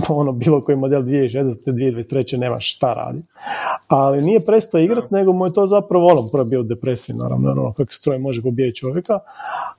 ono 0.21 0.31
bilo 0.31 0.61
koji 0.61 0.77
model 0.77 1.01
2016. 1.01 1.55
2023. 1.65 2.37
nema 2.37 2.59
šta 2.59 2.93
radi. 2.93 3.23
Ali 3.87 4.21
nije 4.21 4.45
prestao 4.45 4.81
igrat, 4.81 5.11
nego 5.11 5.33
mu 5.33 5.45
je 5.45 5.53
to 5.53 5.67
zapravo 5.67 6.07
ono, 6.07 6.29
prvo 6.31 6.43
bio 6.43 6.63
depresivno, 6.63 7.23
naravno, 7.23 7.51
ono, 7.51 7.73
kako 7.73 7.93
stroj 7.93 8.19
može 8.19 8.41
pobijeti 8.41 8.77
čovjeka, 8.77 9.19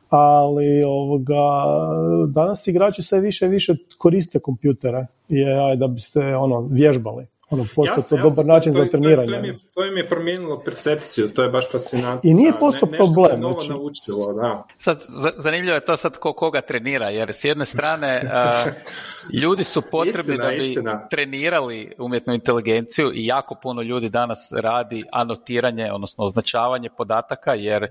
ali 0.09 0.85
ovoga, 0.85 1.65
danas 2.27 2.67
igrači 2.67 3.03
sve 3.03 3.21
više 3.21 3.47
i 3.47 3.49
više 3.49 3.75
koriste 3.99 4.39
kompjutere 4.39 5.07
aj, 5.69 5.77
da 5.77 5.87
biste 5.87 6.37
ono, 6.37 6.69
vježbali 6.71 7.27
ono, 7.53 7.67
postoje 7.75 8.09
to 8.09 8.29
dobar 8.29 8.47
način 8.47 8.73
za 8.73 8.85
treniranje. 8.91 9.53
To, 9.53 9.59
to, 9.59 9.65
to, 9.75 9.85
im 9.85 9.97
je 9.97 10.09
promijenilo 10.09 10.63
percepciju, 10.65 11.29
to 11.35 11.43
je 11.43 11.49
baš 11.49 11.71
fascinantno. 11.73 12.31
I 12.31 12.35
nije 12.35 12.53
postao 12.61 12.89
ne, 12.91 12.97
problem. 12.97 13.37
Se 13.37 13.43
novo 13.43 13.61
znači. 13.61 13.71
naučilo, 13.71 14.33
da. 14.33 14.65
Sad, 14.79 14.99
zanimljivo 15.37 15.75
je 15.75 15.85
to 15.85 15.97
sad 15.97 16.19
ko 16.19 16.33
koga 16.33 16.61
trenira, 16.61 17.11
jer 17.11 17.33
s 17.33 17.45
jedne 17.45 17.65
strane 17.65 18.23
ljudi 19.43 19.65
su 19.65 19.83
potrebni 19.83 20.37
da 20.37 20.49
bi 20.49 20.57
istina. 20.57 21.09
trenirali 21.09 21.93
umjetnu 21.99 22.35
inteligenciju 22.35 23.13
i 23.15 23.27
jako 23.27 23.55
puno 23.55 23.83
ljudi 23.83 24.09
danas 24.09 24.53
radi 24.53 25.05
anotiranje, 25.13 25.93
odnosno 25.93 26.25
označavanje 26.25 26.89
podataka, 26.97 27.55
jer 27.55 27.83
uh, 27.83 27.89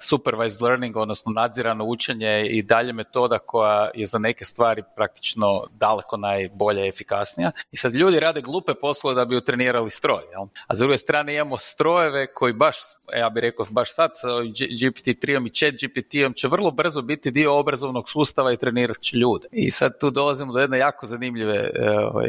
supervised 0.00 0.62
learning, 0.62 0.96
odnosno 0.96 1.32
nadzirano 1.32 1.84
učenje 1.84 2.46
i 2.46 2.62
dalje 2.62 2.92
metoda 2.92 3.38
koja 3.38 3.90
je 3.94 4.06
za 4.06 4.18
neke 4.18 4.44
stvari 4.44 4.82
praktično 4.96 5.66
daleko 5.72 6.16
najbolja 6.16 6.84
i 6.84 6.88
efikasnija. 6.88 7.50
I 7.72 7.76
sad 7.76 7.94
ljudi 7.94 8.20
rade 8.20 8.40
glupe 8.40 8.73
te 8.74 8.80
poslove 8.80 9.14
da 9.14 9.24
bi 9.24 9.36
utrenirali 9.36 9.90
stroj. 9.90 10.22
Jel? 10.30 10.46
A 10.66 10.74
s 10.74 10.78
druge 10.78 10.96
strane 10.96 11.34
imamo 11.34 11.58
strojeve 11.58 12.26
koji 12.26 12.52
baš, 12.52 12.76
ja 13.16 13.30
bih 13.30 13.40
rekao 13.40 13.66
baš 13.70 13.94
sad 13.94 14.10
sa 14.14 14.28
GPT-3 14.28 15.46
i 15.46 15.50
chat 15.50 15.74
GPT-om 15.74 16.32
će 16.32 16.48
vrlo 16.48 16.70
brzo 16.70 17.02
biti 17.02 17.30
dio 17.30 17.58
obrazovnog 17.58 18.08
sustava 18.08 18.52
i 18.52 18.56
trenirat 18.56 19.00
će 19.00 19.16
ljude. 19.16 19.48
I 19.52 19.70
sad 19.70 20.00
tu 20.00 20.10
dolazimo 20.10 20.52
do 20.52 20.60
jedne 20.60 20.78
jako 20.78 21.06
zanimljive 21.06 21.54
e, 21.54 21.70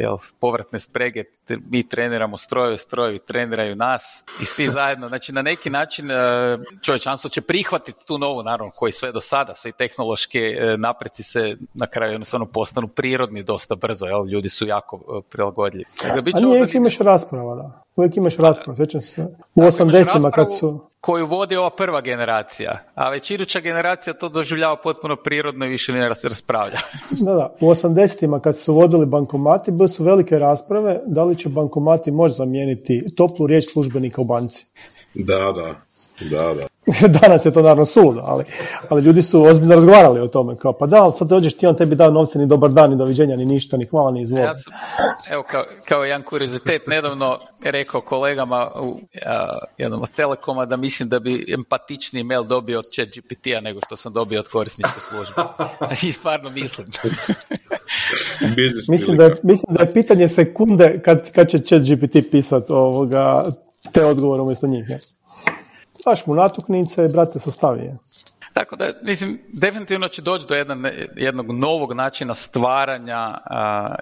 jel, 0.00 0.16
povratne 0.40 0.80
sprege. 0.80 1.24
Mi 1.48 1.88
treniramo 1.88 2.36
strojeve, 2.36 2.76
strojevi 2.76 3.18
treniraju 3.18 3.76
nas 3.76 4.24
i 4.42 4.44
svi 4.44 4.68
zajedno. 4.78 5.08
Znači 5.08 5.32
na 5.32 5.42
neki 5.42 5.70
način 5.70 6.10
e, 6.10 6.14
čovječanstvo 6.82 7.30
će 7.30 7.40
prihvatiti 7.40 8.06
tu 8.06 8.18
novu, 8.18 8.42
naravno, 8.42 8.72
koji 8.76 8.92
sve 8.92 9.12
do 9.12 9.20
sada, 9.20 9.54
svi 9.54 9.72
tehnološki 9.72 10.40
e, 10.40 10.76
napreci 10.76 11.22
se 11.22 11.56
na 11.74 11.86
kraju 11.86 12.12
jednostavno 12.12 12.46
postanu 12.46 12.88
prirodni 12.88 13.42
dosta 13.42 13.74
brzo, 13.74 14.06
jel? 14.06 14.26
ljudi 14.26 14.48
su 14.48 14.66
jako 14.66 15.22
prilagodljivi. 15.30 15.84
A 16.04 16.20
nije 16.34 16.46
uvijek 16.46 16.74
imaš 16.74 16.98
rasprava, 16.98 17.54
da. 17.54 17.85
Uvijek 17.96 18.16
imaš 18.16 18.36
raspravu, 18.36 18.76
sjećam 18.76 19.00
se. 19.00 19.26
U 19.54 19.60
80 19.60 20.30
kad 20.34 20.46
su... 20.58 20.80
Koju 21.00 21.26
vodi 21.26 21.56
ova 21.56 21.70
prva 21.70 22.00
generacija, 22.00 22.78
a 22.94 23.10
već 23.10 23.30
iduća 23.30 23.60
generacija 23.60 24.14
to 24.14 24.28
doživljava 24.28 24.76
potpuno 24.76 25.16
prirodno 25.16 25.66
i 25.66 25.68
više 25.68 25.92
ne 25.92 26.14
se 26.14 26.28
raspravlja. 26.28 26.78
da, 27.24 27.32
da. 27.34 27.54
U 27.60 27.70
80 27.70 28.40
kad 28.40 28.56
su 28.56 28.74
vodili 28.74 29.06
bankomati, 29.06 29.70
bile 29.70 29.88
su 29.88 30.04
velike 30.04 30.38
rasprave 30.38 31.00
da 31.06 31.24
li 31.24 31.36
će 31.36 31.48
bankomati 31.48 32.10
moći 32.10 32.34
zamijeniti 32.34 33.04
toplu 33.16 33.46
riječ 33.46 33.64
službenika 33.72 34.20
u 34.20 34.24
banci. 34.24 34.66
Da, 35.14 35.52
da. 35.52 35.74
Da, 36.30 36.54
da. 36.54 36.75
Danas 37.20 37.46
je 37.46 37.50
to 37.50 37.62
naravno 37.62 37.84
suludo, 37.84 38.20
ali, 38.24 38.44
ali 38.88 39.02
ljudi 39.02 39.22
su 39.22 39.44
ozbiljno 39.44 39.74
razgovarali 39.74 40.20
o 40.20 40.28
tome. 40.28 40.56
Kao, 40.56 40.72
pa 40.72 40.86
da, 40.86 41.02
ali 41.02 41.12
sad 41.12 41.28
dođeš 41.28 41.56
ti, 41.56 41.66
on 41.66 41.76
tebi 41.76 41.96
dao 41.96 42.10
novce, 42.10 42.38
ni 42.38 42.46
dobar 42.46 42.70
dan, 42.70 42.90
ni 42.90 42.96
doviđenja, 42.96 43.36
ni 43.36 43.44
ništa, 43.44 43.76
ni 43.76 43.86
hvala, 43.86 44.10
ni 44.10 44.22
izvoli. 44.22 44.42
Ja 44.42 44.54
sam, 44.54 44.72
evo, 45.32 45.42
kao, 45.42 45.64
kao 45.84 46.04
jedan 46.04 46.22
kuriozitet, 46.22 46.86
nedavno 46.86 47.38
rekao 47.64 48.00
kolegama 48.00 48.70
u 48.80 49.00
jednom 49.78 50.02
od 50.02 50.10
Telekoma 50.10 50.66
da 50.66 50.76
mislim 50.76 51.08
da 51.08 51.18
bi 51.18 51.54
empatični 51.58 52.22
mail 52.22 52.44
dobio 52.44 52.78
od 52.78 52.84
chat 52.94 53.08
GPT-a 53.08 53.60
nego 53.60 53.80
što 53.86 53.96
sam 53.96 54.12
dobio 54.12 54.40
od 54.40 54.48
korisničke 54.48 55.00
službe. 55.10 55.42
I 56.08 56.12
stvarno 56.12 56.50
mislim. 56.50 56.86
mislim, 58.88 59.16
da 59.16 59.24
je, 59.24 59.36
mislim 59.42 59.76
da 59.76 59.82
je 59.82 59.92
pitanje 59.92 60.28
sekunde 60.28 61.00
kad, 61.04 61.32
kad 61.32 61.48
će 61.48 61.58
chat 61.58 61.82
GPT 61.82 62.30
pisati 62.30 62.72
ovoga, 62.72 63.44
te 63.92 64.04
odgovore 64.04 64.42
umjesto 64.42 64.66
njih. 64.66 64.86
Daš 66.06 66.26
mu 66.26 66.34
natuknice, 66.34 67.08
brate, 67.08 67.40
sastavi 67.40 67.84
je. 67.84 67.96
Tako 68.52 68.76
da, 68.76 68.84
mislim, 69.02 69.40
definitivno 69.48 70.08
će 70.08 70.22
doći 70.22 70.46
do 70.48 70.54
jedna, 70.54 70.90
jednog 71.16 71.50
novog 71.50 71.92
načina 71.92 72.34
stvaranja 72.34 73.38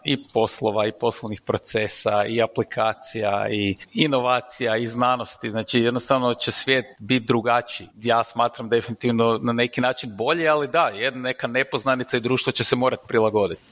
i 0.04 0.22
poslova 0.34 0.86
i 0.86 0.92
poslovnih 0.92 1.40
procesa 1.40 2.24
i 2.24 2.42
aplikacija 2.42 3.48
i 3.50 3.76
inovacija 3.94 4.76
i 4.76 4.86
znanosti. 4.86 5.50
Znači, 5.50 5.80
jednostavno 5.80 6.34
će 6.34 6.52
svijet 6.52 6.84
biti 7.00 7.26
drugačiji. 7.26 7.88
Ja 8.02 8.24
smatram 8.24 8.68
definitivno 8.68 9.38
na 9.42 9.52
neki 9.52 9.80
način 9.80 10.16
bolje, 10.16 10.48
ali 10.48 10.68
da, 10.68 10.88
jedna 10.88 11.20
neka 11.20 11.46
nepoznanica 11.46 12.16
i 12.16 12.20
društvo 12.20 12.52
će 12.52 12.64
se 12.64 12.76
morati 12.76 13.02
prilagoditi. 13.08 13.62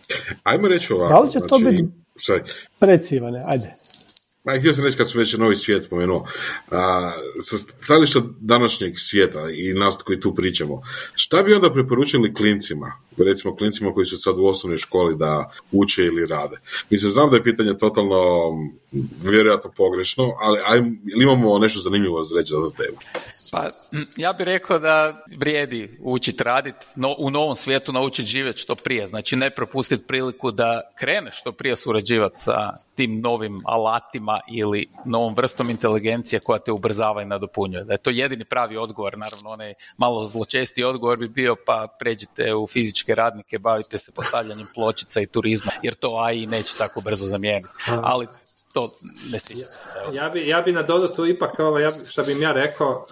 Ajmo 0.43 0.69
reći 0.69 0.93
ovako. 0.93 1.15
Da 1.15 1.21
li 1.21 1.31
će 1.31 1.41
to 1.49 1.59
znači, 1.59 1.77
biti... 1.77 1.89
Sorry. 2.17 3.47
ajde. 3.47 3.75
Ma, 4.45 4.59
htio 4.59 4.73
sam 4.73 4.85
reći 4.85 4.97
kad 4.97 5.11
sam 5.11 5.21
već 5.21 5.35
novi 5.35 5.57
svijet 5.57 5.85
spomenuo, 5.85 6.27
a, 6.71 7.11
sa 7.41 7.59
stajališta 7.59 8.21
današnjeg 8.41 8.99
svijeta 8.99 9.51
i 9.51 9.75
nas 9.75 9.97
koji 9.97 10.21
tu 10.21 10.35
pričamo, 10.35 10.83
šta 11.15 11.43
bi 11.43 11.55
onda 11.55 11.73
preporučili 11.73 12.35
klincima, 12.35 12.93
recimo 13.17 13.57
klincima 13.57 13.93
koji 13.93 14.07
su 14.07 14.17
sad 14.17 14.39
u 14.39 14.47
osnovnoj 14.47 14.79
školi 14.79 15.17
da 15.17 15.53
uče 15.73 16.05
ili 16.05 16.27
rade? 16.27 16.57
Mislim, 16.91 17.13
znam 17.13 17.31
da 17.31 17.37
je 17.37 17.45
pitanje 17.45 17.79
totalno 17.79 18.19
vjerojatno 19.23 19.71
pogrešno, 19.77 20.33
ali 20.41 20.59
aj, 20.65 20.81
imamo 21.21 21.59
nešto 21.59 21.81
zanimljivo 21.81 22.23
za 22.23 22.39
reći 22.39 22.51
za 22.51 22.57
tu 22.57 22.73
temu? 22.77 22.99
Pa, 23.53 23.69
ja 24.17 24.33
bih 24.33 24.45
rekao 24.45 24.79
da 24.79 25.25
vrijedi 25.37 25.99
učiti 26.01 26.45
raditi, 26.45 26.87
no, 26.97 27.15
u 27.19 27.31
novom 27.31 27.57
svijetu 27.57 27.93
naučiti 27.93 28.29
živjeti 28.29 28.59
što 28.59 28.75
prije. 28.75 29.07
Znači 29.07 29.37
ne 29.37 29.51
propustiti 29.51 30.07
priliku 30.07 30.51
da 30.51 30.81
kreneš 30.95 31.41
što 31.41 31.53
prije 31.53 31.77
surađivati 31.77 32.39
sa 32.39 32.71
tim 32.95 33.21
novim 33.21 33.63
alatima 33.65 34.41
ili 34.53 34.89
novom 35.05 35.35
vrstom 35.35 35.71
inteligencije 35.71 36.41
koja 36.41 36.59
te 36.59 36.73
ubrzava 36.73 37.23
i 37.23 37.27
nadopunjuje. 37.27 37.85
Da 37.85 37.93
je 37.93 37.99
to 37.99 38.11
jedini 38.11 38.45
pravi 38.45 38.77
odgovor, 38.77 39.19
naravno 39.19 39.51
onaj 39.51 39.75
malo 39.97 40.25
zločesti 40.25 40.85
odgovor 40.85 41.19
bi 41.19 41.29
bio 41.29 41.57
pa 41.67 41.97
pređite 41.99 42.55
u 42.55 42.67
fizičke 42.67 43.15
radnike, 43.15 43.59
bavite 43.59 43.99
se 43.99 44.13
postavljanjem 44.13 44.67
pločica 44.75 45.21
i 45.21 45.27
turizma, 45.27 45.73
jer 45.83 45.95
to 45.95 46.17
AI 46.17 46.47
neće 46.47 46.75
tako 46.79 47.01
brzo 47.01 47.25
zamijeniti. 47.25 47.69
Ali 48.03 48.27
to 48.73 48.91
ne 49.33 49.39
Ja, 50.13 50.29
bi, 50.29 50.49
ja 50.49 50.61
bi 50.61 50.73
nadodao 50.73 51.09
tu 51.09 51.27
ipak, 51.27 51.59
ovo, 51.59 51.79
ja, 51.79 51.91
što 52.11 52.23
bih 52.23 52.41
ja 52.41 52.53
rekao, 52.53 53.07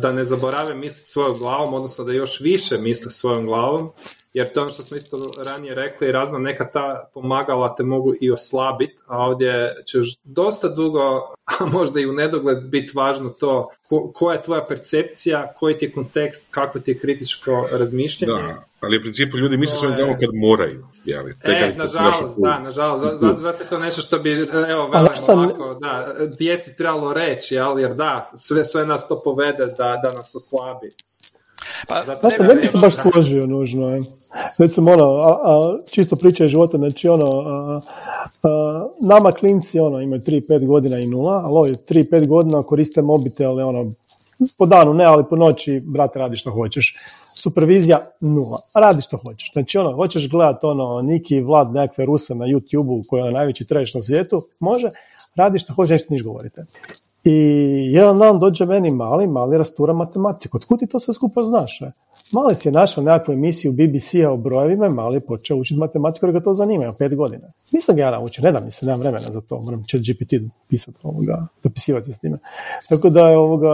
da 0.00 0.12
ne 0.12 0.24
zaborave 0.24 0.74
misliti 0.74 1.10
svojom 1.10 1.38
glavom, 1.38 1.74
odnosno 1.74 2.04
da 2.04 2.12
još 2.12 2.40
više 2.40 2.78
misle 2.78 3.10
svojom 3.10 3.46
glavom, 3.46 3.92
jer 4.36 4.52
to 4.52 4.60
ono 4.60 4.70
što 4.70 4.82
smo 4.82 4.96
isto 4.96 5.16
ranije 5.46 5.74
rekli, 5.74 6.12
razno 6.12 6.38
neka 6.38 6.70
ta 6.72 7.10
pomagala 7.14 7.74
te 7.76 7.82
mogu 7.82 8.14
i 8.20 8.30
oslabiti, 8.30 9.02
a 9.06 9.26
ovdje 9.26 9.74
će 9.86 9.98
još 9.98 10.08
dosta 10.24 10.68
dugo, 10.68 11.00
a 11.60 11.66
možda 11.72 12.00
i 12.00 12.06
u 12.06 12.12
nedogled 12.12 12.58
biti 12.62 12.92
važno 12.94 13.30
to 13.30 13.70
koja 14.14 14.34
je 14.34 14.42
tvoja 14.42 14.64
percepcija, 14.68 15.52
koji 15.58 15.78
ti 15.78 15.84
je 15.84 15.92
kontekst, 15.92 16.54
kakvo 16.54 16.80
ti 16.80 16.90
je 16.90 16.98
kritičko 16.98 17.68
razmišljanje. 17.72 18.42
Da, 18.42 18.64
ali 18.80 18.98
u 18.98 19.00
principu 19.00 19.36
ljudi 19.36 19.56
misle 19.56 19.76
svojim 19.76 19.96
glavom 19.96 20.16
kad 20.20 20.28
moraju. 20.34 20.86
Jeli, 21.04 21.34
e, 21.42 21.74
nažalost, 21.76 22.38
da, 22.38 22.58
nažalost, 22.58 23.02
zato, 23.02 23.40
zato 23.40 23.62
je 23.62 23.68
to 23.68 23.78
nešto 23.78 24.02
što 24.02 24.18
bi, 24.18 24.32
evo, 24.68 24.88
velimo 24.88 25.08
ovako, 25.28 25.78
da, 25.80 26.14
djeci 26.38 26.76
trebalo 26.76 27.12
reći, 27.12 27.54
jer 27.54 27.94
da, 27.94 28.30
sve, 28.36 28.64
sve 28.64 28.86
nas 28.86 29.08
to 29.08 29.20
povede 29.24 29.66
da, 29.66 30.00
da 30.02 30.12
nas 30.16 30.34
oslabi. 30.34 30.90
Pa, 31.88 32.02
Zato 32.04 32.42
ne 32.42 32.54
bi 32.54 32.66
se 32.66 32.78
baš 32.78 32.94
složio 32.94 33.46
nužno. 33.46 33.88
Je. 33.88 34.00
Recimo, 34.58 34.92
ono, 34.92 35.04
a, 35.04 35.30
a, 35.44 35.78
čisto 35.90 36.16
priča 36.16 36.46
života, 36.46 36.78
znači 36.78 37.08
ono, 37.08 37.28
a, 38.42 38.88
nama 39.00 39.32
klinci 39.32 39.80
ono, 39.80 40.00
imaju 40.00 40.22
3-5 40.22 40.66
godina 40.66 40.98
i 40.98 41.06
nula, 41.06 41.42
ali 41.44 41.54
ovi 41.58 41.74
3-5 41.88 42.26
godina 42.26 42.62
koriste 42.62 43.02
mobitel, 43.02 43.68
ono, 43.68 43.90
po 44.58 44.66
danu 44.66 44.94
ne, 44.94 45.04
ali 45.04 45.24
po 45.30 45.36
noći, 45.36 45.82
brate, 45.84 46.18
radi 46.18 46.36
što 46.36 46.50
hoćeš. 46.50 46.96
Supervizija 47.34 48.00
nula. 48.20 48.58
Radi 48.74 49.02
što 49.02 49.16
hoćeš. 49.16 49.52
Znači, 49.52 49.78
ono, 49.78 49.92
hoćeš 49.92 50.28
gledati 50.28 50.66
ono, 50.66 51.02
Niki 51.02 51.40
Vlad 51.40 51.72
nekakve 51.72 52.04
Ruse 52.04 52.34
na 52.34 52.44
YouTube-u 52.44 53.02
koji 53.08 53.22
je 53.22 53.32
najveći 53.32 53.64
treš 53.64 53.94
na 53.94 54.02
svijetu, 54.02 54.46
može, 54.60 54.88
radi 55.34 55.58
što 55.58 55.74
hoćeš, 55.74 55.90
nešto 55.90 56.14
niš 56.14 56.22
govorite. 56.22 56.64
I 57.28 57.32
jedan 57.92 58.18
dan 58.18 58.38
dođe 58.38 58.66
meni 58.66 58.90
mali, 58.90 59.26
mali 59.26 59.58
rastura 59.58 59.92
matematiku. 59.92 60.56
Otkud 60.56 60.78
ti 60.78 60.86
to 60.86 61.00
sve 61.00 61.14
skupa 61.14 61.40
znaš? 61.40 61.80
Ne? 61.80 61.92
Mali 62.32 62.54
si 62.54 62.68
je 62.68 62.72
našao 62.72 63.04
nekakvu 63.04 63.32
emisiju 63.32 63.72
BBC-a 63.72 64.30
o 64.30 64.36
brojevima 64.36 64.86
i 64.86 64.90
mali 64.90 65.16
je 65.16 65.20
počeo 65.20 65.56
učiti 65.56 65.80
matematiku 65.80 66.26
jer 66.26 66.32
ga 66.32 66.40
to 66.40 66.54
zanima, 66.54 66.84
ima 66.84 66.92
pet 66.98 67.16
godina. 67.16 67.48
Nisam 67.72 67.96
ga 67.96 68.02
ja 68.02 68.10
naučio, 68.10 68.44
ne 68.44 68.52
da 68.52 68.60
mi 68.60 68.70
se, 68.70 68.86
nemam 68.86 69.00
vremena 69.00 69.30
za 69.30 69.40
to, 69.40 69.60
moram 69.60 69.82
će 69.84 69.98
GPT 69.98 70.32
pisati 70.68 70.98
ovoga, 71.02 71.46
dopisivati 71.62 72.12
s 72.12 72.22
njime. 72.22 72.38
Tako 72.88 73.10
da 73.10 73.28
je 73.28 73.38
ovoga, 73.38 73.68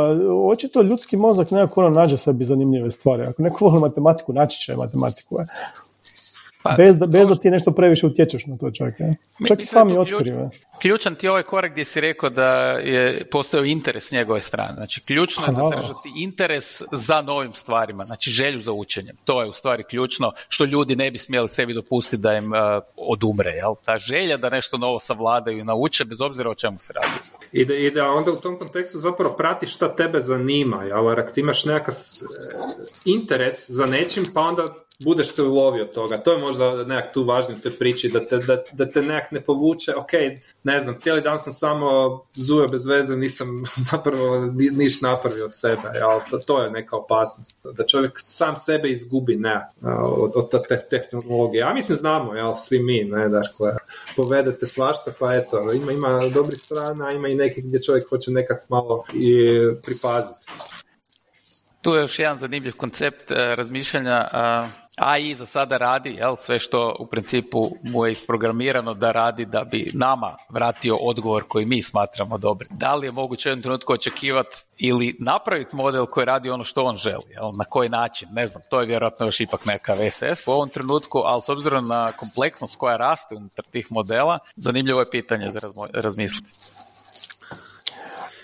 očito 0.47 0.83
ljudski 0.83 1.17
mozak 1.17 1.51
nekako 1.51 1.81
ono 1.81 1.91
nađe 1.91 2.17
sebi 2.17 2.45
zanimljive 2.45 2.91
stvari. 2.91 3.23
Ako 3.23 3.43
neko 3.43 3.69
voli 3.69 3.81
matematiku, 3.81 4.33
naći 4.33 4.61
će 4.61 4.77
matematiku. 4.77 5.37
Je. 5.39 5.47
Pa, 6.63 6.75
bez, 6.79 6.99
da, 6.99 7.07
bez 7.07 7.29
da 7.29 7.35
ti 7.35 7.51
nešto 7.51 7.71
previše 7.71 8.07
utječeš 8.07 8.47
na 8.47 8.57
to 8.57 8.71
čak. 8.71 8.95
Ja? 9.01 9.15
Čak 9.49 9.61
i 9.61 9.65
sami 9.65 9.99
otkrive. 9.99 10.51
Ključan 10.83 11.15
ti 11.15 11.27
je 11.27 11.31
ovaj 11.31 11.43
korak 11.43 11.73
gdje 11.73 11.85
si 11.85 12.01
rekao 12.01 12.31
da 12.31 12.49
je 12.73 13.25
postojao 13.31 13.65
interes 13.65 14.09
s 14.09 14.13
njegove 14.13 14.41
strane. 14.41 14.75
Znači, 14.75 15.01
ključno 15.07 15.47
je 15.47 15.53
zadržati 15.53 16.13
interes 16.17 16.83
za 16.93 17.23
novim 17.23 17.55
stvarima, 17.55 18.05
znači 18.05 18.31
želju 18.31 18.63
za 18.63 18.73
učenjem. 18.73 19.17
To 19.25 19.43
je 19.43 19.49
u 19.49 19.53
stvari 19.53 19.85
ključno 19.85 20.33
što 20.49 20.65
ljudi 20.65 20.97
ne 20.97 21.11
bi 21.11 21.19
smjeli 21.19 21.49
sebi 21.49 21.75
dopustiti 21.75 22.23
da 22.23 22.33
im 22.33 22.53
uh, 22.53 22.59
odumre. 22.97 23.51
Jel? 23.51 23.75
Ta 23.85 23.99
želja 23.99 24.37
da 24.37 24.51
nešto 24.51 24.79
novo 24.79 24.99
savladaju 24.99 25.59
i 25.59 25.65
nauče, 25.65 26.05
bez 26.05 26.21
obzira 26.21 26.51
o 26.51 26.55
čemu 26.55 26.79
se 26.79 26.93
radi. 26.93 27.47
I 27.53 27.65
da, 27.65 27.75
i 27.75 27.91
da 27.91 28.11
onda 28.11 28.31
u 28.31 28.37
tom 28.37 28.59
kontekstu 28.59 28.99
zapravo 28.99 29.35
prati 29.37 29.67
šta 29.67 29.97
tebe 29.97 30.21
zanima. 30.21 30.83
Jel? 30.89 31.09
Ako 31.09 31.33
ti 31.33 31.41
imaš 31.41 31.65
nekakav 31.65 31.95
e, 31.95 31.99
interes 33.05 33.71
za 33.71 33.87
nečim, 33.87 34.25
pa 34.35 34.41
onda 34.41 34.63
budeš 35.05 35.33
se 35.35 35.43
ulovio 35.43 35.85
toga. 35.85 36.23
To 36.23 36.33
je 36.33 36.39
možda 36.39 36.85
nekak 36.85 37.13
tu 37.15 37.25
važno 37.25 37.55
u 37.55 37.59
toj 37.59 37.79
priči, 37.79 38.09
da 38.09 38.21
te, 38.27 38.39
da, 38.39 38.63
da 38.73 38.91
te 38.91 39.03
nekak 39.03 39.33
ne 39.33 39.41
povuče, 39.41 39.95
ok, 39.97 40.13
ne 40.65 40.81
znam, 40.81 40.97
cijeli 40.99 41.21
dan 41.21 41.39
sam 41.39 41.53
samo 41.53 42.21
zujao 42.33 42.69
bez 42.69 42.87
veze, 42.87 43.17
nisam 43.17 43.65
zapravo 43.91 44.53
niš 44.73 45.01
napravio 45.01 45.45
od 45.45 45.55
sebe, 45.55 45.89
jel? 45.95 46.21
To, 46.31 46.39
to 46.39 46.63
je 46.63 46.71
neka 46.71 46.97
opasnost, 46.97 47.67
da 47.77 47.87
čovjek 47.87 48.13
sam 48.17 48.57
sebe 48.57 48.91
izgubi, 48.91 49.37
ne, 49.37 49.69
od, 50.03 50.33
od 50.35 50.51
te 50.51 50.81
tehnologije. 50.91 51.61
Ja 51.61 51.75
mislim 51.75 51.97
znamo, 51.97 52.35
jel, 52.35 52.55
svi 52.55 52.83
mi, 52.83 53.05
ne, 53.05 53.29
dakle, 53.29 53.77
povedete 54.17 54.67
svašta, 54.67 55.13
pa 55.19 55.35
eto, 55.35 55.73
ima, 55.73 55.93
ima 55.93 56.29
dobri 56.35 56.57
strana, 56.57 57.11
ima 57.11 57.29
i 57.29 57.35
neki 57.35 57.61
gdje 57.61 57.83
čovjek 57.83 58.09
hoće 58.09 58.31
nekak 58.31 58.69
malo 58.69 59.05
i 59.15 59.35
pripaziti. 59.85 60.47
Tu 61.83 61.95
je 61.95 62.01
još 62.01 62.19
jedan 62.19 62.39
zanimljiv 62.39 62.73
koncept 62.77 63.31
e, 63.31 63.55
razmišljanja. 63.55 64.29
AI 64.97 65.35
za 65.35 65.47
sada 65.47 65.77
radi, 65.77 66.11
jel, 66.11 66.37
sve 66.37 66.59
što 66.59 66.97
u 66.99 67.07
principu 67.07 67.77
mu 67.83 68.07
je 68.07 68.13
isprogramirano 68.13 68.95
da 68.95 69.13
radi 69.13 69.45
da 69.45 69.65
bi 69.65 69.91
nama 69.95 70.37
vratio 70.49 70.97
odgovor 70.97 71.45
koji 71.49 71.67
mi 71.67 71.83
smatramo 71.83 72.39
dobri. 72.39 72.69
Da 72.71 72.95
li 72.95 73.07
je 73.07 73.13
moguće 73.13 73.49
u 73.49 73.51
jednom 73.51 73.63
trenutku 73.63 73.93
očekivati 73.93 74.57
ili 74.79 75.17
napraviti 75.21 75.77
model 75.77 76.07
koji 76.07 76.25
radi 76.25 76.51
ono 76.51 76.65
što 76.65 76.85
on 76.85 76.97
želi, 76.97 77.25
jel, 77.31 77.53
na 77.59 77.65
koji 77.65 77.89
način, 77.89 78.29
ne 78.33 78.47
znam, 78.47 78.63
to 78.71 78.81
je 78.81 78.87
vjerojatno 78.87 79.27
još 79.27 79.41
ipak 79.41 79.67
neka 79.67 79.93
VSF 79.93 80.49
u 80.49 80.51
ovom 80.51 80.69
trenutku, 80.69 81.19
ali 81.19 81.43
s 81.43 81.49
obzirom 81.49 81.89
na 81.89 82.13
kompleksnost 82.13 82.77
koja 82.77 82.97
raste 82.97 83.35
unutar 83.35 83.65
tih 83.65 83.87
modela, 83.93 84.39
zanimljivo 84.57 85.01
je 85.01 85.11
pitanje 85.11 85.51
za 85.51 85.61
razmisliti. 85.93 86.53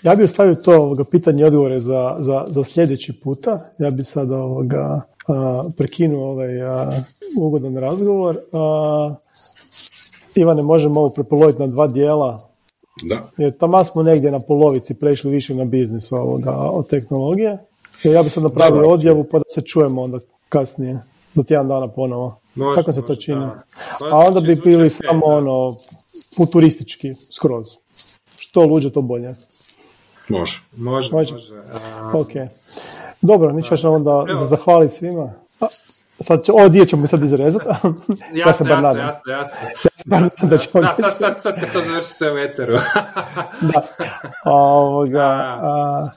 Ja 0.03 0.15
bih 0.15 0.25
ostavio 0.25 0.55
to 0.55 0.71
ovoga, 0.71 1.03
pitanje 1.03 1.41
i 1.41 1.45
odgovore 1.45 1.79
za, 1.79 2.15
za, 2.19 2.45
za 2.47 2.63
sljedeći 2.63 3.19
puta. 3.19 3.65
Ja 3.77 3.89
bih 3.89 4.07
sad 4.07 4.31
ovoga, 4.31 5.01
a, 5.27 5.63
prekinuo 5.77 6.29
ovaj 6.29 6.61
a, 6.61 6.91
ugodan 7.37 7.77
razgovor. 7.77 8.39
A, 8.51 9.15
Ivane, 10.35 10.61
možemo 10.61 10.99
ovo 10.99 11.09
prepoloviti 11.09 11.59
na 11.59 11.67
dva 11.67 11.87
dijela. 11.87 12.39
Da. 13.03 13.29
Jer 13.37 13.57
tamo 13.57 13.83
smo 13.83 14.03
negdje 14.03 14.31
na 14.31 14.39
polovici 14.39 14.93
prešli 14.93 15.31
više 15.31 15.55
na 15.55 15.65
biznis 15.65 16.11
ovoga, 16.11 16.51
od 16.51 16.87
tehnologije. 16.87 17.57
Jer 18.03 18.13
ja 18.13 18.23
bih 18.23 18.31
sad 18.31 18.43
napravio 18.43 18.89
odjavu 18.89 19.25
pa 19.31 19.37
da 19.37 19.43
se 19.55 19.61
čujemo 19.61 20.01
onda 20.01 20.19
kasnije, 20.49 20.99
do 21.33 21.43
tjedan 21.43 21.67
dana 21.67 21.87
ponovo. 21.87 22.39
Može, 22.55 22.75
Kako 22.75 22.91
se 22.91 23.05
to 23.05 23.15
čini? 23.15 23.45
A 24.11 24.19
onda 24.27 24.39
bi 24.39 24.55
bili 24.63 24.89
samo 24.89 25.25
ono 25.25 25.75
futuristički 26.37 27.13
skroz. 27.13 27.65
Što 28.39 28.63
luđe, 28.63 28.89
to 28.89 29.01
bolje. 29.01 29.35
Može. 30.29 30.61
Može, 30.77 31.11
može. 31.13 31.35
Ok. 32.13 32.29
Dobro, 33.21 33.51
ništa 33.51 33.77
ćemo 33.77 33.93
onda 33.93 34.25
zahvaliti 34.49 34.95
svima. 34.95 35.33
Sad 36.21 36.43
će, 36.43 36.51
ovo 36.51 36.69
dio 36.69 36.85
ćemo 36.85 37.07
sad 37.07 37.23
izrezati. 37.23 37.65
ja 38.45 38.53
se 38.53 38.63
bar 38.63 38.83
nadam. 38.83 39.07
Jasno, 39.07 39.31
jasno. 39.31 39.57
Ja 40.05 40.29
se 40.29 40.45
da 40.45 40.57
ćemo 40.57 40.81
da, 40.81 40.95
sad, 40.99 41.17
sad, 41.17 41.41
sad 41.41 41.59
kad 41.59 41.73
to 41.73 41.81
završi 41.81 42.09
sve 42.09 42.33
u 42.33 42.37
eteru. 42.37 42.73
da. 43.73 43.81
Ovoga, 44.45 45.53
a, 45.61 46.07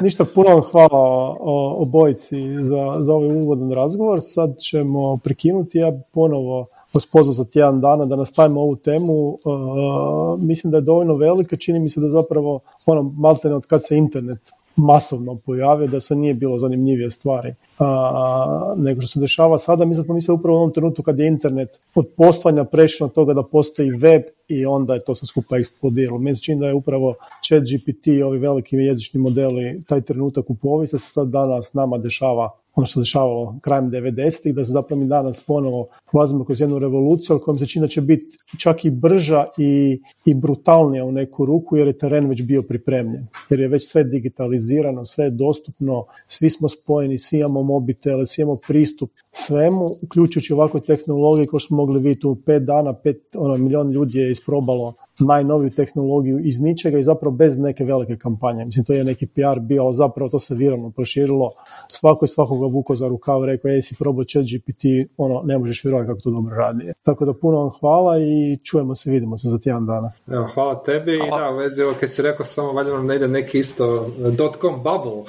ništa, 0.00 0.24
puno 0.24 0.48
vam 0.48 0.62
hvala 0.62 1.36
obojici 1.76 2.64
za, 2.64 2.94
za 2.96 3.14
ovaj 3.14 3.36
uvodan 3.36 3.72
razgovor. 3.72 4.18
Sad 4.22 4.58
ćemo 4.58 5.16
prekinuti. 5.16 5.78
Ja 5.78 5.92
ponovo 6.12 6.66
vas 6.94 7.36
za 7.36 7.44
tjedan 7.44 7.80
dana 7.80 8.04
da 8.04 8.16
nastavimo 8.16 8.60
ovu 8.60 8.76
temu. 8.76 9.28
Uh, 9.28 10.40
mislim 10.40 10.70
da 10.70 10.76
je 10.76 10.80
dovoljno 10.80 11.14
velika, 11.14 11.56
čini 11.56 11.78
mi 11.78 11.88
se 11.88 12.00
da 12.00 12.08
zapravo 12.08 12.60
ono, 12.86 13.02
maltene 13.02 13.54
od 13.54 13.66
kad 13.66 13.86
se 13.86 13.96
internet 13.96 14.50
masovno 14.76 15.36
pojavio, 15.46 15.86
da 15.86 16.00
se 16.00 16.14
nije 16.14 16.34
bilo 16.34 16.58
zanimljivije 16.58 17.10
stvari 17.10 17.54
a, 17.78 18.74
nego 18.76 19.00
što 19.00 19.08
se 19.08 19.20
dešava 19.20 19.58
sada. 19.58 19.84
Mi 19.84 19.94
smo 19.94 20.14
mislili 20.14 20.38
upravo 20.38 20.58
u 20.58 20.62
onom 20.62 20.72
trenutku 20.72 21.02
kad 21.02 21.18
je 21.18 21.28
internet 21.28 21.68
od 21.94 22.06
postojanja 22.16 22.64
prešao 22.64 23.06
od 23.06 23.12
toga 23.12 23.34
da 23.34 23.42
postoji 23.42 23.90
web 23.90 24.22
i 24.48 24.66
onda 24.66 24.94
je 24.94 25.04
to 25.04 25.14
sve 25.14 25.26
skupa 25.26 25.56
eksplodiralo. 25.56 26.18
Meni 26.18 26.36
se 26.36 26.42
čini 26.42 26.60
da 26.60 26.66
je 26.66 26.74
upravo 26.74 27.14
chat 27.48 27.62
GPT 27.62 28.06
ovi 28.24 28.38
veliki 28.38 28.76
jezični 28.76 29.20
modeli 29.20 29.82
taj 29.88 30.00
trenutak 30.00 30.50
u 30.50 30.54
povijesti 30.54 30.98
se 30.98 31.12
sad 31.12 31.28
danas 31.28 31.74
nama 31.74 31.98
dešava 31.98 32.50
ono 32.78 32.86
što 32.86 32.92
se 32.92 33.00
dešavalo 33.00 33.54
krajem 33.60 33.90
90-ih, 33.90 34.54
da 34.54 34.64
smo 34.64 34.72
zapravo 34.72 35.00
mi 35.00 35.06
danas 35.06 35.40
ponovo 35.40 35.88
ulazimo 36.12 36.44
kroz 36.44 36.60
jednu 36.60 36.78
revoluciju, 36.78 37.34
ali 37.34 37.42
kojom 37.42 37.58
se 37.58 37.66
čini 37.66 37.82
da 37.82 37.88
će 37.88 38.00
biti 38.00 38.36
čak 38.58 38.84
i 38.84 38.90
brža 38.90 39.44
i, 39.58 40.00
i 40.24 40.34
brutalnija 40.34 41.04
u 41.04 41.12
neku 41.12 41.44
ruku, 41.44 41.76
jer 41.76 41.86
je 41.86 41.98
teren 41.98 42.28
već 42.28 42.42
bio 42.42 42.62
pripremljen. 42.62 43.26
Jer 43.50 43.60
je 43.60 43.68
već 43.68 43.88
sve 43.88 44.04
digitalizirano, 44.04 45.04
sve 45.04 45.24
je 45.24 45.30
dostupno, 45.30 46.04
svi 46.26 46.50
smo 46.50 46.68
spojeni, 46.68 47.18
svi 47.18 47.38
imamo 47.38 47.62
mobitele, 47.68 48.26
svi 48.26 48.42
imamo 48.42 48.58
pristup 48.68 49.10
svemu, 49.32 49.90
uključujući 50.02 50.52
ovakve 50.52 50.80
tehnologije 50.80 51.46
koje 51.46 51.60
smo 51.60 51.76
mogli 51.76 52.02
vidjeti 52.02 52.26
u 52.26 52.36
pet 52.46 52.62
dana, 52.62 52.92
pet 52.92 53.36
ono, 53.36 53.56
milijon 53.56 53.90
ljudi 53.90 54.18
je 54.18 54.30
isprobalo 54.30 54.94
najnoviju 55.18 55.70
tehnologiju 55.70 56.38
iz 56.38 56.60
ničega 56.60 56.98
i 56.98 57.02
zapravo 57.02 57.36
bez 57.36 57.58
neke 57.58 57.84
velike 57.84 58.16
kampanje. 58.16 58.64
Mislim, 58.64 58.84
to 58.84 58.92
je 58.92 59.04
neki 59.04 59.26
PR 59.26 59.60
bio, 59.60 59.84
ali 59.84 59.94
zapravo 59.94 60.30
to 60.30 60.38
se 60.38 60.54
viralno 60.54 60.90
proširilo. 60.90 61.50
Svako 61.88 62.24
je 62.24 62.28
svakoga 62.28 62.66
vuko 62.66 62.94
za 62.94 63.08
rukav, 63.08 63.44
rekao, 63.44 63.68
jesi 63.68 63.96
probao 63.98 64.24
chat 64.24 64.44
GPT, 64.44 64.84
ono, 65.16 65.42
ne 65.44 65.58
možeš 65.58 65.84
vjerovati 65.84 66.08
kako 66.08 66.20
to 66.20 66.30
dobro 66.30 66.56
radi. 66.56 66.92
Tako 67.02 67.24
da 67.24 67.32
puno 67.32 67.58
vam 67.58 67.70
hvala 67.80 68.18
i 68.18 68.58
čujemo 68.64 68.94
se, 68.94 69.10
vidimo 69.10 69.38
se 69.38 69.48
za 69.48 69.58
tjedan 69.58 69.86
dana. 69.86 70.12
Evo, 70.26 70.48
hvala 70.54 70.82
tebi 70.82 71.14
i 71.14 71.30
da, 71.30 71.50
u 71.50 71.56
vezi 71.56 71.82
ovo, 71.82 71.94
kad 72.00 72.10
si 72.10 72.22
rekao, 72.22 72.46
samo 72.46 72.72
valjda 72.72 72.92
nam 72.92 73.06
ne 73.06 73.16
ide 73.16 73.28
neki 73.28 73.58
isto 73.58 74.06
dot.com 74.38 74.74
bubble. 74.74 75.22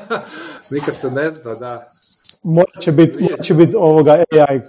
Nikad 0.74 0.94
se 0.94 1.10
ne 1.10 1.28
zna, 1.28 1.54
da. 1.54 1.86
Morat 2.42 2.80
će 2.80 2.92
biti 2.92 3.28
će 3.42 3.54
bit 3.54 3.74
ovoga 3.74 4.12
AI 4.12 4.60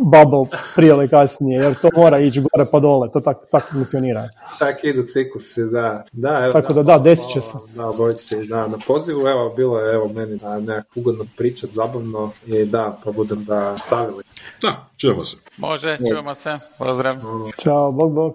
bubble 0.00 0.58
prije 0.76 0.90
ili 0.90 1.08
kasnije, 1.08 1.62
jer 1.62 1.74
to 1.74 1.88
mora 1.96 2.18
ići 2.18 2.40
gore 2.40 2.70
pa 2.72 2.80
dole, 2.80 3.08
to 3.12 3.20
tako 3.20 3.46
tak 3.50 3.72
funkcionira. 3.72 4.28
Tak 4.58 4.84
idu 4.84 5.02
ciklusi, 5.02 5.64
da. 5.64 6.04
da 6.12 6.42
evo, 6.44 6.52
tako 6.52 6.72
da, 6.72 6.82
da, 6.82 6.98
desit 6.98 7.30
će 7.30 7.40
se. 7.40 7.58
Da, 7.76 7.90
bojci, 7.98 8.46
da, 8.46 8.66
na 8.66 8.78
pozivu, 8.86 9.28
evo, 9.28 9.52
bilo 9.56 9.80
je, 9.80 9.94
evo, 9.94 10.08
meni 10.08 10.36
da 10.36 10.60
nekako 10.60 11.00
ugodno 11.00 11.26
pričat, 11.36 11.70
zabavno 11.70 12.30
i 12.46 12.64
da, 12.64 12.98
pa 13.04 13.12
budem 13.12 13.44
da 13.44 13.76
stavili. 13.76 14.22
Da, 14.62 14.88
čujemo 14.96 15.24
se. 15.24 15.36
Može, 15.56 15.98
čujemo 16.08 16.34
se, 16.34 16.58
pozdrav. 16.78 17.14
Ćao, 17.58 17.92
bog, 17.92 18.12
bog. 18.12 18.32